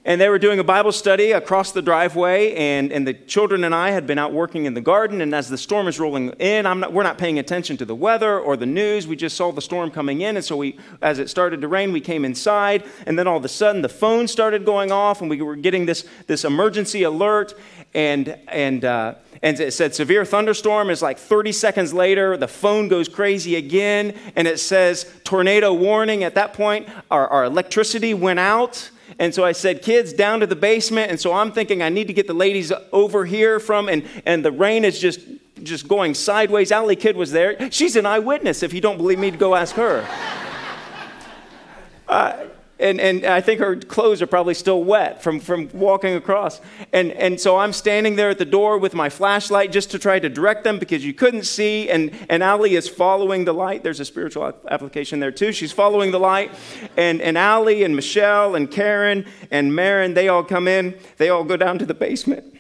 And 0.02 0.18
they 0.18 0.30
were 0.30 0.38
doing 0.38 0.58
a 0.58 0.64
Bible 0.64 0.92
study 0.92 1.32
across 1.32 1.72
the 1.72 1.82
driveway, 1.82 2.54
and, 2.54 2.90
and 2.90 3.06
the 3.06 3.12
children 3.12 3.64
and 3.64 3.74
I 3.74 3.90
had 3.90 4.06
been 4.06 4.16
out 4.16 4.32
working 4.32 4.64
in 4.64 4.72
the 4.72 4.80
garden. 4.80 5.20
And 5.20 5.34
as 5.34 5.50
the 5.50 5.58
storm 5.58 5.88
is 5.88 6.00
rolling 6.00 6.30
in, 6.38 6.62
not, 6.62 6.94
we're 6.94 7.02
not 7.02 7.18
paying 7.18 7.38
attention 7.38 7.76
to 7.76 7.84
the 7.84 7.94
weather 7.94 8.40
or 8.40 8.56
the 8.56 8.64
news. 8.64 9.06
We 9.06 9.14
just 9.14 9.36
saw 9.36 9.52
the 9.52 9.60
storm 9.60 9.90
coming 9.90 10.22
in. 10.22 10.36
And 10.36 10.44
so, 10.44 10.56
we, 10.56 10.78
as 11.02 11.18
it 11.18 11.28
started 11.28 11.60
to 11.60 11.68
rain, 11.68 11.92
we 11.92 12.00
came 12.00 12.24
inside. 12.24 12.84
And 13.06 13.18
then 13.18 13.26
all 13.26 13.36
of 13.36 13.44
a 13.44 13.48
sudden, 13.48 13.82
the 13.82 13.90
phone 13.90 14.26
started 14.26 14.64
going 14.64 14.90
off, 14.90 15.20
and 15.20 15.28
we 15.28 15.42
were 15.42 15.56
getting 15.56 15.84
this, 15.84 16.08
this 16.26 16.46
emergency 16.46 17.02
alert. 17.02 17.52
And, 17.92 18.38
and, 18.48 18.86
uh, 18.86 19.16
and 19.42 19.60
it 19.60 19.72
said 19.72 19.94
severe 19.94 20.24
thunderstorm 20.24 20.88
is 20.88 21.02
like 21.02 21.18
30 21.18 21.52
seconds 21.52 21.94
later 21.94 22.36
the 22.36 22.46
phone 22.46 22.88
goes 22.88 23.08
crazy 23.08 23.56
again 23.56 24.14
and 24.36 24.46
it 24.46 24.60
says 24.60 25.10
tornado 25.24 25.72
warning 25.72 26.22
at 26.24 26.34
that 26.34 26.52
point 26.52 26.86
our, 27.10 27.26
our 27.26 27.44
electricity 27.44 28.12
went 28.12 28.38
out 28.38 28.90
and 29.18 29.35
so 29.35 29.44
I 29.44 29.53
said, 29.53 29.83
kids, 29.83 30.12
down 30.12 30.40
to 30.40 30.46
the 30.46 30.57
basement. 30.57 31.11
And 31.11 31.20
so 31.20 31.33
I'm 31.33 31.53
thinking 31.53 31.83
I 31.83 31.88
need 31.88 32.07
to 32.07 32.12
get 32.12 32.27
the 32.27 32.35
ladies 32.35 32.73
over 32.92 33.25
here 33.25 33.61
from, 33.61 33.88
and, 33.88 34.07
and 34.25 34.44
the 34.44 34.53
rain 34.53 34.85
is 34.85 34.99
just, 34.99 35.20
just 35.62 35.88
going 35.88 36.14
sideways. 36.14 36.73
Allie 36.73 36.96
Kid 36.96 37.16
was 37.16 37.33
there. 37.33 37.70
She's 37.70 37.96
an 37.96 38.07
eyewitness. 38.07 38.62
If 38.62 38.73
you 38.73 38.81
don't 38.81 38.96
believe 38.96 39.18
me, 39.18 39.31
go 39.31 39.55
ask 39.55 39.75
her. 39.77 40.07
uh, 42.09 42.46
and, 42.81 43.01
and 43.01 43.25
I 43.27 43.40
think 43.40 43.61
her 43.61 43.77
clothes 43.77 44.23
are 44.23 44.27
probably 44.27 44.55
still 44.55 44.83
wet 44.83 45.23
from, 45.23 45.38
from 45.38 45.69
walking 45.73 46.14
across. 46.14 46.61
And, 46.93 47.12
and 47.12 47.38
so 47.38 47.59
I'm 47.59 47.73
standing 47.73 48.16
there 48.16 48.31
at 48.31 48.38
the 48.38 48.45
door 48.45 48.79
with 48.79 48.95
my 48.95 49.09
flashlight 49.11 49.71
just 49.71 49.90
to 49.90 49.99
try 49.99 50.19
to 50.19 50.29
direct 50.29 50.64
them 50.64 50.79
because 50.79 51.05
you 51.05 51.12
couldn't 51.12 51.45
see. 51.45 51.90
And, 51.90 52.11
and 52.29 52.43
Allie 52.43 52.75
is 52.75 52.88
following 52.88 53.45
the 53.45 53.53
light. 53.53 53.83
There's 53.83 54.01
a 54.01 54.05
spiritual 54.05 54.55
application 54.69 55.21
there 55.21 55.31
too. 55.31 55.53
She's 55.53 55.73
following 55.73 56.11
the 56.11 56.19
light. 56.19 56.53
And, 56.97 57.21
and 57.21 57.37
Allie 57.37 57.85
and 57.85 57.95
Michelle 57.95 58.55
and 58.55 58.71
Karen 58.71 59.27
and 59.51 59.75
Marin, 59.75 60.14
they 60.14 60.29
all 60.29 60.43
come 60.43 60.66
in. 60.66 60.97
They 61.19 61.29
all 61.29 61.45
go 61.45 61.57
down 61.57 61.79
to 61.79 61.87
the 61.87 61.95
basement. 61.95 62.57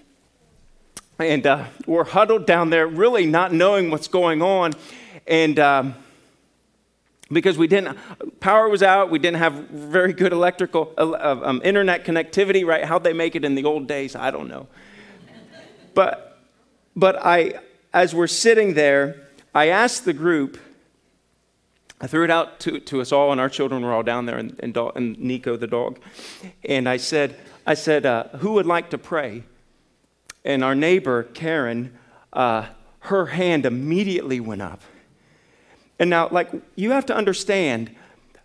And 1.18 1.46
uh, 1.46 1.64
we're 1.86 2.04
huddled 2.04 2.46
down 2.46 2.70
there, 2.70 2.86
really 2.86 3.26
not 3.26 3.52
knowing 3.52 3.90
what's 3.90 4.08
going 4.08 4.42
on. 4.42 4.74
And. 5.26 5.58
Um, 5.58 5.94
because 7.32 7.56
we 7.56 7.66
didn't 7.66 7.96
power 8.40 8.68
was 8.68 8.82
out 8.82 9.10
we 9.10 9.18
didn't 9.18 9.38
have 9.38 9.52
very 9.70 10.12
good 10.12 10.32
electrical 10.32 10.92
uh, 10.98 11.10
uh, 11.10 11.40
um, 11.44 11.60
internet 11.64 12.04
connectivity 12.04 12.64
right? 12.66 12.84
How'd 12.84 13.04
they 13.04 13.12
make 13.12 13.36
it 13.36 13.44
in 13.44 13.54
the 13.54 13.64
old 13.64 13.86
days? 13.86 14.16
I 14.16 14.30
don't 14.30 14.48
know. 14.48 14.66
But 15.94 16.30
but 16.96 17.16
i 17.24 17.54
as 17.92 18.14
we're 18.14 18.26
sitting 18.26 18.74
there 18.74 19.26
i 19.54 19.68
asked 19.68 20.04
the 20.04 20.12
group 20.12 20.58
i 22.00 22.06
threw 22.06 22.24
it 22.24 22.30
out 22.30 22.60
to, 22.60 22.80
to 22.80 23.00
us 23.00 23.12
all 23.12 23.32
and 23.32 23.40
our 23.40 23.48
children 23.48 23.82
were 23.82 23.92
all 23.92 24.02
down 24.02 24.26
there 24.26 24.38
and, 24.38 24.56
and, 24.60 24.76
and 24.76 25.18
nico 25.18 25.56
the 25.56 25.66
dog 25.66 25.98
and 26.64 26.88
i 26.88 26.96
said 26.96 27.36
i 27.66 27.74
said 27.74 28.04
uh, 28.06 28.24
who 28.38 28.52
would 28.52 28.66
like 28.66 28.90
to 28.90 28.98
pray? 28.98 29.44
And 30.42 30.64
our 30.64 30.74
neighbor 30.74 31.24
karen 31.24 31.98
uh, 32.32 32.66
her 33.00 33.26
hand 33.26 33.66
immediately 33.66 34.40
went 34.40 34.62
up 34.62 34.82
and 36.00 36.08
now, 36.08 36.28
like, 36.30 36.50
you 36.76 36.92
have 36.92 37.04
to 37.06 37.14
understand 37.14 37.94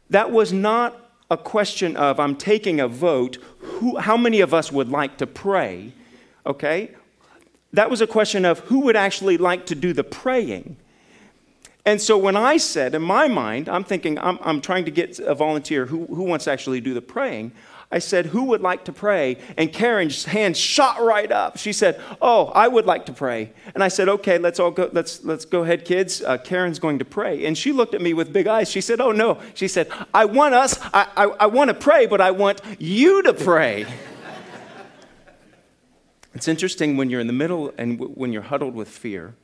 that 0.10 0.30
was 0.30 0.52
not 0.52 1.02
a 1.32 1.38
question 1.38 1.96
of 1.96 2.20
I'm 2.20 2.36
taking 2.36 2.82
a 2.82 2.88
vote, 2.88 3.38
who, 3.60 3.98
how 3.98 4.18
many 4.18 4.41
of 4.41 4.54
us 4.54 4.74
would 4.74 4.89
like 4.89 5.18
to 5.18 5.26
pray, 5.26 5.94
okay? 6.46 6.91
That 7.72 7.89
was 7.89 8.02
a 8.02 8.08
question 8.08 8.44
of 8.44 8.60
who 8.60 8.82
would 8.82 8.98
actually 8.98 9.38
like 9.38 9.65
to 9.68 9.76
do 9.76 9.94
the 9.94 10.04
praying. 10.04 10.76
And 11.86 12.02
so 12.02 12.18
when 12.18 12.36
I 12.36 12.58
said, 12.58 12.94
in 12.94 13.02
my 13.02 13.30
mind, 13.30 13.70
I'm 13.70 13.86
thinking, 13.86 14.20
I'm, 14.20 14.38
I'm 14.41 14.60
trying 14.60 14.84
to 14.86 14.91
get 14.91 15.18
a 15.20 15.34
volunteer 15.34 15.86
who, 15.86 16.08
who 16.08 16.24
wants 16.24 16.46
to 16.46 16.52
actually 16.52 16.82
do 16.82 16.94
the 16.94 17.02
praying. 17.02 17.54
I 17.91 18.00
said, 18.00 18.28
Who 18.28 18.45
would 18.45 18.62
like 18.62 18.86
to 18.86 18.93
pray? 18.93 19.38
And 19.58 19.71
Karen's 19.71 20.26
hand 20.26 20.58
shot 20.58 21.02
right 21.02 21.32
up. 21.32 21.58
She 21.58 21.71
said, 21.71 22.02
Oh, 22.21 22.48
I 22.48 22.67
would 22.67 22.86
like 22.86 23.06
to 23.08 23.13
pray. 23.13 23.54
And 23.74 23.84
I 23.84 23.89
said, 23.89 24.10
Okay, 24.10 24.38
let's 24.38 24.60
all 24.60 24.71
go, 24.71 24.89
let's, 24.91 25.24
let's 25.24 25.45
go 25.45 25.63
ahead, 25.63 25.86
kids. 25.86 26.21
Uh, 26.21 26.38
Karen's 26.38 26.80
going 26.80 27.00
to 27.00 27.06
pray. 27.06 27.45
And 27.45 27.58
she 27.58 27.71
looked 27.71 27.93
at 27.93 28.02
me 28.02 28.13
with 28.13 28.34
big 28.34 28.48
eyes. 28.48 28.71
She 28.71 28.82
said, 28.82 29.00
Oh, 29.00 29.12
no. 29.12 29.39
She 29.54 29.67
said, 29.67 29.91
I 30.13 30.26
want 30.26 30.56
us, 30.56 30.80
I, 30.93 31.08
I, 31.15 31.24
I 31.26 31.45
want 31.45 31.69
to 31.69 31.74
pray, 31.74 32.08
but 32.08 32.21
I 32.21 32.32
want 32.32 32.62
you 32.80 33.21
to 33.24 33.34
pray. 33.34 33.86
it's 36.34 36.48
interesting 36.48 36.98
when 36.98 37.10
you're 37.10 37.21
in 37.21 37.28
the 37.28 37.34
middle 37.34 37.74
and 37.78 38.00
w- 38.00 38.13
when 38.15 38.34
you're 38.34 38.41
huddled 38.41 38.74
with 38.74 38.89
fear. 38.89 39.36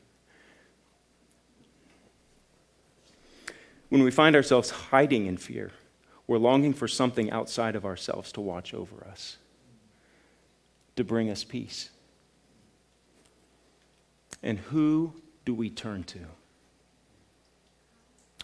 When 3.89 4.03
we 4.03 4.09
find 4.09 4.35
ourselves 4.35 4.69
hiding 4.69 5.25
in 5.27 5.37
fear 5.37 5.71
we're 6.27 6.37
longing 6.37 6.73
for 6.73 6.87
something 6.87 7.31
outside 7.31 7.75
of 7.75 7.85
ourselves 7.85 8.31
to 8.33 8.41
watch 8.41 8.73
over 8.73 9.05
us, 9.05 9.37
to 10.95 11.03
bring 11.03 11.29
us 11.29 11.43
peace. 11.43 11.89
And 14.43 14.59
who 14.59 15.13
do 15.45 15.53
we 15.53 15.69
turn 15.69 16.03
to? 16.05 16.19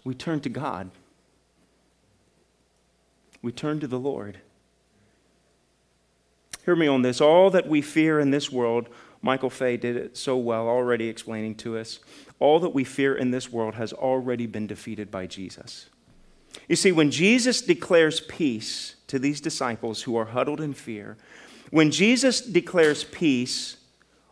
We 0.04 0.14
turn 0.14 0.40
to 0.42 0.50
God. 0.50 0.92
We 3.42 3.52
turn 3.52 3.80
to 3.80 3.88
the 3.88 4.00
Lord. 4.00 4.40
Hear 6.66 6.76
me 6.76 6.88
on 6.88 7.02
this. 7.02 7.22
All 7.22 7.50
that 7.52 7.68
we 7.68 7.82
fear 7.82 8.20
in 8.20 8.32
this 8.32 8.52
world, 8.52 8.90
Michael 9.22 9.50
Fay 9.50 9.78
did 9.78 9.96
it 9.96 10.18
so 10.18 10.38
well, 10.38 10.68
already 10.68 11.08
explaining 11.08 11.56
to 11.56 11.78
us. 11.78 12.00
All 12.40 12.60
that 12.60 12.74
we 12.74 12.84
fear 12.84 13.16
in 13.16 13.32
this 13.32 13.52
world 13.52 13.76
has 13.76 13.94
already 13.94 14.46
been 14.46 14.68
defeated 14.68 15.10
by 15.10 15.28
Jesus. 15.28 15.88
You 16.68 16.76
see, 16.76 16.92
when 16.92 17.12
Jesus 17.12 17.62
declares 17.62 18.20
peace 18.20 18.96
to 19.08 19.20
these 19.20 19.40
disciples 19.42 20.04
who 20.04 20.16
are 20.18 20.26
huddled 20.26 20.62
in 20.62 20.74
fear, 20.74 21.18
when 21.70 21.92
Jesus 21.92 22.42
declares 22.42 23.04
peace 23.04 23.78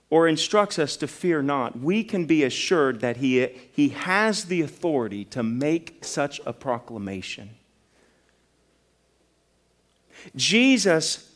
or 0.09 0.27
instructs 0.27 0.79
us 0.79 0.95
to 0.97 1.07
fear 1.07 1.41
not, 1.41 1.79
we 1.79 2.03
can 2.03 2.25
be 2.25 2.43
assured 2.43 3.01
that 3.01 3.17
he, 3.17 3.47
he 3.71 3.89
has 3.89 4.45
the 4.45 4.61
authority 4.61 5.25
to 5.25 5.43
make 5.43 6.03
such 6.03 6.39
a 6.45 6.53
proclamation. 6.53 7.49
Jesus 10.35 11.31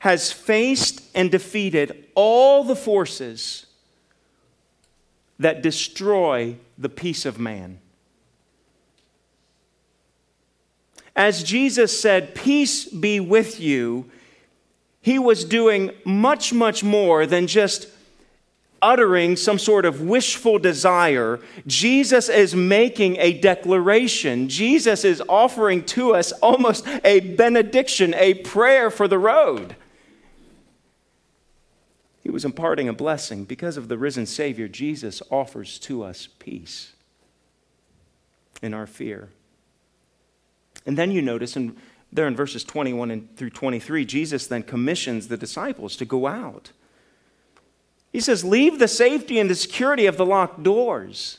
has 0.00 0.32
faced 0.32 1.02
and 1.14 1.30
defeated 1.30 2.06
all 2.14 2.64
the 2.64 2.76
forces 2.76 3.66
that 5.38 5.62
destroy 5.62 6.56
the 6.76 6.88
peace 6.88 7.24
of 7.24 7.38
man. 7.38 7.78
As 11.14 11.42
Jesus 11.42 11.98
said, 11.98 12.34
Peace 12.34 12.86
be 12.86 13.20
with 13.20 13.60
you, 13.60 14.10
he 15.00 15.18
was 15.18 15.44
doing 15.44 15.90
much, 16.04 16.52
much 16.52 16.82
more 16.82 17.26
than 17.26 17.46
just 17.46 17.88
uttering 18.80 19.36
some 19.36 19.58
sort 19.58 19.84
of 19.84 20.00
wishful 20.00 20.58
desire. 20.58 21.40
Jesus 21.66 22.28
is 22.28 22.54
making 22.54 23.16
a 23.18 23.38
declaration. 23.38 24.48
Jesus 24.48 25.04
is 25.04 25.22
offering 25.28 25.84
to 25.84 26.14
us 26.14 26.32
almost 26.32 26.86
a 27.04 27.20
benediction, 27.20 28.14
a 28.14 28.34
prayer 28.34 28.90
for 28.90 29.06
the 29.06 29.18
road. 29.18 29.76
He 32.22 32.30
was 32.30 32.44
imparting 32.44 32.88
a 32.88 32.92
blessing. 32.92 33.44
Because 33.44 33.76
of 33.76 33.88
the 33.88 33.98
risen 33.98 34.26
Savior, 34.26 34.68
Jesus 34.68 35.22
offers 35.30 35.78
to 35.80 36.02
us 36.02 36.28
peace 36.38 36.92
in 38.62 38.74
our 38.74 38.86
fear. 38.86 39.30
And 40.86 40.98
then 40.98 41.10
you 41.10 41.22
notice, 41.22 41.56
and 41.56 41.76
there 42.12 42.26
in 42.26 42.36
verses 42.36 42.64
21 42.64 43.10
and 43.10 43.36
through 43.36 43.50
23, 43.50 44.04
Jesus 44.04 44.46
then 44.46 44.62
commissions 44.62 45.28
the 45.28 45.36
disciples 45.36 45.96
to 45.96 46.04
go 46.04 46.26
out. 46.26 46.72
He 48.12 48.20
says, 48.20 48.44
Leave 48.44 48.78
the 48.78 48.88
safety 48.88 49.38
and 49.38 49.48
the 49.48 49.54
security 49.54 50.06
of 50.06 50.16
the 50.16 50.26
locked 50.26 50.62
doors. 50.62 51.38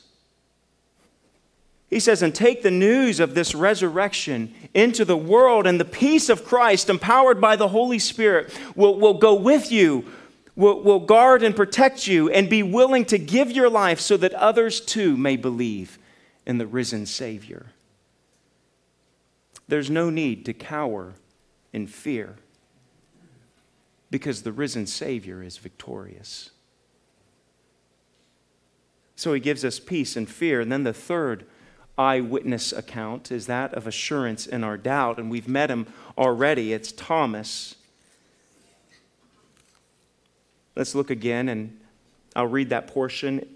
He 1.94 2.00
says, 2.00 2.22
and 2.22 2.34
take 2.34 2.62
the 2.64 2.72
news 2.72 3.20
of 3.20 3.36
this 3.36 3.54
resurrection 3.54 4.52
into 4.74 5.04
the 5.04 5.16
world, 5.16 5.64
and 5.64 5.78
the 5.78 5.84
peace 5.84 6.28
of 6.28 6.44
Christ, 6.44 6.90
empowered 6.90 7.40
by 7.40 7.54
the 7.54 7.68
Holy 7.68 8.00
Spirit, 8.00 8.52
will, 8.74 8.98
will 8.98 9.14
go 9.14 9.34
with 9.34 9.70
you, 9.70 10.04
will, 10.56 10.82
will 10.82 10.98
guard 10.98 11.44
and 11.44 11.54
protect 11.54 12.08
you, 12.08 12.28
and 12.30 12.50
be 12.50 12.64
willing 12.64 13.04
to 13.04 13.16
give 13.18 13.52
your 13.52 13.70
life 13.70 14.00
so 14.00 14.16
that 14.16 14.34
others 14.34 14.80
too 14.80 15.16
may 15.16 15.36
believe 15.36 15.98
in 16.44 16.58
the 16.58 16.66
risen 16.66 17.06
Savior. 17.06 17.66
There's 19.68 19.90
no 19.90 20.10
need 20.10 20.44
to 20.46 20.52
cower 20.52 21.14
in 21.72 21.86
fear 21.86 22.36
because 24.10 24.42
the 24.42 24.52
risen 24.52 24.86
Savior 24.86 25.42
is 25.42 25.56
victorious. 25.56 26.50
So 29.16 29.32
he 29.32 29.40
gives 29.40 29.64
us 29.64 29.78
peace 29.78 30.16
and 30.16 30.28
fear. 30.28 30.60
And 30.60 30.70
then 30.70 30.84
the 30.84 30.92
third 30.92 31.46
eyewitness 31.96 32.72
account 32.72 33.30
is 33.30 33.46
that 33.46 33.72
of 33.74 33.86
assurance 33.86 34.46
in 34.46 34.64
our 34.64 34.76
doubt. 34.76 35.18
And 35.18 35.30
we've 35.30 35.48
met 35.48 35.70
him 35.70 35.86
already. 36.18 36.72
It's 36.72 36.92
Thomas. 36.92 37.76
Let's 40.76 40.94
look 40.94 41.10
again, 41.10 41.48
and 41.48 41.80
I'll 42.34 42.48
read 42.48 42.70
that 42.70 42.88
portion 42.88 43.46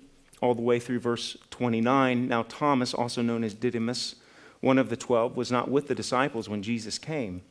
all 0.40 0.54
the 0.54 0.62
way 0.62 0.78
through 0.78 1.00
verse 1.00 1.36
29. 1.50 2.28
Now, 2.28 2.44
Thomas, 2.44 2.94
also 2.94 3.22
known 3.22 3.42
as 3.42 3.54
Didymus, 3.54 4.14
one 4.60 4.78
of 4.78 4.88
the 4.88 4.96
twelve, 4.96 5.36
was 5.36 5.52
not 5.52 5.70
with 5.70 5.88
the 5.88 5.94
disciples 5.94 6.48
when 6.48 6.62
Jesus 6.62 6.98
came. 6.98 7.42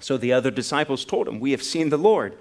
So 0.00 0.16
the 0.16 0.32
other 0.32 0.50
disciples 0.50 1.04
told 1.04 1.28
him, 1.28 1.40
We 1.40 1.52
have 1.52 1.62
seen 1.62 1.90
the 1.90 1.96
Lord. 1.96 2.36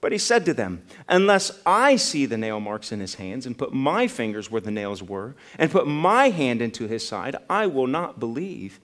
But 0.00 0.12
he 0.12 0.18
said 0.18 0.46
to 0.46 0.54
them, 0.54 0.82
Unless 1.08 1.60
I 1.66 1.96
see 1.96 2.26
the 2.26 2.38
nail 2.38 2.60
marks 2.60 2.90
in 2.90 3.00
his 3.00 3.16
hands, 3.16 3.46
and 3.46 3.58
put 3.58 3.72
my 3.72 4.08
fingers 4.08 4.50
where 4.50 4.60
the 4.60 4.70
nails 4.70 5.02
were, 5.02 5.34
and 5.58 5.70
put 5.70 5.86
my 5.86 6.30
hand 6.30 6.62
into 6.62 6.88
his 6.88 7.06
side, 7.06 7.36
I 7.48 7.66
will 7.66 7.86
not 7.86 8.18
believe. 8.18 8.80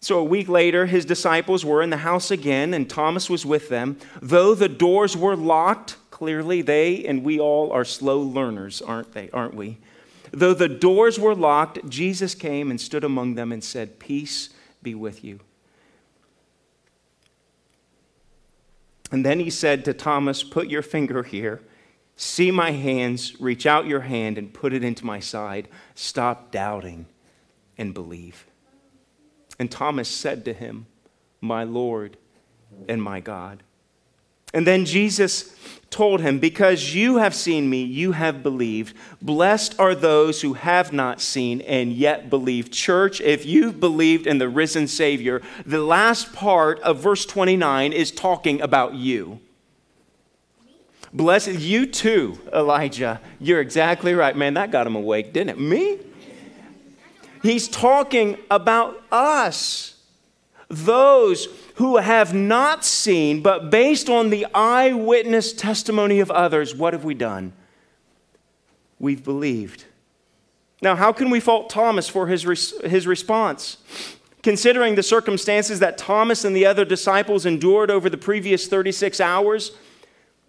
So 0.00 0.18
a 0.18 0.24
week 0.24 0.48
later, 0.48 0.86
his 0.86 1.04
disciples 1.04 1.64
were 1.64 1.82
in 1.82 1.90
the 1.90 1.98
house 1.98 2.30
again, 2.30 2.72
and 2.72 2.88
Thomas 2.88 3.28
was 3.28 3.44
with 3.44 3.68
them. 3.68 3.98
Though 4.22 4.54
the 4.54 4.68
doors 4.68 5.16
were 5.16 5.36
locked, 5.36 5.96
clearly 6.10 6.62
they 6.62 7.04
and 7.04 7.24
we 7.24 7.40
all 7.40 7.72
are 7.72 7.84
slow 7.84 8.20
learners, 8.20 8.80
aren't 8.80 9.12
they? 9.12 9.30
Aren't 9.30 9.54
we? 9.54 9.78
Though 10.32 10.54
the 10.54 10.68
doors 10.68 11.18
were 11.18 11.34
locked, 11.34 11.88
Jesus 11.88 12.34
came 12.34 12.70
and 12.70 12.80
stood 12.80 13.04
among 13.04 13.34
them 13.34 13.52
and 13.52 13.62
said, 13.62 13.98
Peace 13.98 14.50
be 14.82 14.94
with 14.94 15.24
you. 15.24 15.40
And 19.10 19.24
then 19.24 19.40
he 19.40 19.50
said 19.50 19.84
to 19.84 19.94
Thomas, 19.94 20.42
Put 20.42 20.68
your 20.68 20.82
finger 20.82 21.22
here. 21.22 21.60
See 22.16 22.50
my 22.50 22.72
hands, 22.72 23.40
reach 23.40 23.64
out 23.64 23.86
your 23.86 24.00
hand 24.00 24.38
and 24.38 24.52
put 24.52 24.72
it 24.72 24.82
into 24.82 25.06
my 25.06 25.20
side. 25.20 25.68
Stop 25.94 26.50
doubting 26.50 27.06
and 27.78 27.94
believe. 27.94 28.44
And 29.58 29.70
Thomas 29.70 30.08
said 30.08 30.44
to 30.44 30.52
him, 30.52 30.86
My 31.40 31.64
Lord 31.64 32.16
and 32.88 33.02
my 33.02 33.20
God. 33.20 33.62
And 34.54 34.66
then 34.66 34.84
Jesus 34.84 35.54
told 35.90 36.20
him, 36.20 36.38
Because 36.38 36.94
you 36.94 37.18
have 37.18 37.34
seen 37.34 37.68
me, 37.68 37.82
you 37.82 38.12
have 38.12 38.42
believed. 38.42 38.94
Blessed 39.20 39.78
are 39.78 39.94
those 39.94 40.42
who 40.42 40.54
have 40.54 40.92
not 40.92 41.20
seen 41.20 41.60
and 41.62 41.92
yet 41.92 42.30
believe. 42.30 42.70
Church, 42.70 43.20
if 43.20 43.46
you've 43.46 43.80
believed 43.80 44.26
in 44.26 44.38
the 44.38 44.48
risen 44.48 44.86
Savior, 44.86 45.42
the 45.64 45.82
last 45.82 46.32
part 46.32 46.80
of 46.80 47.00
verse 47.00 47.26
29 47.26 47.92
is 47.92 48.10
talking 48.10 48.60
about 48.60 48.94
you. 48.94 49.40
Blessed, 51.12 51.54
you 51.54 51.86
too, 51.86 52.38
Elijah. 52.52 53.20
You're 53.40 53.60
exactly 53.60 54.12
right. 54.12 54.36
Man, 54.36 54.54
that 54.54 54.70
got 54.70 54.86
him 54.86 54.94
awake, 54.94 55.32
didn't 55.32 55.50
it? 55.50 55.58
Me? 55.58 55.98
He's 57.42 57.68
talking 57.68 58.36
about 58.50 59.02
us. 59.10 59.94
Those 60.68 61.48
who 61.76 61.96
have 61.96 62.34
not 62.34 62.84
seen, 62.84 63.42
but 63.42 63.70
based 63.70 64.10
on 64.10 64.28
the 64.28 64.46
eyewitness 64.54 65.52
testimony 65.52 66.20
of 66.20 66.30
others, 66.30 66.74
what 66.74 66.92
have 66.92 67.04
we 67.04 67.14
done? 67.14 67.54
We've 68.98 69.24
believed. 69.24 69.84
Now, 70.82 70.94
how 70.94 71.12
can 71.12 71.30
we 71.30 71.40
fault 71.40 71.70
Thomas 71.70 72.08
for 72.08 72.26
his, 72.26 72.44
res- 72.46 72.78
his 72.82 73.06
response? 73.06 73.78
Considering 74.42 74.94
the 74.94 75.02
circumstances 75.02 75.80
that 75.80 75.98
Thomas 75.98 76.44
and 76.44 76.54
the 76.54 76.66
other 76.66 76.84
disciples 76.84 77.46
endured 77.46 77.90
over 77.90 78.10
the 78.10 78.18
previous 78.18 78.68
36 78.68 79.20
hours, 79.20 79.72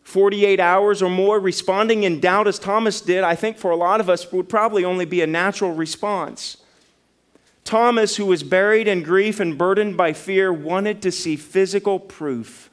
48 0.03 0.59
hours 0.59 1.01
or 1.01 1.09
more, 1.09 1.39
responding 1.39 2.03
in 2.03 2.19
doubt 2.19 2.47
as 2.47 2.59
Thomas 2.59 2.99
did, 2.99 3.23
I 3.23 3.35
think 3.35 3.57
for 3.57 3.71
a 3.71 3.75
lot 3.75 3.99
of 3.99 4.09
us 4.09 4.31
would 4.31 4.49
probably 4.49 4.83
only 4.83 5.05
be 5.05 5.21
a 5.21 5.27
natural 5.27 5.71
response. 5.71 6.57
Thomas, 7.69 8.15
who 8.15 8.25
was 8.25 8.41
buried 8.41 8.87
in 8.87 9.03
grief 9.03 9.39
and 9.39 9.55
burdened 9.55 9.95
by 9.95 10.11
fear, 10.11 10.51
wanted 10.51 11.03
to 11.03 11.11
see 11.11 11.35
physical 11.35 11.99
proof. 11.99 12.71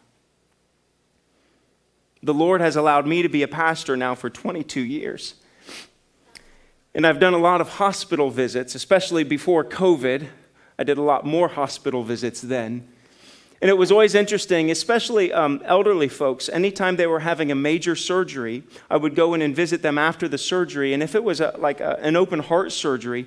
The 2.23 2.33
Lord 2.33 2.63
has 2.63 2.77
allowed 2.77 3.07
me 3.07 3.21
to 3.21 3.29
be 3.29 3.43
a 3.43 3.49
pastor 3.49 3.95
now 3.95 4.15
for 4.15 4.31
22 4.31 4.81
years. 4.81 5.35
And 6.95 7.07
I've 7.07 7.21
done 7.21 7.35
a 7.35 7.39
lot 7.39 7.61
of 7.61 7.69
hospital 7.69 8.31
visits, 8.31 8.75
especially 8.75 9.23
before 9.23 9.63
COVID. 9.63 10.29
I 10.79 10.85
did 10.85 10.97
a 10.97 11.03
lot 11.03 11.27
more 11.27 11.49
hospital 11.49 12.03
visits 12.03 12.41
then. 12.41 12.89
And 13.61 13.71
it 13.71 13.77
was 13.77 13.93
always 13.93 14.15
interesting, 14.15 14.71
especially 14.71 15.31
um, 15.31 15.61
elderly 15.67 16.09
folks. 16.09 16.49
Anytime 16.49 16.97
they 16.97 17.07
were 17.07 17.21
having 17.21 17.51
a 17.51 17.55
major 17.55 17.97
surgery, 17.97 18.63
I 18.89 18.97
would 18.97 19.15
go 19.15 19.35
in 19.35 19.43
and 19.43 19.55
visit 19.55 19.83
them 19.83 19.99
after 19.99 20.27
the 20.27 20.39
surgery. 20.39 20.95
And 20.95 21.03
if 21.03 21.15
it 21.15 21.23
was 21.23 21.41
a, 21.41 21.55
like 21.59 21.81
a, 21.81 21.99
an 22.01 22.17
open 22.17 22.39
heart 22.39 22.73
surgery, 22.73 23.27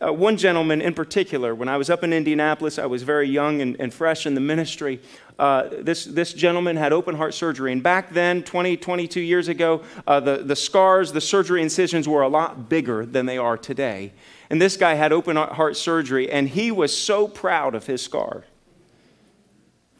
uh, 0.00 0.12
one 0.12 0.36
gentleman 0.36 0.80
in 0.80 0.92
particular, 0.92 1.54
when 1.54 1.68
I 1.68 1.76
was 1.76 1.88
up 1.88 2.02
in 2.02 2.12
Indianapolis, 2.12 2.78
I 2.78 2.86
was 2.86 3.04
very 3.04 3.28
young 3.28 3.60
and, 3.60 3.76
and 3.78 3.94
fresh 3.94 4.26
in 4.26 4.34
the 4.34 4.40
ministry. 4.40 5.00
Uh, 5.38 5.68
this, 5.70 6.04
this 6.04 6.32
gentleman 6.32 6.76
had 6.76 6.92
open 6.92 7.14
heart 7.14 7.32
surgery. 7.32 7.70
And 7.72 7.82
back 7.82 8.10
then, 8.10 8.42
20, 8.42 8.76
22 8.76 9.20
years 9.20 9.48
ago, 9.48 9.82
uh, 10.06 10.20
the, 10.20 10.38
the 10.38 10.56
scars, 10.56 11.12
the 11.12 11.20
surgery 11.20 11.62
incisions 11.62 12.08
were 12.08 12.22
a 12.22 12.28
lot 12.28 12.68
bigger 12.68 13.06
than 13.06 13.26
they 13.26 13.38
are 13.38 13.56
today. 13.56 14.12
And 14.50 14.60
this 14.60 14.76
guy 14.76 14.94
had 14.94 15.12
open 15.12 15.36
heart 15.36 15.76
surgery, 15.76 16.30
and 16.30 16.48
he 16.48 16.70
was 16.70 16.96
so 16.96 17.28
proud 17.28 17.74
of 17.74 17.86
his 17.86 18.02
scar. 18.02 18.44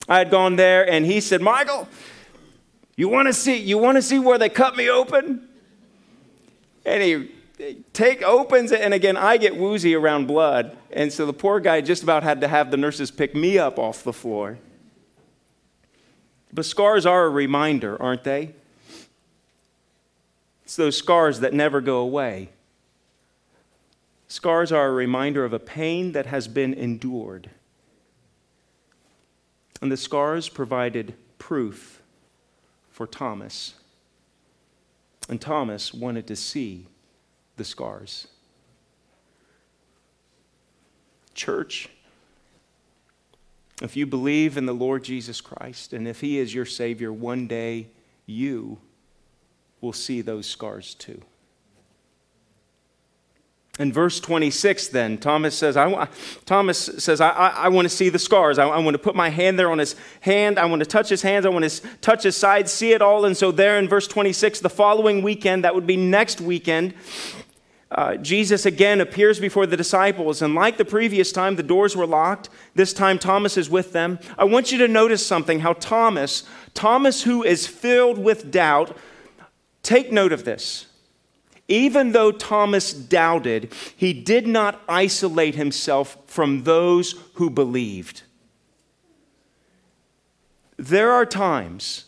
I 0.09 0.18
had 0.18 0.30
gone 0.30 0.57
there, 0.57 0.88
and 0.88 1.07
he 1.07 1.20
said, 1.20 1.40
Michael, 1.40 1.88
you 2.96 3.09
want 3.09 3.26
to 3.26 3.33
see, 3.33 3.57
you 3.57 3.78
want 3.78 3.96
to 3.96 4.02
see 4.02 4.18
where 4.18 4.38
they 4.38 4.48
cut 4.48 4.76
me 4.76 4.90
open? 4.90 5.48
And 6.85 7.02
he 7.02 7.34
take 7.92 8.22
opens 8.22 8.72
it, 8.72 8.80
and 8.80 8.92
again, 8.92 9.16
I 9.16 9.36
get 9.36 9.56
woozy 9.56 9.94
around 9.94 10.26
blood. 10.26 10.76
And 10.90 11.12
so 11.12 11.26
the 11.26 11.32
poor 11.32 11.60
guy 11.60 11.80
just 11.80 12.02
about 12.02 12.22
had 12.22 12.40
to 12.40 12.48
have 12.48 12.70
the 12.70 12.76
nurses 12.76 13.10
pick 13.10 13.34
me 13.34 13.58
up 13.58 13.78
off 13.78 14.02
the 14.02 14.12
floor. 14.12 14.58
But 16.52 16.64
scars 16.64 17.04
are 17.06 17.24
a 17.24 17.30
reminder, 17.30 18.00
aren't 18.00 18.24
they? 18.24 18.54
It's 20.64 20.76
those 20.76 20.96
scars 20.96 21.40
that 21.40 21.52
never 21.52 21.80
go 21.80 21.98
away. 21.98 22.50
Scars 24.28 24.72
are 24.72 24.88
a 24.88 24.92
reminder 24.92 25.44
of 25.44 25.52
a 25.52 25.58
pain 25.58 26.12
that 26.12 26.26
has 26.26 26.48
been 26.48 26.72
endured. 26.72 27.50
And 29.82 29.92
the 29.92 29.96
scars 29.96 30.48
provided 30.48 31.14
proof 31.38 32.00
for 32.90 33.06
Thomas. 33.06 33.74
And 35.28 35.40
Thomas 35.40 35.92
wanted 35.92 36.26
to 36.28 36.36
see 36.36 36.86
the 37.56 37.64
scars. 37.64 38.28
Church, 41.34 41.88
if 43.82 43.96
you 43.96 44.06
believe 44.06 44.56
in 44.56 44.66
the 44.66 44.72
Lord 44.72 45.04
Jesus 45.04 45.40
Christ 45.40 45.92
and 45.92 46.06
if 46.06 46.20
He 46.20 46.38
is 46.38 46.54
your 46.54 46.64
Savior, 46.64 47.12
one 47.12 47.46
day 47.46 47.88
you 48.26 48.78
will 49.80 49.92
see 49.92 50.20
those 50.20 50.46
scars 50.46 50.94
too. 50.94 51.20
In 53.80 53.92
verse 53.92 54.20
26, 54.20 54.88
then, 54.88 55.18
Thomas 55.18 55.59
says, 55.59 55.76
I, 55.76 56.07
Thomas 56.46 56.78
says, 56.78 57.20
I, 57.20 57.30
I, 57.30 57.48
I 57.48 57.68
want 57.68 57.86
to 57.86 57.88
see 57.88 58.09
the 58.09 58.20
scars. 58.20 58.57
I, 58.57 58.68
I, 58.68 58.78
want 58.78 58.94
to 58.94 59.00
put 59.00 59.16
my 59.16 59.30
hand 59.30 59.59
there 59.59 59.68
on 59.68 59.80
his 59.80 59.96
hand. 60.20 60.61
I 60.61 60.66
want 60.66 60.78
to 60.78 60.86
touch 60.86 61.09
his 61.09 61.22
hands. 61.22 61.44
I 61.44 61.48
want 61.48 61.68
to 61.68 61.80
touch 62.00 62.22
his 62.22 62.36
side, 62.36 62.68
see 62.68 62.92
it 62.92 63.02
all. 63.02 63.24
And 63.24 63.36
so, 63.36 63.50
there 63.50 63.76
in 63.76 63.88
verse 63.88 64.07
26, 64.07 64.61
the 64.61 64.70
following 64.70 65.22
weekend, 65.22 65.64
that 65.64 65.74
would 65.74 65.88
be 65.88 65.96
next 65.96 66.40
weekend, 66.40 66.94
uh, 67.91 68.16
Jesus 68.16 68.66
again 68.66 69.01
appears 69.01 69.39
before 69.39 69.66
the 69.66 69.76
disciples, 69.76 70.43
and 70.43 70.55
like 70.55 70.78
the 70.78 70.85
previous 70.85 71.30
time, 71.30 71.57
the 71.57 71.62
doors 71.62 71.95
were 71.95 72.07
locked. 72.07 72.49
This 72.74 72.93
time, 72.93 73.18
Thomas 73.18 73.57
is 73.57 73.70
with 73.70 73.93
them. 73.93 74.18
I 74.37 74.45
want 74.45 74.72
you 74.72 74.78
to 74.78 74.89
notice 74.89 75.24
something 75.24 75.61
how 75.61 75.74
Thomas, 75.74 76.43
Thomas 76.72 77.22
who 77.22 77.45
is 77.45 77.66
filled 77.66 78.18
with 78.18 78.51
doubt, 78.51 78.97
take 79.82 80.11
note 80.11 80.32
of 80.32 80.45
this. 80.45 80.87
Even 81.68 82.12
though 82.12 82.32
Thomas 82.32 82.93
doubted, 82.93 83.72
he 83.97 84.12
did 84.12 84.47
not 84.47 84.82
isolate 84.89 85.55
himself 85.55 86.16
from 86.26 86.64
those 86.64 87.14
who 87.35 87.49
believed. 87.49 88.22
There 90.76 91.12
are 91.12 91.24
times 91.24 92.07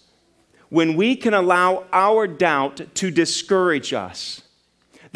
when 0.69 0.97
we 0.97 1.17
can 1.17 1.33
allow 1.33 1.85
our 1.93 2.27
doubt 2.27 2.95
to 2.95 3.11
discourage 3.11 3.93
us. 3.93 4.43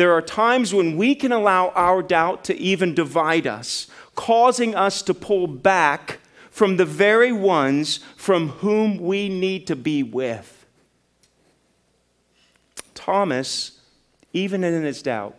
There 0.00 0.14
are 0.14 0.22
times 0.22 0.72
when 0.72 0.96
we 0.96 1.14
can 1.14 1.30
allow 1.30 1.74
our 1.74 2.02
doubt 2.02 2.42
to 2.44 2.56
even 2.56 2.94
divide 2.94 3.46
us, 3.46 3.86
causing 4.14 4.74
us 4.74 5.02
to 5.02 5.12
pull 5.12 5.46
back 5.46 6.20
from 6.50 6.78
the 6.78 6.86
very 6.86 7.32
ones 7.32 8.00
from 8.16 8.48
whom 8.48 8.96
we 8.96 9.28
need 9.28 9.66
to 9.66 9.76
be 9.76 10.02
with. 10.02 10.64
Thomas 12.94 13.78
even 14.32 14.64
in 14.64 14.82
his 14.84 15.02
doubt, 15.02 15.36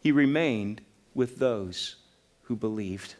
he 0.00 0.12
remained 0.12 0.82
with 1.14 1.38
those 1.38 1.96
who 2.42 2.54
believed. 2.54 3.14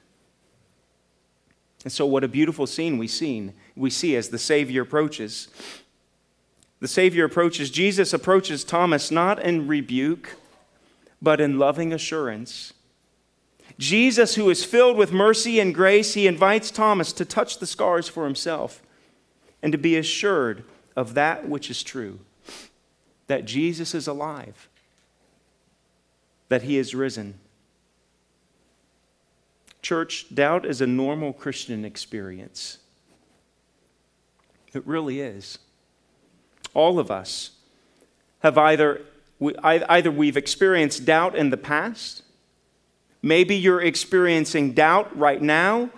And 1.82 1.90
so, 1.90 2.04
what 2.04 2.24
a 2.24 2.28
beautiful 2.28 2.66
scene 2.66 2.98
we 2.98 3.08
seen 3.08 3.54
we 3.74 3.88
see 3.88 4.16
as 4.16 4.28
the 4.28 4.38
Savior 4.38 4.82
approaches. 4.82 5.48
The 6.80 6.88
Savior 6.88 7.26
approaches, 7.26 7.70
Jesus 7.70 8.12
approaches 8.12 8.64
Thomas 8.64 9.10
not 9.10 9.38
in 9.38 9.66
rebuke, 9.66 10.36
but 11.20 11.40
in 11.40 11.58
loving 11.58 11.92
assurance. 11.92 12.72
Jesus, 13.78 14.34
who 14.34 14.50
is 14.50 14.64
filled 14.64 14.96
with 14.96 15.12
mercy 15.12 15.60
and 15.60 15.74
grace, 15.74 16.14
he 16.14 16.26
invites 16.26 16.70
Thomas 16.70 17.12
to 17.12 17.24
touch 17.24 17.58
the 17.58 17.66
scars 17.66 18.08
for 18.08 18.24
himself 18.24 18.82
and 19.62 19.72
to 19.72 19.78
be 19.78 19.96
assured 19.96 20.64
of 20.96 21.14
that 21.14 21.48
which 21.48 21.70
is 21.70 21.82
true 21.82 22.20
that 23.26 23.44
Jesus 23.44 23.94
is 23.94 24.08
alive, 24.08 24.68
that 26.48 26.62
he 26.62 26.78
is 26.78 26.96
risen. 26.96 27.38
Church, 29.82 30.34
doubt 30.34 30.66
is 30.66 30.80
a 30.80 30.86
normal 30.86 31.32
Christian 31.32 31.84
experience. 31.84 32.78
It 34.74 34.84
really 34.84 35.20
is. 35.20 35.58
All 36.74 36.98
of 36.98 37.10
us 37.10 37.50
have 38.40 38.56
either, 38.56 39.02
either 39.64 40.10
we've 40.10 40.36
experienced 40.36 41.04
doubt 41.04 41.34
in 41.34 41.50
the 41.50 41.56
past, 41.56 42.22
maybe 43.22 43.56
you're 43.56 43.82
experiencing 43.82 44.72
doubt 44.72 45.16
right 45.16 45.42
now, 45.42 45.90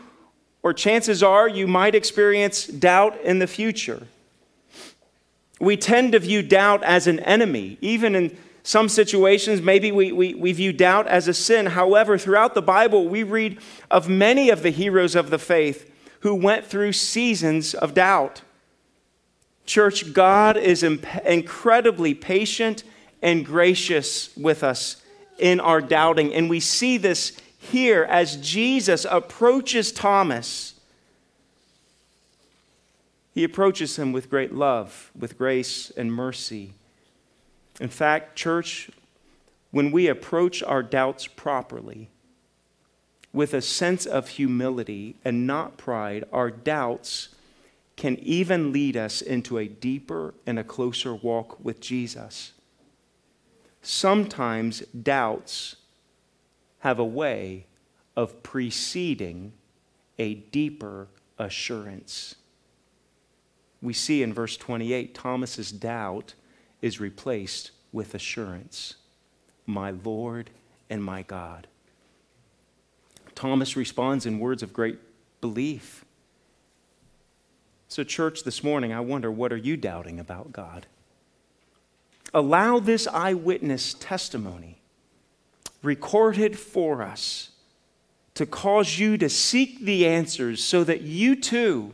or 0.62 0.72
chances 0.72 1.22
are 1.22 1.48
you 1.48 1.66
might 1.66 1.94
experience 1.94 2.66
doubt 2.66 3.20
in 3.22 3.38
the 3.38 3.46
future. 3.46 4.06
We 5.60 5.76
tend 5.76 6.12
to 6.12 6.18
view 6.18 6.42
doubt 6.42 6.82
as 6.82 7.06
an 7.06 7.20
enemy. 7.20 7.78
Even 7.80 8.14
in 8.14 8.36
some 8.64 8.88
situations, 8.88 9.60
maybe 9.60 9.92
we, 9.92 10.12
we, 10.12 10.34
we 10.34 10.52
view 10.52 10.72
doubt 10.72 11.06
as 11.06 11.28
a 11.28 11.34
sin. 11.34 11.66
However, 11.66 12.16
throughout 12.18 12.54
the 12.54 12.62
Bible, 12.62 13.08
we 13.08 13.22
read 13.22 13.58
of 13.90 14.08
many 14.08 14.50
of 14.50 14.62
the 14.62 14.70
heroes 14.70 15.14
of 15.14 15.30
the 15.30 15.38
faith 15.38 15.90
who 16.20 16.34
went 16.34 16.64
through 16.64 16.92
seasons 16.92 17.74
of 17.74 17.94
doubt. 17.94 18.42
Church, 19.66 20.12
God 20.12 20.56
is 20.56 20.82
imp- 20.82 21.24
incredibly 21.24 22.14
patient 22.14 22.84
and 23.20 23.46
gracious 23.46 24.36
with 24.36 24.64
us 24.64 25.02
in 25.38 25.60
our 25.60 25.80
doubting. 25.80 26.34
And 26.34 26.50
we 26.50 26.60
see 26.60 26.98
this 26.98 27.36
here 27.58 28.04
as 28.04 28.36
Jesus 28.36 29.06
approaches 29.08 29.92
Thomas 29.92 30.72
he 33.32 33.44
approaches 33.44 33.98
him 33.98 34.12
with 34.12 34.28
great 34.28 34.52
love, 34.52 35.10
with 35.18 35.38
grace 35.38 35.90
and 35.96 36.12
mercy. 36.12 36.74
In 37.80 37.88
fact, 37.88 38.36
church, 38.36 38.90
when 39.70 39.90
we 39.90 40.06
approach 40.06 40.62
our 40.62 40.82
doubts 40.82 41.26
properly, 41.26 42.10
with 43.32 43.54
a 43.54 43.62
sense 43.62 44.04
of 44.04 44.28
humility 44.28 45.16
and 45.24 45.46
not 45.46 45.78
pride, 45.78 46.24
our 46.30 46.50
doubts 46.50 47.30
can 48.02 48.18
even 48.18 48.72
lead 48.72 48.96
us 48.96 49.22
into 49.22 49.56
a 49.58 49.66
deeper 49.68 50.34
and 50.46 50.58
a 50.58 50.64
closer 50.64 51.14
walk 51.14 51.64
with 51.64 51.80
Jesus. 51.80 52.52
Sometimes 53.80 54.80
doubts 54.90 55.76
have 56.80 56.98
a 56.98 57.04
way 57.04 57.66
of 58.16 58.42
preceding 58.42 59.52
a 60.18 60.34
deeper 60.34 61.08
assurance 61.38 62.34
we 63.82 63.92
see 63.92 64.22
in 64.22 64.32
verse 64.32 64.56
28 64.56 65.12
Thomas's 65.12 65.72
doubt 65.72 66.34
is 66.80 67.00
replaced 67.00 67.72
with 67.90 68.14
assurance 68.14 68.94
My 69.66 69.90
Lord 69.90 70.50
and 70.88 71.04
my 71.04 71.22
God. 71.22 71.66
Thomas 73.34 73.76
responds 73.76 74.24
in 74.24 74.38
words 74.38 74.62
of 74.62 74.72
great 74.72 74.98
belief. 75.40 76.01
So, 77.92 78.04
church, 78.04 78.44
this 78.44 78.64
morning, 78.64 78.90
I 78.90 79.00
wonder 79.00 79.30
what 79.30 79.52
are 79.52 79.56
you 79.58 79.76
doubting 79.76 80.18
about 80.18 80.50
God? 80.50 80.86
Allow 82.32 82.78
this 82.78 83.06
eyewitness 83.06 83.92
testimony 83.92 84.78
recorded 85.82 86.58
for 86.58 87.02
us 87.02 87.50
to 88.32 88.46
cause 88.46 88.98
you 88.98 89.18
to 89.18 89.28
seek 89.28 89.80
the 89.80 90.06
answers 90.06 90.64
so 90.64 90.84
that 90.84 91.02
you 91.02 91.36
too 91.36 91.92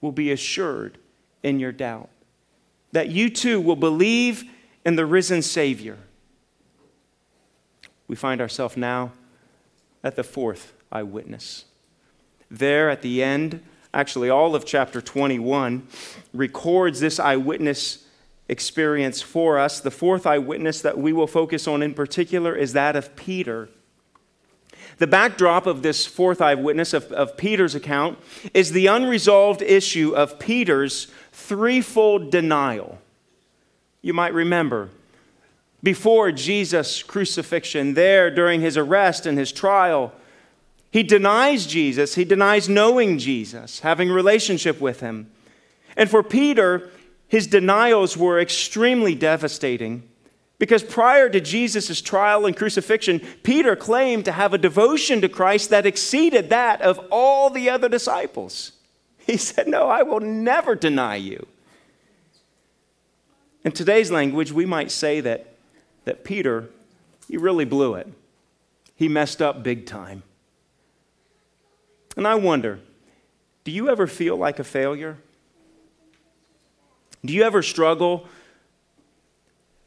will 0.00 0.10
be 0.10 0.32
assured 0.32 0.96
in 1.42 1.60
your 1.60 1.70
doubt. 1.70 2.08
That 2.92 3.10
you 3.10 3.28
too 3.28 3.60
will 3.60 3.76
believe 3.76 4.44
in 4.86 4.96
the 4.96 5.04
risen 5.04 5.42
Savior. 5.42 5.98
We 8.06 8.16
find 8.16 8.40
ourselves 8.40 8.78
now 8.78 9.12
at 10.02 10.16
the 10.16 10.24
fourth 10.24 10.72
eyewitness. 10.90 11.66
There 12.50 12.88
at 12.88 13.02
the 13.02 13.22
end, 13.22 13.62
actually, 13.92 14.30
all 14.30 14.54
of 14.54 14.64
chapter 14.64 15.00
21 15.00 15.86
records 16.32 17.00
this 17.00 17.18
eyewitness 17.18 18.04
experience 18.48 19.20
for 19.20 19.58
us. 19.58 19.80
The 19.80 19.90
fourth 19.90 20.26
eyewitness 20.26 20.80
that 20.82 20.98
we 20.98 21.12
will 21.12 21.26
focus 21.26 21.68
on 21.68 21.82
in 21.82 21.94
particular 21.94 22.54
is 22.54 22.72
that 22.72 22.96
of 22.96 23.14
Peter. 23.16 23.68
The 24.98 25.06
backdrop 25.06 25.66
of 25.66 25.82
this 25.82 26.06
fourth 26.06 26.40
eyewitness 26.40 26.92
of, 26.92 27.12
of 27.12 27.36
Peter's 27.36 27.74
account 27.74 28.18
is 28.52 28.72
the 28.72 28.86
unresolved 28.86 29.62
issue 29.62 30.14
of 30.14 30.38
Peter's 30.38 31.06
threefold 31.32 32.30
denial. 32.30 32.98
You 34.02 34.12
might 34.12 34.34
remember 34.34 34.90
before 35.82 36.32
Jesus' 36.32 37.02
crucifixion, 37.02 37.94
there 37.94 38.30
during 38.30 38.60
his 38.60 38.76
arrest 38.76 39.26
and 39.26 39.38
his 39.38 39.52
trial, 39.52 40.12
he 40.90 41.02
denies 41.02 41.66
Jesus. 41.66 42.14
He 42.14 42.24
denies 42.24 42.68
knowing 42.68 43.18
Jesus, 43.18 43.80
having 43.80 44.10
a 44.10 44.14
relationship 44.14 44.80
with 44.80 45.00
him. 45.00 45.30
And 45.96 46.08
for 46.08 46.22
Peter, 46.22 46.90
his 47.26 47.46
denials 47.46 48.16
were 48.16 48.40
extremely 48.40 49.14
devastating. 49.14 50.08
Because 50.58 50.82
prior 50.82 51.28
to 51.28 51.40
Jesus' 51.40 52.00
trial 52.00 52.46
and 52.46 52.56
crucifixion, 52.56 53.20
Peter 53.42 53.76
claimed 53.76 54.24
to 54.24 54.32
have 54.32 54.54
a 54.54 54.58
devotion 54.58 55.20
to 55.20 55.28
Christ 55.28 55.70
that 55.70 55.86
exceeded 55.86 56.50
that 56.50 56.80
of 56.82 56.98
all 57.10 57.50
the 57.50 57.70
other 57.70 57.88
disciples. 57.88 58.72
He 59.18 59.36
said, 59.36 59.68
No, 59.68 59.88
I 59.88 60.02
will 60.02 60.20
never 60.20 60.74
deny 60.74 61.16
you. 61.16 61.46
In 63.62 63.72
today's 63.72 64.10
language, 64.10 64.50
we 64.50 64.64
might 64.64 64.90
say 64.90 65.20
that, 65.20 65.54
that 66.06 66.24
Peter, 66.24 66.70
he 67.28 67.36
really 67.36 67.66
blew 67.66 67.94
it. 67.94 68.08
He 68.96 69.08
messed 69.08 69.42
up 69.42 69.62
big 69.62 69.84
time. 69.84 70.22
And 72.18 72.26
I 72.26 72.34
wonder, 72.34 72.80
do 73.62 73.70
you 73.70 73.88
ever 73.88 74.08
feel 74.08 74.36
like 74.36 74.58
a 74.58 74.64
failure? 74.64 75.18
Do 77.24 77.32
you 77.32 77.44
ever 77.44 77.62
struggle 77.62 78.26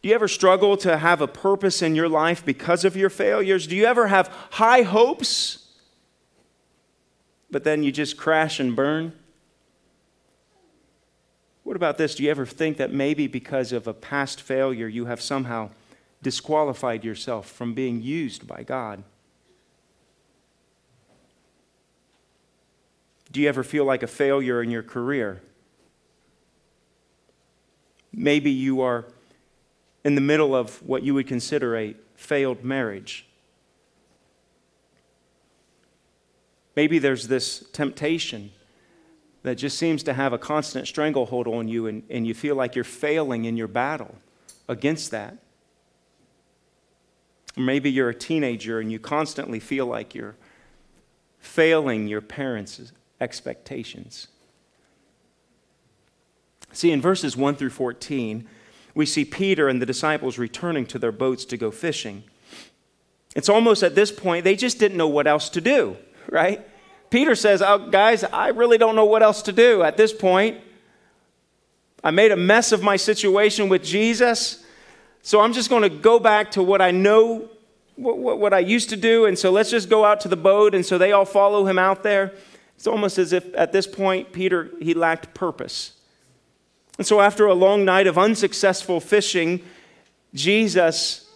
do 0.02 0.10
you 0.10 0.16
ever 0.16 0.28
struggle 0.28 0.78
to 0.78 0.98
have 0.98 1.22
a 1.22 1.28
purpose 1.28 1.84
in 1.84 1.94
your 1.94 2.10
life 2.10 2.44
because 2.44 2.86
of 2.86 2.96
your 2.96 3.12
failures? 3.12 3.68
Do 3.68 3.76
you 3.76 3.86
ever 3.86 4.08
have 4.08 4.30
high 4.52 4.82
hopes, 4.82 5.68
but 7.52 7.64
then 7.64 7.84
you 7.84 7.92
just 7.92 8.18
crash 8.18 8.60
and 8.60 8.76
burn? 8.76 9.14
What 11.64 11.76
about 11.76 12.00
this? 12.00 12.16
Do 12.16 12.24
you 12.24 12.32
ever 12.32 12.48
think 12.48 12.78
that 12.78 12.92
maybe 12.92 13.28
because 13.28 13.72
of 13.72 13.86
a 13.86 13.94
past 13.94 14.42
failure, 14.42 14.88
you 14.88 15.06
have 15.06 15.22
somehow 15.22 15.70
disqualified 16.24 17.04
yourself 17.04 17.52
from 17.52 17.76
being 17.76 18.02
used 18.02 18.48
by 18.48 18.64
God? 18.64 19.04
Do 23.32 23.40
you 23.40 23.48
ever 23.48 23.64
feel 23.64 23.86
like 23.86 24.04
a 24.04 24.08
failure 24.08 24.62
in 24.62 24.70
your 24.70 24.84
career? 24.84 25.42
Maybe 28.12 28.52
you 28.52 28.82
are 28.82 29.06
in 30.04 30.16
the 30.16 30.22
middle 30.22 30.54
of 30.54 30.82
what 30.84 31.04
you 31.04 31.14
would 31.14 31.28
consider 31.28 31.78
a 31.78 31.96
failed 32.16 32.64
marriage. 32.64 33.26
Maybe 36.76 37.00
there's 37.00 37.28
this 37.28 37.66
temptation 37.72 38.52
that 39.44 39.56
just 39.56 39.78
seems 39.78 40.04
to 40.04 40.14
have 40.14 40.34
a 40.34 40.38
constant 40.38 40.88
stranglehold 40.88 41.48
on 41.48 41.68
you, 41.68 41.88
and, 41.88 42.04
and 42.10 42.28
you 42.28 42.34
feel 42.34 42.56
like 42.56 42.76
you're 42.76 42.84
failing 42.84 43.46
in 43.46 43.58
your 43.58 43.68
battle 43.68 44.16
against 44.68 45.12
that. 45.12 45.38
Maybe 47.58 47.92
you're 47.92 48.10
a 48.10 48.16
teenager 48.16 48.80
and 48.80 48.92
you 48.92 49.00
constantly 49.00 49.60
feel 49.60 49.86
like 49.86 50.16
you're 50.16 50.36
failing 51.40 52.08
your 52.08 52.22
parents' 52.22 52.92
expectations. 53.22 54.28
See, 56.74 56.92
in 56.92 57.02
verses 57.02 57.38
1 57.38 57.56
through 57.56 57.70
14, 57.70 58.48
we 58.94 59.06
see 59.06 59.24
Peter 59.24 59.70
and 59.70 59.82
the 59.82 59.86
disciples 59.86 60.38
returning 60.38 60.86
to 60.88 61.00
their 61.00 61.12
boats 61.12 61.46
to 61.46 61.58
go 61.58 61.72
fishing. 61.72 62.24
It's 63.36 63.50
almost 63.50 63.84
at 63.84 63.96
this 63.96 64.12
point, 64.12 64.44
they 64.44 64.56
just 64.56 64.80
didn't 64.80 64.98
know 64.98 65.08
what 65.08 65.28
else 65.28 65.50
to 65.50 65.62
do, 65.62 65.96
right? 66.30 66.68
Peter 67.10 67.36
says, 67.36 67.62
oh, 67.62 67.90
Guys, 67.90 68.24
I 68.24 68.50
really 68.50 68.78
don't 68.78 68.96
know 68.96 69.06
what 69.06 69.24
else 69.24 69.42
to 69.44 69.52
do 69.52 69.84
at 69.84 69.98
this 69.98 70.12
point. 70.12 70.60
I 72.04 72.12
made 72.12 72.32
a 72.32 72.38
mess 72.38 72.72
of 72.72 72.82
my 72.82 72.96
situation 72.96 73.70
with 73.70 73.84
Jesus, 73.84 74.66
so 75.22 75.40
I'm 75.40 75.54
just 75.54 75.70
going 75.70 75.84
to 75.84 75.90
go 75.90 76.20
back 76.20 76.52
to 76.52 76.64
what 76.64 76.82
I 76.82 76.92
know, 76.92 77.50
what, 77.96 78.18
what, 78.18 78.40
what 78.40 78.54
I 78.54 78.60
used 78.60 78.90
to 78.90 78.98
do, 78.98 79.26
and 79.26 79.38
so 79.38 79.52
let's 79.52 79.70
just 79.70 79.88
go 79.88 80.04
out 80.04 80.20
to 80.22 80.28
the 80.28 80.36
boat. 80.36 80.74
And 80.74 80.84
so 80.84 80.98
they 80.98 81.12
all 81.12 81.26
follow 81.26 81.66
him 81.66 81.78
out 81.78 82.02
there. 82.02 82.34
It's 82.82 82.88
almost 82.88 83.20
as 83.20 83.32
if 83.32 83.46
at 83.54 83.72
this 83.72 83.86
point, 83.86 84.34
Peter, 84.34 84.72
he 84.82 84.96
lacked 84.96 85.36
purpose. 85.36 85.92
And 86.98 87.06
so, 87.06 87.22
after 87.22 87.46
a 87.46 87.54
long 87.54 87.86
night 87.86 88.08
of 88.08 88.18
unsuccessful 88.18 89.00
fishing, 89.00 89.62
Jesus 90.34 91.30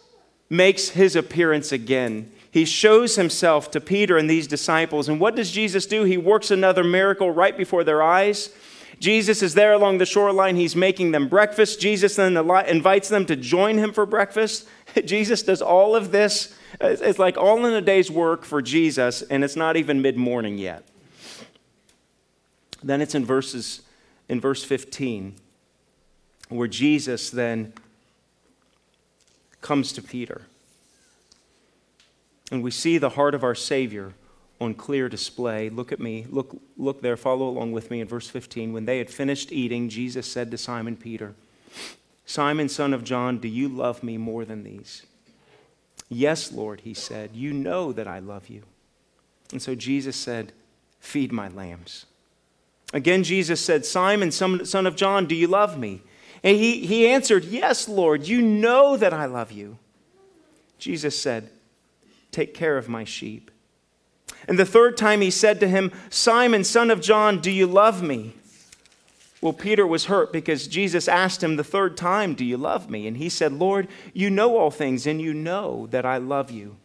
makes 0.50 0.90
his 0.90 1.16
appearance 1.16 1.72
again. 1.72 2.32
He 2.50 2.66
shows 2.66 3.16
himself 3.16 3.70
to 3.70 3.80
Peter 3.80 4.18
and 4.18 4.28
these 4.28 4.48
disciples. 4.48 5.08
And 5.08 5.20
what 5.20 5.36
does 5.36 5.52
Jesus 5.52 5.86
do? 5.86 6.04
He 6.04 6.18
works 6.18 6.50
another 6.50 6.84
miracle 6.84 7.30
right 7.30 7.56
before 7.56 7.84
their 7.84 8.02
eyes. 8.02 8.50
Jesus 9.00 9.44
is 9.44 9.54
there 9.54 9.74
along 9.74 10.00
the 10.00 10.08
shoreline. 10.08 10.56
He's 10.56 10.76
making 10.76 11.12
them 11.12 11.30
breakfast. 11.30 11.80
Jesus 11.80 12.16
then 12.16 12.36
invites 12.38 13.10
them 13.10 13.28
to 13.28 13.36
join 13.36 13.78
him 13.78 13.94
for 13.94 14.08
breakfast. 14.08 14.68
Jesus 15.06 15.44
does 15.44 15.62
all 15.62 15.96
of 15.96 16.12
this. 16.12 16.56
It's 16.82 17.20
like 17.20 17.38
all 17.38 17.64
in 17.68 17.74
a 17.76 17.82
day's 17.82 18.10
work 18.10 18.46
for 18.46 18.64
Jesus, 18.64 19.22
and 19.22 19.44
it's 19.44 19.56
not 19.56 19.78
even 19.78 20.02
mid 20.02 20.18
morning 20.18 20.58
yet. 20.58 20.90
Then 22.86 23.02
it's 23.02 23.16
in 23.16 23.26
verses 23.26 23.82
in 24.30 24.40
verse 24.40 24.64
15 24.64 25.36
where 26.50 26.68
Jesus 26.68 27.32
then 27.32 27.74
comes 29.62 29.92
to 29.94 30.02
Peter. 30.04 30.44
And 32.52 32.62
we 32.62 32.70
see 32.70 33.00
the 33.00 33.10
heart 33.10 33.34
of 33.34 33.44
our 33.44 33.56
Savior 33.56 34.14
on 34.62 34.76
clear 34.76 35.10
display. 35.10 35.70
Look 35.70 35.92
at 35.92 36.00
me. 36.00 36.28
Look, 36.30 36.62
look 36.78 37.02
there. 37.02 37.18
Follow 37.18 37.50
along 37.50 37.72
with 37.72 37.90
me 37.90 38.02
in 38.02 38.08
verse 38.08 38.30
15. 38.30 38.72
When 38.72 38.86
they 38.86 39.00
had 39.00 39.10
finished 39.10 39.52
eating, 39.52 39.90
Jesus 39.90 40.28
said 40.28 40.52
to 40.52 40.58
Simon 40.58 40.96
Peter, 40.96 41.34
Simon, 42.28 42.70
son 42.70 42.94
of 42.94 43.04
John, 43.04 43.40
do 43.40 43.48
you 43.48 43.68
love 43.68 44.04
me 44.04 44.18
more 44.20 44.46
than 44.46 44.64
these? 44.64 45.08
Yes, 46.08 46.52
Lord, 46.52 46.82
he 46.82 46.94
said. 46.94 47.32
You 47.34 47.52
know 47.52 47.92
that 47.92 48.08
I 48.08 48.20
love 48.20 48.48
you. 48.48 48.62
And 49.52 49.62
so 49.62 49.74
Jesus 49.74 50.16
said, 50.16 50.54
Feed 51.00 51.32
my 51.32 51.50
lambs. 51.50 52.06
Again, 52.94 53.24
Jesus 53.24 53.60
said, 53.60 53.86
Simon, 53.86 54.32
son 54.32 54.86
of 54.86 54.96
John, 54.96 55.26
do 55.26 55.36
you 55.36 55.48
love 55.48 55.78
me? 55.78 56.02
And 56.44 56.58
he, 56.58 56.86
he 56.86 57.08
answered, 57.08 57.44
Yes, 57.46 57.90
Lord, 57.90 58.28
you 58.28 58.42
know 58.42 58.96
that 58.98 59.14
I 59.14 59.26
love 59.26 59.52
you. 59.52 59.78
Jesus 60.78 61.20
said, 61.20 61.50
Take 62.32 62.54
care 62.54 62.78
of 62.78 62.88
my 62.88 63.04
sheep. 63.04 63.50
And 64.48 64.60
the 64.60 64.66
third 64.66 64.98
time 64.98 65.22
he 65.22 65.32
said 65.32 65.60
to 65.60 65.68
him, 65.68 65.92
Simon, 66.10 66.64
son 66.64 66.92
of 66.92 67.02
John, 67.02 67.40
do 67.40 67.50
you 67.50 67.66
love 67.66 68.04
me? 68.04 68.36
Well, 69.42 69.54
Peter 69.54 69.86
was 69.86 70.06
hurt 70.06 70.32
because 70.32 70.68
Jesus 70.68 71.08
asked 71.08 71.44
him 71.44 71.56
the 71.56 71.64
third 71.64 71.98
time, 71.98 72.34
Do 72.34 72.46
you 72.46 72.58
love 72.58 72.90
me? 72.90 73.08
And 73.08 73.18
he 73.18 73.30
said, 73.30 73.54
Lord, 73.54 73.88
you 74.14 74.30
know 74.30 74.58
all 74.58 74.72
things, 74.72 75.06
and 75.08 75.22
you 75.22 75.34
know 75.34 75.88
that 75.92 76.06
I 76.06 76.18
love 76.18 76.52
you. 76.52 76.78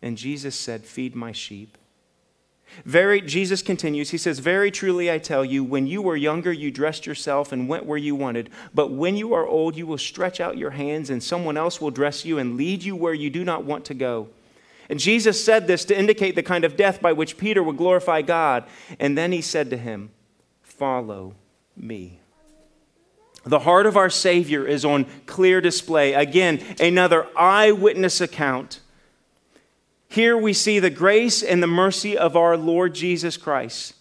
And 0.00 0.18
Jesus 0.18 0.54
said, 0.54 0.84
Feed 0.84 1.14
my 1.14 1.32
sheep. 1.32 1.78
Very, 2.84 3.20
Jesus 3.20 3.62
continues, 3.62 4.10
he 4.10 4.18
says, 4.18 4.38
Very 4.38 4.70
truly 4.70 5.10
I 5.10 5.18
tell 5.18 5.44
you, 5.44 5.62
when 5.62 5.86
you 5.86 6.02
were 6.02 6.16
younger, 6.16 6.52
you 6.52 6.70
dressed 6.70 7.06
yourself 7.06 7.52
and 7.52 7.68
went 7.68 7.86
where 7.86 7.98
you 7.98 8.14
wanted. 8.14 8.50
But 8.74 8.90
when 8.90 9.16
you 9.16 9.34
are 9.34 9.46
old, 9.46 9.76
you 9.76 9.86
will 9.86 9.98
stretch 9.98 10.40
out 10.40 10.58
your 10.58 10.70
hands, 10.70 11.10
and 11.10 11.22
someone 11.22 11.56
else 11.56 11.80
will 11.80 11.90
dress 11.90 12.24
you 12.24 12.38
and 12.38 12.56
lead 12.56 12.82
you 12.82 12.96
where 12.96 13.14
you 13.14 13.30
do 13.30 13.44
not 13.44 13.64
want 13.64 13.84
to 13.86 13.94
go. 13.94 14.28
And 14.88 14.98
Jesus 15.00 15.42
said 15.42 15.66
this 15.66 15.84
to 15.86 15.98
indicate 15.98 16.34
the 16.34 16.42
kind 16.42 16.64
of 16.64 16.76
death 16.76 17.00
by 17.00 17.12
which 17.12 17.38
Peter 17.38 17.62
would 17.62 17.76
glorify 17.76 18.20
God. 18.20 18.64
And 19.00 19.16
then 19.16 19.32
he 19.32 19.40
said 19.40 19.70
to 19.70 19.76
him, 19.76 20.10
Follow 20.62 21.34
me. 21.76 22.20
The 23.44 23.60
heart 23.60 23.86
of 23.86 23.96
our 23.96 24.10
Savior 24.10 24.66
is 24.66 24.84
on 24.84 25.06
clear 25.26 25.60
display. 25.60 26.12
Again, 26.12 26.62
another 26.78 27.26
eyewitness 27.36 28.20
account 28.20 28.80
here 30.12 30.36
we 30.36 30.52
see 30.52 30.78
the 30.78 30.90
grace 30.90 31.42
and 31.42 31.62
the 31.62 31.66
mercy 31.66 32.18
of 32.18 32.36
our 32.36 32.54
Lord 32.54 32.94
Jesus 32.94 33.38
Christ. 33.38 33.94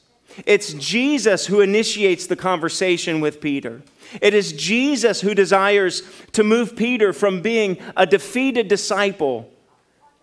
It's 0.45 0.74
Jesus 0.74 1.47
who 1.47 1.62
initiates 1.62 2.28
the 2.28 2.36
conversation 2.36 3.22
with 3.22 3.39
Peter. 3.39 3.82
It 4.22 4.34
is 4.34 4.51
Jesus 4.51 5.22
who 5.22 5.34
desires 5.34 6.03
to 6.34 6.43
move 6.43 6.76
Peter 6.76 7.14
from 7.14 7.41
being 7.41 7.78
a 7.95 8.05
defeated 8.05 8.68
disciple 8.68 9.49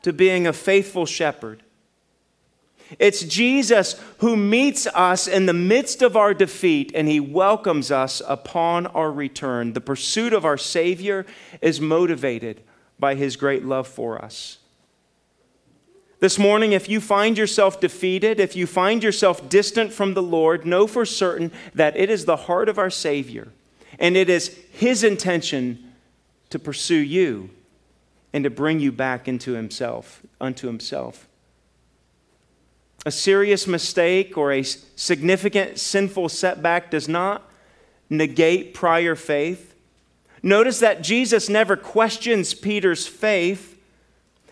to 0.02 0.12
being 0.12 0.46
a 0.46 0.52
faithful 0.52 1.06
shepherd. 1.06 1.62
It's 2.98 3.22
Jesus 3.22 3.98
who 4.18 4.36
meets 4.36 4.86
us 4.88 5.26
in 5.26 5.46
the 5.46 5.54
midst 5.54 6.02
of 6.02 6.16
our 6.16 6.34
defeat 6.34 6.92
and 6.94 7.08
he 7.08 7.18
welcomes 7.18 7.90
us 7.90 8.20
upon 8.26 8.88
our 8.88 9.10
return. 9.10 9.72
The 9.72 9.80
pursuit 9.80 10.34
of 10.34 10.44
our 10.44 10.58
Savior 10.58 11.24
is 11.62 11.80
motivated 11.80 12.62
by 12.98 13.14
his 13.14 13.36
great 13.36 13.64
love 13.64 13.88
for 13.88 14.22
us. 14.22 14.57
This 16.20 16.38
morning, 16.38 16.72
if 16.72 16.88
you 16.88 17.00
find 17.00 17.38
yourself 17.38 17.80
defeated, 17.80 18.40
if 18.40 18.56
you 18.56 18.66
find 18.66 19.04
yourself 19.04 19.48
distant 19.48 19.92
from 19.92 20.14
the 20.14 20.22
Lord, 20.22 20.66
know 20.66 20.88
for 20.88 21.04
certain 21.04 21.52
that 21.74 21.96
it 21.96 22.10
is 22.10 22.24
the 22.24 22.36
heart 22.36 22.68
of 22.68 22.78
our 22.78 22.90
Savior 22.90 23.48
and 24.00 24.16
it 24.16 24.28
is 24.28 24.58
His 24.72 25.04
intention 25.04 25.92
to 26.50 26.58
pursue 26.58 26.96
you 26.96 27.50
and 28.32 28.42
to 28.44 28.50
bring 28.50 28.80
you 28.80 28.90
back 28.90 29.28
into 29.28 29.52
Himself, 29.52 30.22
unto 30.40 30.66
Himself. 30.66 31.28
A 33.06 33.12
serious 33.12 33.66
mistake 33.68 34.36
or 34.36 34.52
a 34.52 34.64
significant 34.64 35.78
sinful 35.78 36.30
setback 36.30 36.90
does 36.90 37.08
not 37.08 37.48
negate 38.10 38.74
prior 38.74 39.14
faith. 39.14 39.74
Notice 40.42 40.80
that 40.80 41.02
Jesus 41.02 41.48
never 41.48 41.76
questions 41.76 42.54
Peter's 42.54 43.06
faith 43.06 43.77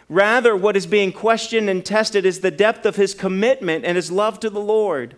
Rather, 0.09 0.55
what 0.57 0.77
is 0.77 0.87
being 0.87 1.13
questioned 1.13 1.69
and 1.69 1.85
tested 1.85 2.25
is 2.25 2.41
the 2.41 2.51
depth 2.51 2.87
of 2.87 2.97
his 2.97 3.15
commitment 3.15 3.85
and 3.85 3.97
his 3.97 4.11
love 4.11 4.39
to 4.41 4.51
the 4.51 4.61
Lord. 4.61 5.17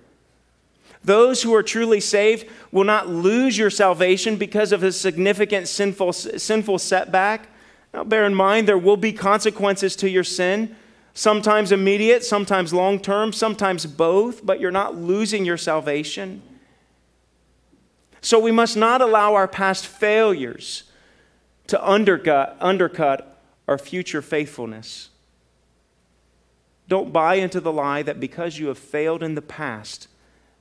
Those 1.04 1.42
who 1.42 1.54
are 1.54 1.62
truly 1.62 2.00
saved 2.00 2.46
will 2.72 2.84
not 2.84 3.08
lose 3.08 3.58
your 3.58 3.70
salvation 3.70 4.36
because 4.36 4.72
of 4.72 4.82
a 4.82 4.92
significant 4.92 5.68
sinful, 5.68 6.12
sinful 6.12 6.78
setback. 6.78 7.48
Now, 7.92 8.04
bear 8.04 8.24
in 8.24 8.34
mind, 8.34 8.66
there 8.66 8.78
will 8.78 8.96
be 8.96 9.12
consequences 9.12 9.94
to 9.96 10.10
your 10.10 10.24
sin, 10.24 10.74
sometimes 11.14 11.70
immediate, 11.70 12.24
sometimes 12.24 12.72
long 12.72 12.98
term, 12.98 13.32
sometimes 13.32 13.86
both, 13.86 14.44
but 14.44 14.58
you're 14.60 14.70
not 14.70 14.96
losing 14.96 15.44
your 15.44 15.56
salvation. 15.56 16.42
So, 18.20 18.38
we 18.38 18.52
must 18.52 18.76
not 18.76 19.00
allow 19.00 19.34
our 19.34 19.48
past 19.48 19.86
failures 19.86 20.84
to 21.68 21.88
undercut, 21.88 22.56
undercut 22.60 23.27
our 23.68 23.78
future 23.78 24.22
faithfulness. 24.22 25.10
Don't 26.88 27.12
buy 27.12 27.34
into 27.34 27.60
the 27.60 27.70
lie 27.70 28.02
that 28.02 28.18
because 28.18 28.58
you 28.58 28.68
have 28.68 28.78
failed 28.78 29.22
in 29.22 29.34
the 29.34 29.42
past, 29.42 30.08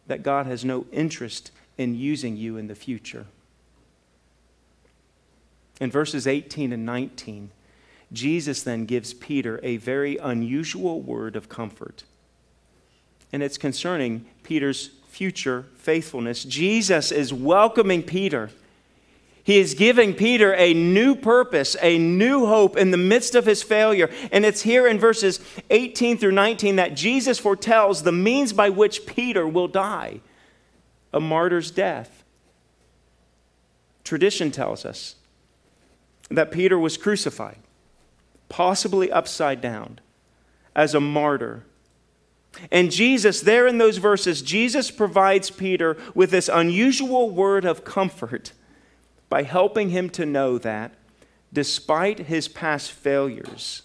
that 0.08 0.24
God 0.24 0.46
has 0.46 0.66
no 0.66 0.86
interest 0.92 1.52
in 1.78 1.96
using 1.96 2.36
you 2.36 2.58
in 2.58 2.68
the 2.68 2.76
future. 2.76 3.26
In 5.80 5.90
verses 5.90 6.28
18 6.28 6.74
and 6.74 6.86
19, 6.86 7.52
Jesus 8.12 8.64
then 8.64 8.86
gives 8.86 9.14
Peter 9.14 9.60
a 9.64 9.78
very 9.78 10.18
unusual 10.18 11.02
word 11.02 11.36
of 11.36 11.50
comfort. 11.50 12.04
And 13.32 13.42
it's 13.42 13.58
concerning 13.58 14.26
Peter's 14.44 14.92
future 15.08 15.66
faithfulness. 15.78 16.44
Jesus 16.44 17.12
is 17.12 17.34
welcoming 17.34 18.04
Peter 18.04 18.50
he 19.48 19.60
is 19.60 19.76
giving 19.76 20.14
Peter 20.14 20.54
a 20.56 20.74
new 20.74 21.16
purpose, 21.16 21.78
a 21.82 21.98
new 21.98 22.48
hope 22.48 22.76
in 22.76 22.92
the 22.92 22.98
midst 22.98 23.34
of 23.34 23.46
his 23.46 23.64
failure. 23.64 24.10
And 24.30 24.44
it's 24.44 24.64
here 24.64 24.86
in 24.86 25.00
verses 25.00 25.40
18 25.70 26.18
through 26.18 26.34
19 26.34 26.76
that 26.76 26.96
Jesus 26.96 27.40
foretells 27.40 28.04
the 28.04 28.12
means 28.12 28.52
by 28.52 28.68
which 28.68 29.06
Peter 29.06 29.48
will 29.48 29.70
die 29.70 30.20
a 31.14 31.22
martyr's 31.22 31.72
death. 31.72 32.26
Tradition 34.04 34.52
tells 34.52 34.84
us 34.84 35.16
that 36.30 36.52
Peter 36.52 36.78
was 36.78 36.98
crucified, 36.98 37.60
possibly 38.50 39.10
upside 39.10 39.62
down, 39.62 40.02
as 40.76 40.94
a 40.94 41.00
martyr. 41.00 41.64
And 42.70 42.92
Jesus, 42.92 43.40
there 43.40 43.66
in 43.66 43.78
those 43.78 43.96
verses, 43.96 44.42
Jesus 44.42 44.92
provides 44.92 45.50
Peter 45.50 45.96
with 46.14 46.32
this 46.32 46.50
unusual 46.50 47.30
word 47.30 47.64
of 47.64 47.86
comfort 47.86 48.52
by 49.30 49.44
helping 49.44 49.90
him 49.90 50.10
to 50.12 50.26
know 50.26 50.58
that 50.58 50.94
despite 51.52 52.20
his 52.20 52.48
past 52.48 52.92
failures, 52.92 53.84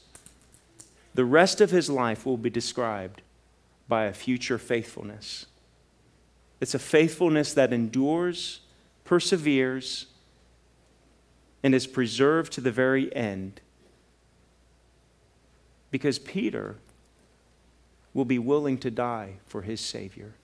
the 1.14 1.24
rest 1.24 1.61
of 1.61 1.70
his 1.70 1.90
life 1.90 2.24
will 2.24 2.36
be 2.36 2.51
described 2.51 3.22
by 3.88 4.05
a 4.05 4.12
future 4.12 4.59
faithfulness. 4.59 5.47
It's 6.61 6.74
a 6.74 6.78
faithfulness 6.78 7.53
that 7.55 7.72
endures, 7.72 8.61
perseveres, 9.05 10.07
and 11.62 11.74
is 11.74 11.86
preserved 11.86 12.53
to 12.53 12.61
the 12.61 12.70
very 12.70 13.14
end. 13.14 13.61
Because 15.90 16.18
Peter 16.18 16.76
will 18.14 18.24
be 18.24 18.38
willing 18.38 18.78
to 18.78 18.90
die 18.90 19.34
for 19.45 19.62
his 19.62 19.80
Savior. 19.80 20.34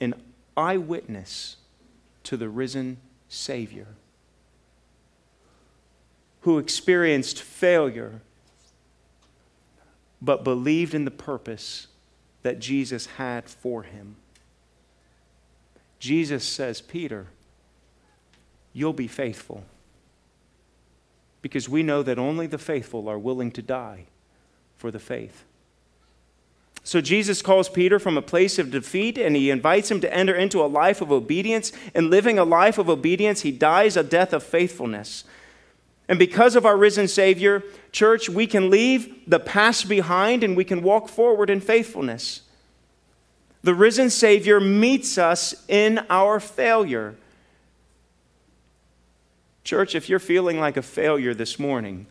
An 0.00 0.14
eyewitness 0.56 1.56
to 2.24 2.36
the 2.36 2.48
risen 2.48 2.98
Savior 3.28 3.86
who 6.42 6.58
experienced 6.58 7.42
failure 7.42 8.20
but 10.20 10.44
believed 10.44 10.94
in 10.94 11.04
the 11.04 11.10
purpose 11.10 11.88
that 12.42 12.58
Jesus 12.58 13.06
had 13.06 13.48
for 13.48 13.82
him. 13.82 14.16
Jesus 15.98 16.44
says, 16.44 16.80
Peter, 16.80 17.26
you'll 18.72 18.92
be 18.92 19.08
faithful. 19.08 19.64
Because 21.42 21.68
we 21.68 21.82
know 21.82 22.02
that 22.02 22.18
only 22.18 22.46
the 22.46 22.58
faithful 22.58 23.08
are 23.08 23.18
willing 23.18 23.50
to 23.52 23.62
die 23.62 24.06
for 24.76 24.90
the 24.90 24.98
faith. 24.98 25.44
So 26.88 27.02
Jesus 27.02 27.42
calls 27.42 27.68
Peter 27.68 27.98
from 27.98 28.16
a 28.16 28.22
place 28.22 28.58
of 28.58 28.70
defeat 28.70 29.18
and 29.18 29.36
he 29.36 29.50
invites 29.50 29.90
him 29.90 30.00
to 30.00 30.10
enter 30.10 30.34
into 30.34 30.64
a 30.64 30.72
life 30.72 31.02
of 31.02 31.12
obedience. 31.12 31.70
And 31.94 32.08
living 32.08 32.38
a 32.38 32.44
life 32.44 32.78
of 32.78 32.88
obedience, 32.88 33.42
he 33.42 33.52
dies 33.52 33.94
a 33.94 34.02
death 34.02 34.32
of 34.32 34.42
faithfulness. 34.42 35.24
And 36.08 36.18
because 36.18 36.56
of 36.56 36.64
our 36.64 36.78
risen 36.78 37.06
Savior, 37.06 37.62
church, 37.92 38.30
we 38.30 38.46
can 38.46 38.70
leave 38.70 39.14
the 39.26 39.38
past 39.38 39.86
behind 39.86 40.42
and 40.42 40.56
we 40.56 40.64
can 40.64 40.82
walk 40.82 41.10
forward 41.10 41.50
in 41.50 41.60
faithfulness. 41.60 42.40
The 43.62 43.74
risen 43.74 44.08
Savior 44.08 44.58
meets 44.58 45.18
us 45.18 45.66
in 45.68 46.00
our 46.08 46.40
failure. 46.40 47.16
Church, 49.62 49.94
if 49.94 50.08
you're 50.08 50.18
feeling 50.18 50.58
like 50.58 50.78
a 50.78 50.82
failure 50.82 51.34
this 51.34 51.58
morning, 51.58 52.06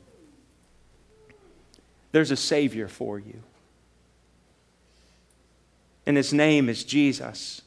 there's 2.11 2.29
a 2.29 2.35
Savior 2.35 2.87
for 2.87 3.17
you. 3.17 3.41
And 6.07 6.15
His 6.15 6.33
name 6.33 6.69
is 6.69 6.85
Jesus. 6.85 7.61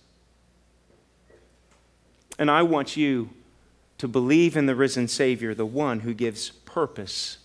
And 2.39 2.51
I 2.51 2.63
want 2.63 2.97
you 2.97 3.29
to 3.99 4.09
believe 4.09 4.57
in 4.57 4.65
the 4.65 4.75
risen 4.75 5.09
Savior, 5.09 5.55
the 5.55 5.67
one 5.67 6.01
who 6.01 6.15
gives 6.15 6.49
purpose 6.49 7.37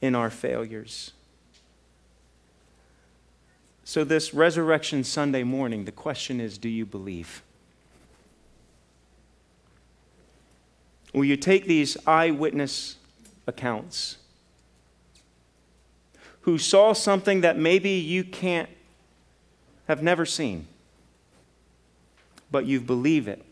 in 0.00 0.14
our 0.14 0.30
failures. 0.30 1.10
So, 3.82 4.04
this 4.04 4.32
Resurrection 4.32 5.02
Sunday 5.02 5.42
morning, 5.42 5.86
the 5.86 5.92
question 5.92 6.40
is 6.40 6.56
do 6.56 6.68
you 6.68 6.86
believe? 6.86 7.42
Will 11.12 11.24
you 11.24 11.36
take 11.36 11.66
these 11.66 11.96
eyewitness 12.06 12.94
accounts 13.48 14.18
who 16.42 16.58
saw 16.58 16.92
something 16.92 17.40
that 17.40 17.58
maybe 17.58 17.90
you 17.90 18.22
can't 18.22 18.68
have 19.90 20.04
never 20.04 20.24
seen, 20.24 20.68
but 22.48 22.64
you 22.64 22.80
believe 22.80 23.26
it? 23.26 23.44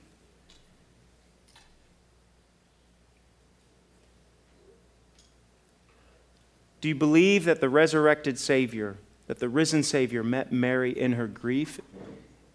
Do 6.81 6.87
you 6.87 6.95
believe 6.95 7.45
that 7.47 7.61
the 7.61 7.69
resurrected 7.69 8.39
Savior, 8.39 8.99
that 9.27 9.41
the 9.41 9.49
risen 9.49 9.83
Savior 9.83 10.23
met 10.23 10.53
Mary 10.53 10.97
in 10.97 11.15
her 11.15 11.27
grief 11.27 11.81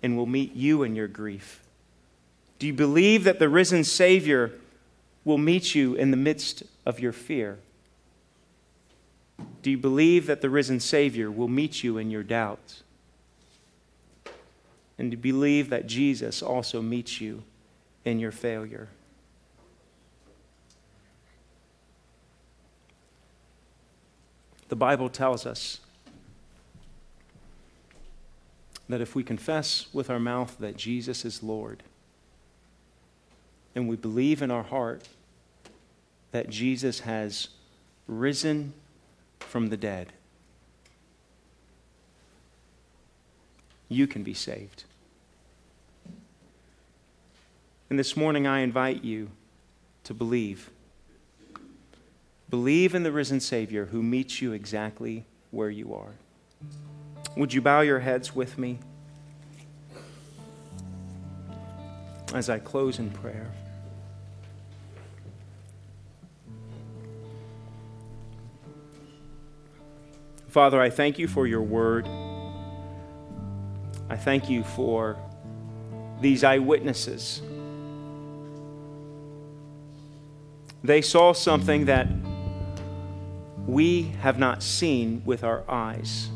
and 0.02 0.16
will 0.16 0.28
meet 0.28 0.56
you 0.56 0.84
in 0.84 0.96
your 0.96 1.10
grief? 1.10 1.62
Do 2.60 2.68
you 2.68 2.74
believe 2.74 3.26
that 3.26 3.40
the 3.40 3.50
risen 3.50 3.84
Savior 3.84 4.54
will 5.26 5.38
meet 5.38 5.76
you 5.76 5.94
in 5.94 6.12
the 6.12 6.16
midst 6.16 6.64
of 6.86 7.02
your 7.02 7.12
fear? 7.12 7.60
Do 9.62 9.70
you 9.70 9.78
believe 9.78 10.26
that 10.28 10.40
the 10.40 10.50
risen 10.50 10.80
Savior 10.80 11.30
will 11.30 11.50
meet 11.50 11.84
you 11.84 11.98
in 11.98 12.10
your 12.10 12.24
doubts? 12.24 12.83
And 14.98 15.12
to 15.12 15.18
believe 15.18 15.70
that 15.70 15.88
Jesus 15.88 16.42
also 16.42 16.82
meets 16.82 17.20
you 17.20 17.44
in 18.06 18.20
your 18.20 18.32
failure? 18.32 18.90
The 24.70 24.76
Bible 24.76 25.10
tells 25.10 25.46
us 25.46 25.80
that 28.90 29.02
if 29.02 29.16
we 29.16 29.24
confess 29.24 29.88
with 29.94 30.10
our 30.10 30.20
mouth 30.20 30.58
that 30.60 30.78
Jesus 30.78 31.26
is 31.26 31.44
Lord, 31.44 31.84
and 33.76 33.88
we 33.88 33.96
believe 33.96 34.42
in 34.42 34.52
our 34.52 34.64
heart 34.64 35.08
that 36.32 36.50
Jesus 36.50 37.02
has 37.02 37.50
risen 38.08 38.74
from 39.40 39.68
the 39.68 39.78
dead, 39.78 40.14
you 43.90 44.08
can 44.08 44.24
be 44.24 44.34
saved. 44.34 44.84
And 47.90 48.00
this 48.00 48.18
morning, 48.18 48.48
I 48.48 48.60
invite 48.60 49.04
you 49.04 49.30
to 50.04 50.14
believe. 50.14 50.70
Believe 52.50 52.96
in 52.96 53.04
the 53.04 53.12
risen 53.12 53.40
Savior 53.40 53.86
who 53.86 54.02
meets 54.02 54.42
you 54.42 54.52
exactly 54.52 55.26
where 55.52 55.70
you 55.70 55.94
are. 55.94 56.14
Would 57.36 57.54
you 57.54 57.62
bow 57.62 57.82
your 57.82 58.00
heads 58.00 58.36
with 58.36 58.58
me 58.58 58.80
as 62.34 62.50
I 62.50 62.60
close 62.60 63.00
in 63.00 63.12
prayer? 63.12 63.52
Father, 70.48 70.80
I 70.80 70.92
thank 70.92 71.18
you 71.18 71.28
for 71.28 71.48
your 71.48 71.64
word. 71.64 72.08
I 74.14 74.16
thank 74.16 74.48
you 74.48 74.64
for 74.64 75.18
these 76.22 76.44
eyewitnesses. 76.44 77.42
They 80.84 81.02
saw 81.02 81.34
something 81.34 81.86
that 81.86 82.08
we 83.66 84.04
have 84.22 84.38
not 84.38 84.62
seen 84.62 85.24
with 85.26 85.44
our 85.44 85.64
eyes. 85.68 86.30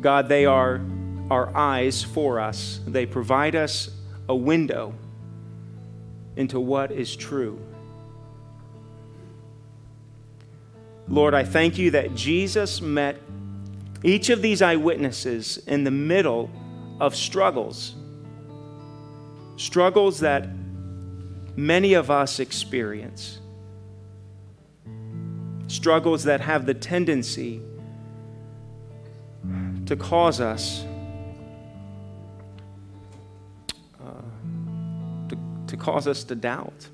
God, 0.00 0.30
they 0.30 0.46
are 0.46 0.80
our 1.30 1.54
eyes 1.54 2.02
for 2.02 2.40
us. 2.40 2.80
They 2.86 3.04
provide 3.04 3.54
us 3.54 3.90
a 4.30 4.34
window 4.34 4.94
into 6.36 6.58
what 6.58 6.90
is 6.90 7.14
true. 7.14 7.60
Lord, 11.06 11.34
I 11.34 11.44
thank 11.44 11.76
you 11.76 11.90
that 11.90 12.14
Jesus 12.14 12.80
met 12.80 13.18
each 14.02 14.30
of 14.30 14.42
these 14.42 14.62
eyewitnesses 14.62 15.58
in 15.66 15.84
the 15.84 15.90
middle 15.90 16.50
of 17.00 17.14
struggles. 17.16 17.94
Struggles 19.56 20.20
that 20.20 20.48
many 21.56 21.94
of 21.94 22.10
us 22.10 22.38
experience 22.38 23.40
struggles 25.66 26.24
that 26.24 26.40
have 26.40 26.64
the 26.66 26.74
tendency 26.74 27.60
to 29.84 29.96
cause 29.96 30.40
us 30.40 30.84
uh, 34.00 35.28
to, 35.28 35.38
to 35.66 35.76
cause 35.76 36.06
us 36.06 36.24
to 36.24 36.34
doubt 36.34 36.88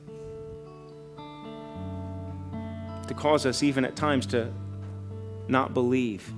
to 3.07 3.15
cause 3.15 3.47
us 3.47 3.63
even 3.63 3.85
at 3.85 3.95
times 3.95 4.27
to 4.27 4.51
not 5.47 5.75
believe 5.75 6.33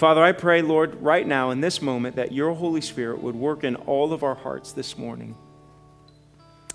father 0.00 0.22
i 0.24 0.32
pray 0.32 0.62
lord 0.62 0.94
right 1.02 1.26
now 1.26 1.50
in 1.50 1.60
this 1.60 1.80
moment 1.82 2.16
that 2.16 2.32
your 2.32 2.54
holy 2.54 2.80
spirit 2.80 3.22
would 3.22 3.36
work 3.36 3.64
in 3.64 3.76
all 3.76 4.12
of 4.12 4.22
our 4.22 4.34
hearts 4.34 4.72
this 4.72 4.96
morning 4.96 5.36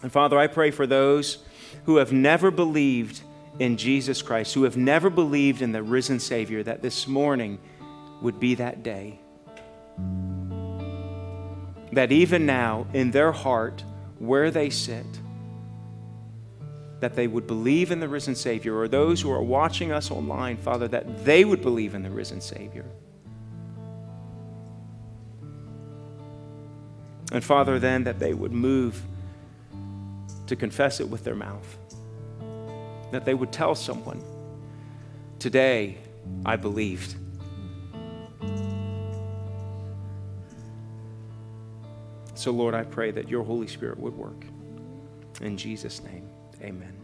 and 0.03 0.11
father 0.11 0.37
i 0.37 0.47
pray 0.47 0.69
for 0.71 0.85
those 0.85 1.39
who 1.85 1.97
have 1.97 2.13
never 2.13 2.51
believed 2.51 3.21
in 3.59 3.77
Jesus 3.77 4.21
Christ, 4.21 4.53
who 4.53 4.63
have 4.63 4.77
never 4.77 5.09
believed 5.09 5.61
in 5.61 5.71
the 5.71 5.83
risen 5.83 6.19
Savior, 6.19 6.63
that 6.63 6.81
this 6.81 7.07
morning 7.07 7.59
would 8.21 8.39
be 8.39 8.55
that 8.55 8.83
day. 8.83 9.19
That 11.93 12.11
even 12.11 12.45
now, 12.45 12.87
in 12.93 13.11
their 13.11 13.31
heart, 13.31 13.83
where 14.19 14.51
they 14.51 14.69
sit, 14.69 15.05
that 16.99 17.15
they 17.15 17.27
would 17.27 17.47
believe 17.47 17.91
in 17.91 17.99
the 17.99 18.07
risen 18.09 18.35
Savior, 18.35 18.77
or 18.77 18.87
those 18.87 19.21
who 19.21 19.31
are 19.31 19.43
watching 19.43 19.91
us 19.91 20.11
online, 20.11 20.57
Father, 20.57 20.87
that 20.89 21.23
they 21.23 21.45
would 21.45 21.61
believe 21.61 21.95
in 21.95 22.03
the 22.03 22.09
risen 22.09 22.41
Savior. 22.41 22.85
And 27.35 27.43
Father, 27.43 27.79
then 27.79 28.05
that 28.05 28.17
they 28.17 28.33
would 28.33 28.53
move 28.53 29.01
to 30.47 30.55
confess 30.55 31.01
it 31.01 31.09
with 31.09 31.25
their 31.25 31.35
mouth, 31.35 31.77
that 33.11 33.25
they 33.25 33.33
would 33.33 33.51
tell 33.51 33.75
someone, 33.75 34.23
Today 35.37 35.97
I 36.45 36.55
believed. 36.55 37.15
So, 42.35 42.51
Lord, 42.51 42.73
I 42.73 42.83
pray 42.83 43.11
that 43.11 43.27
your 43.27 43.43
Holy 43.43 43.67
Spirit 43.67 43.99
would 43.99 44.13
work. 44.13 44.45
In 45.41 45.57
Jesus' 45.57 46.01
name, 46.03 46.29
amen. 46.61 46.94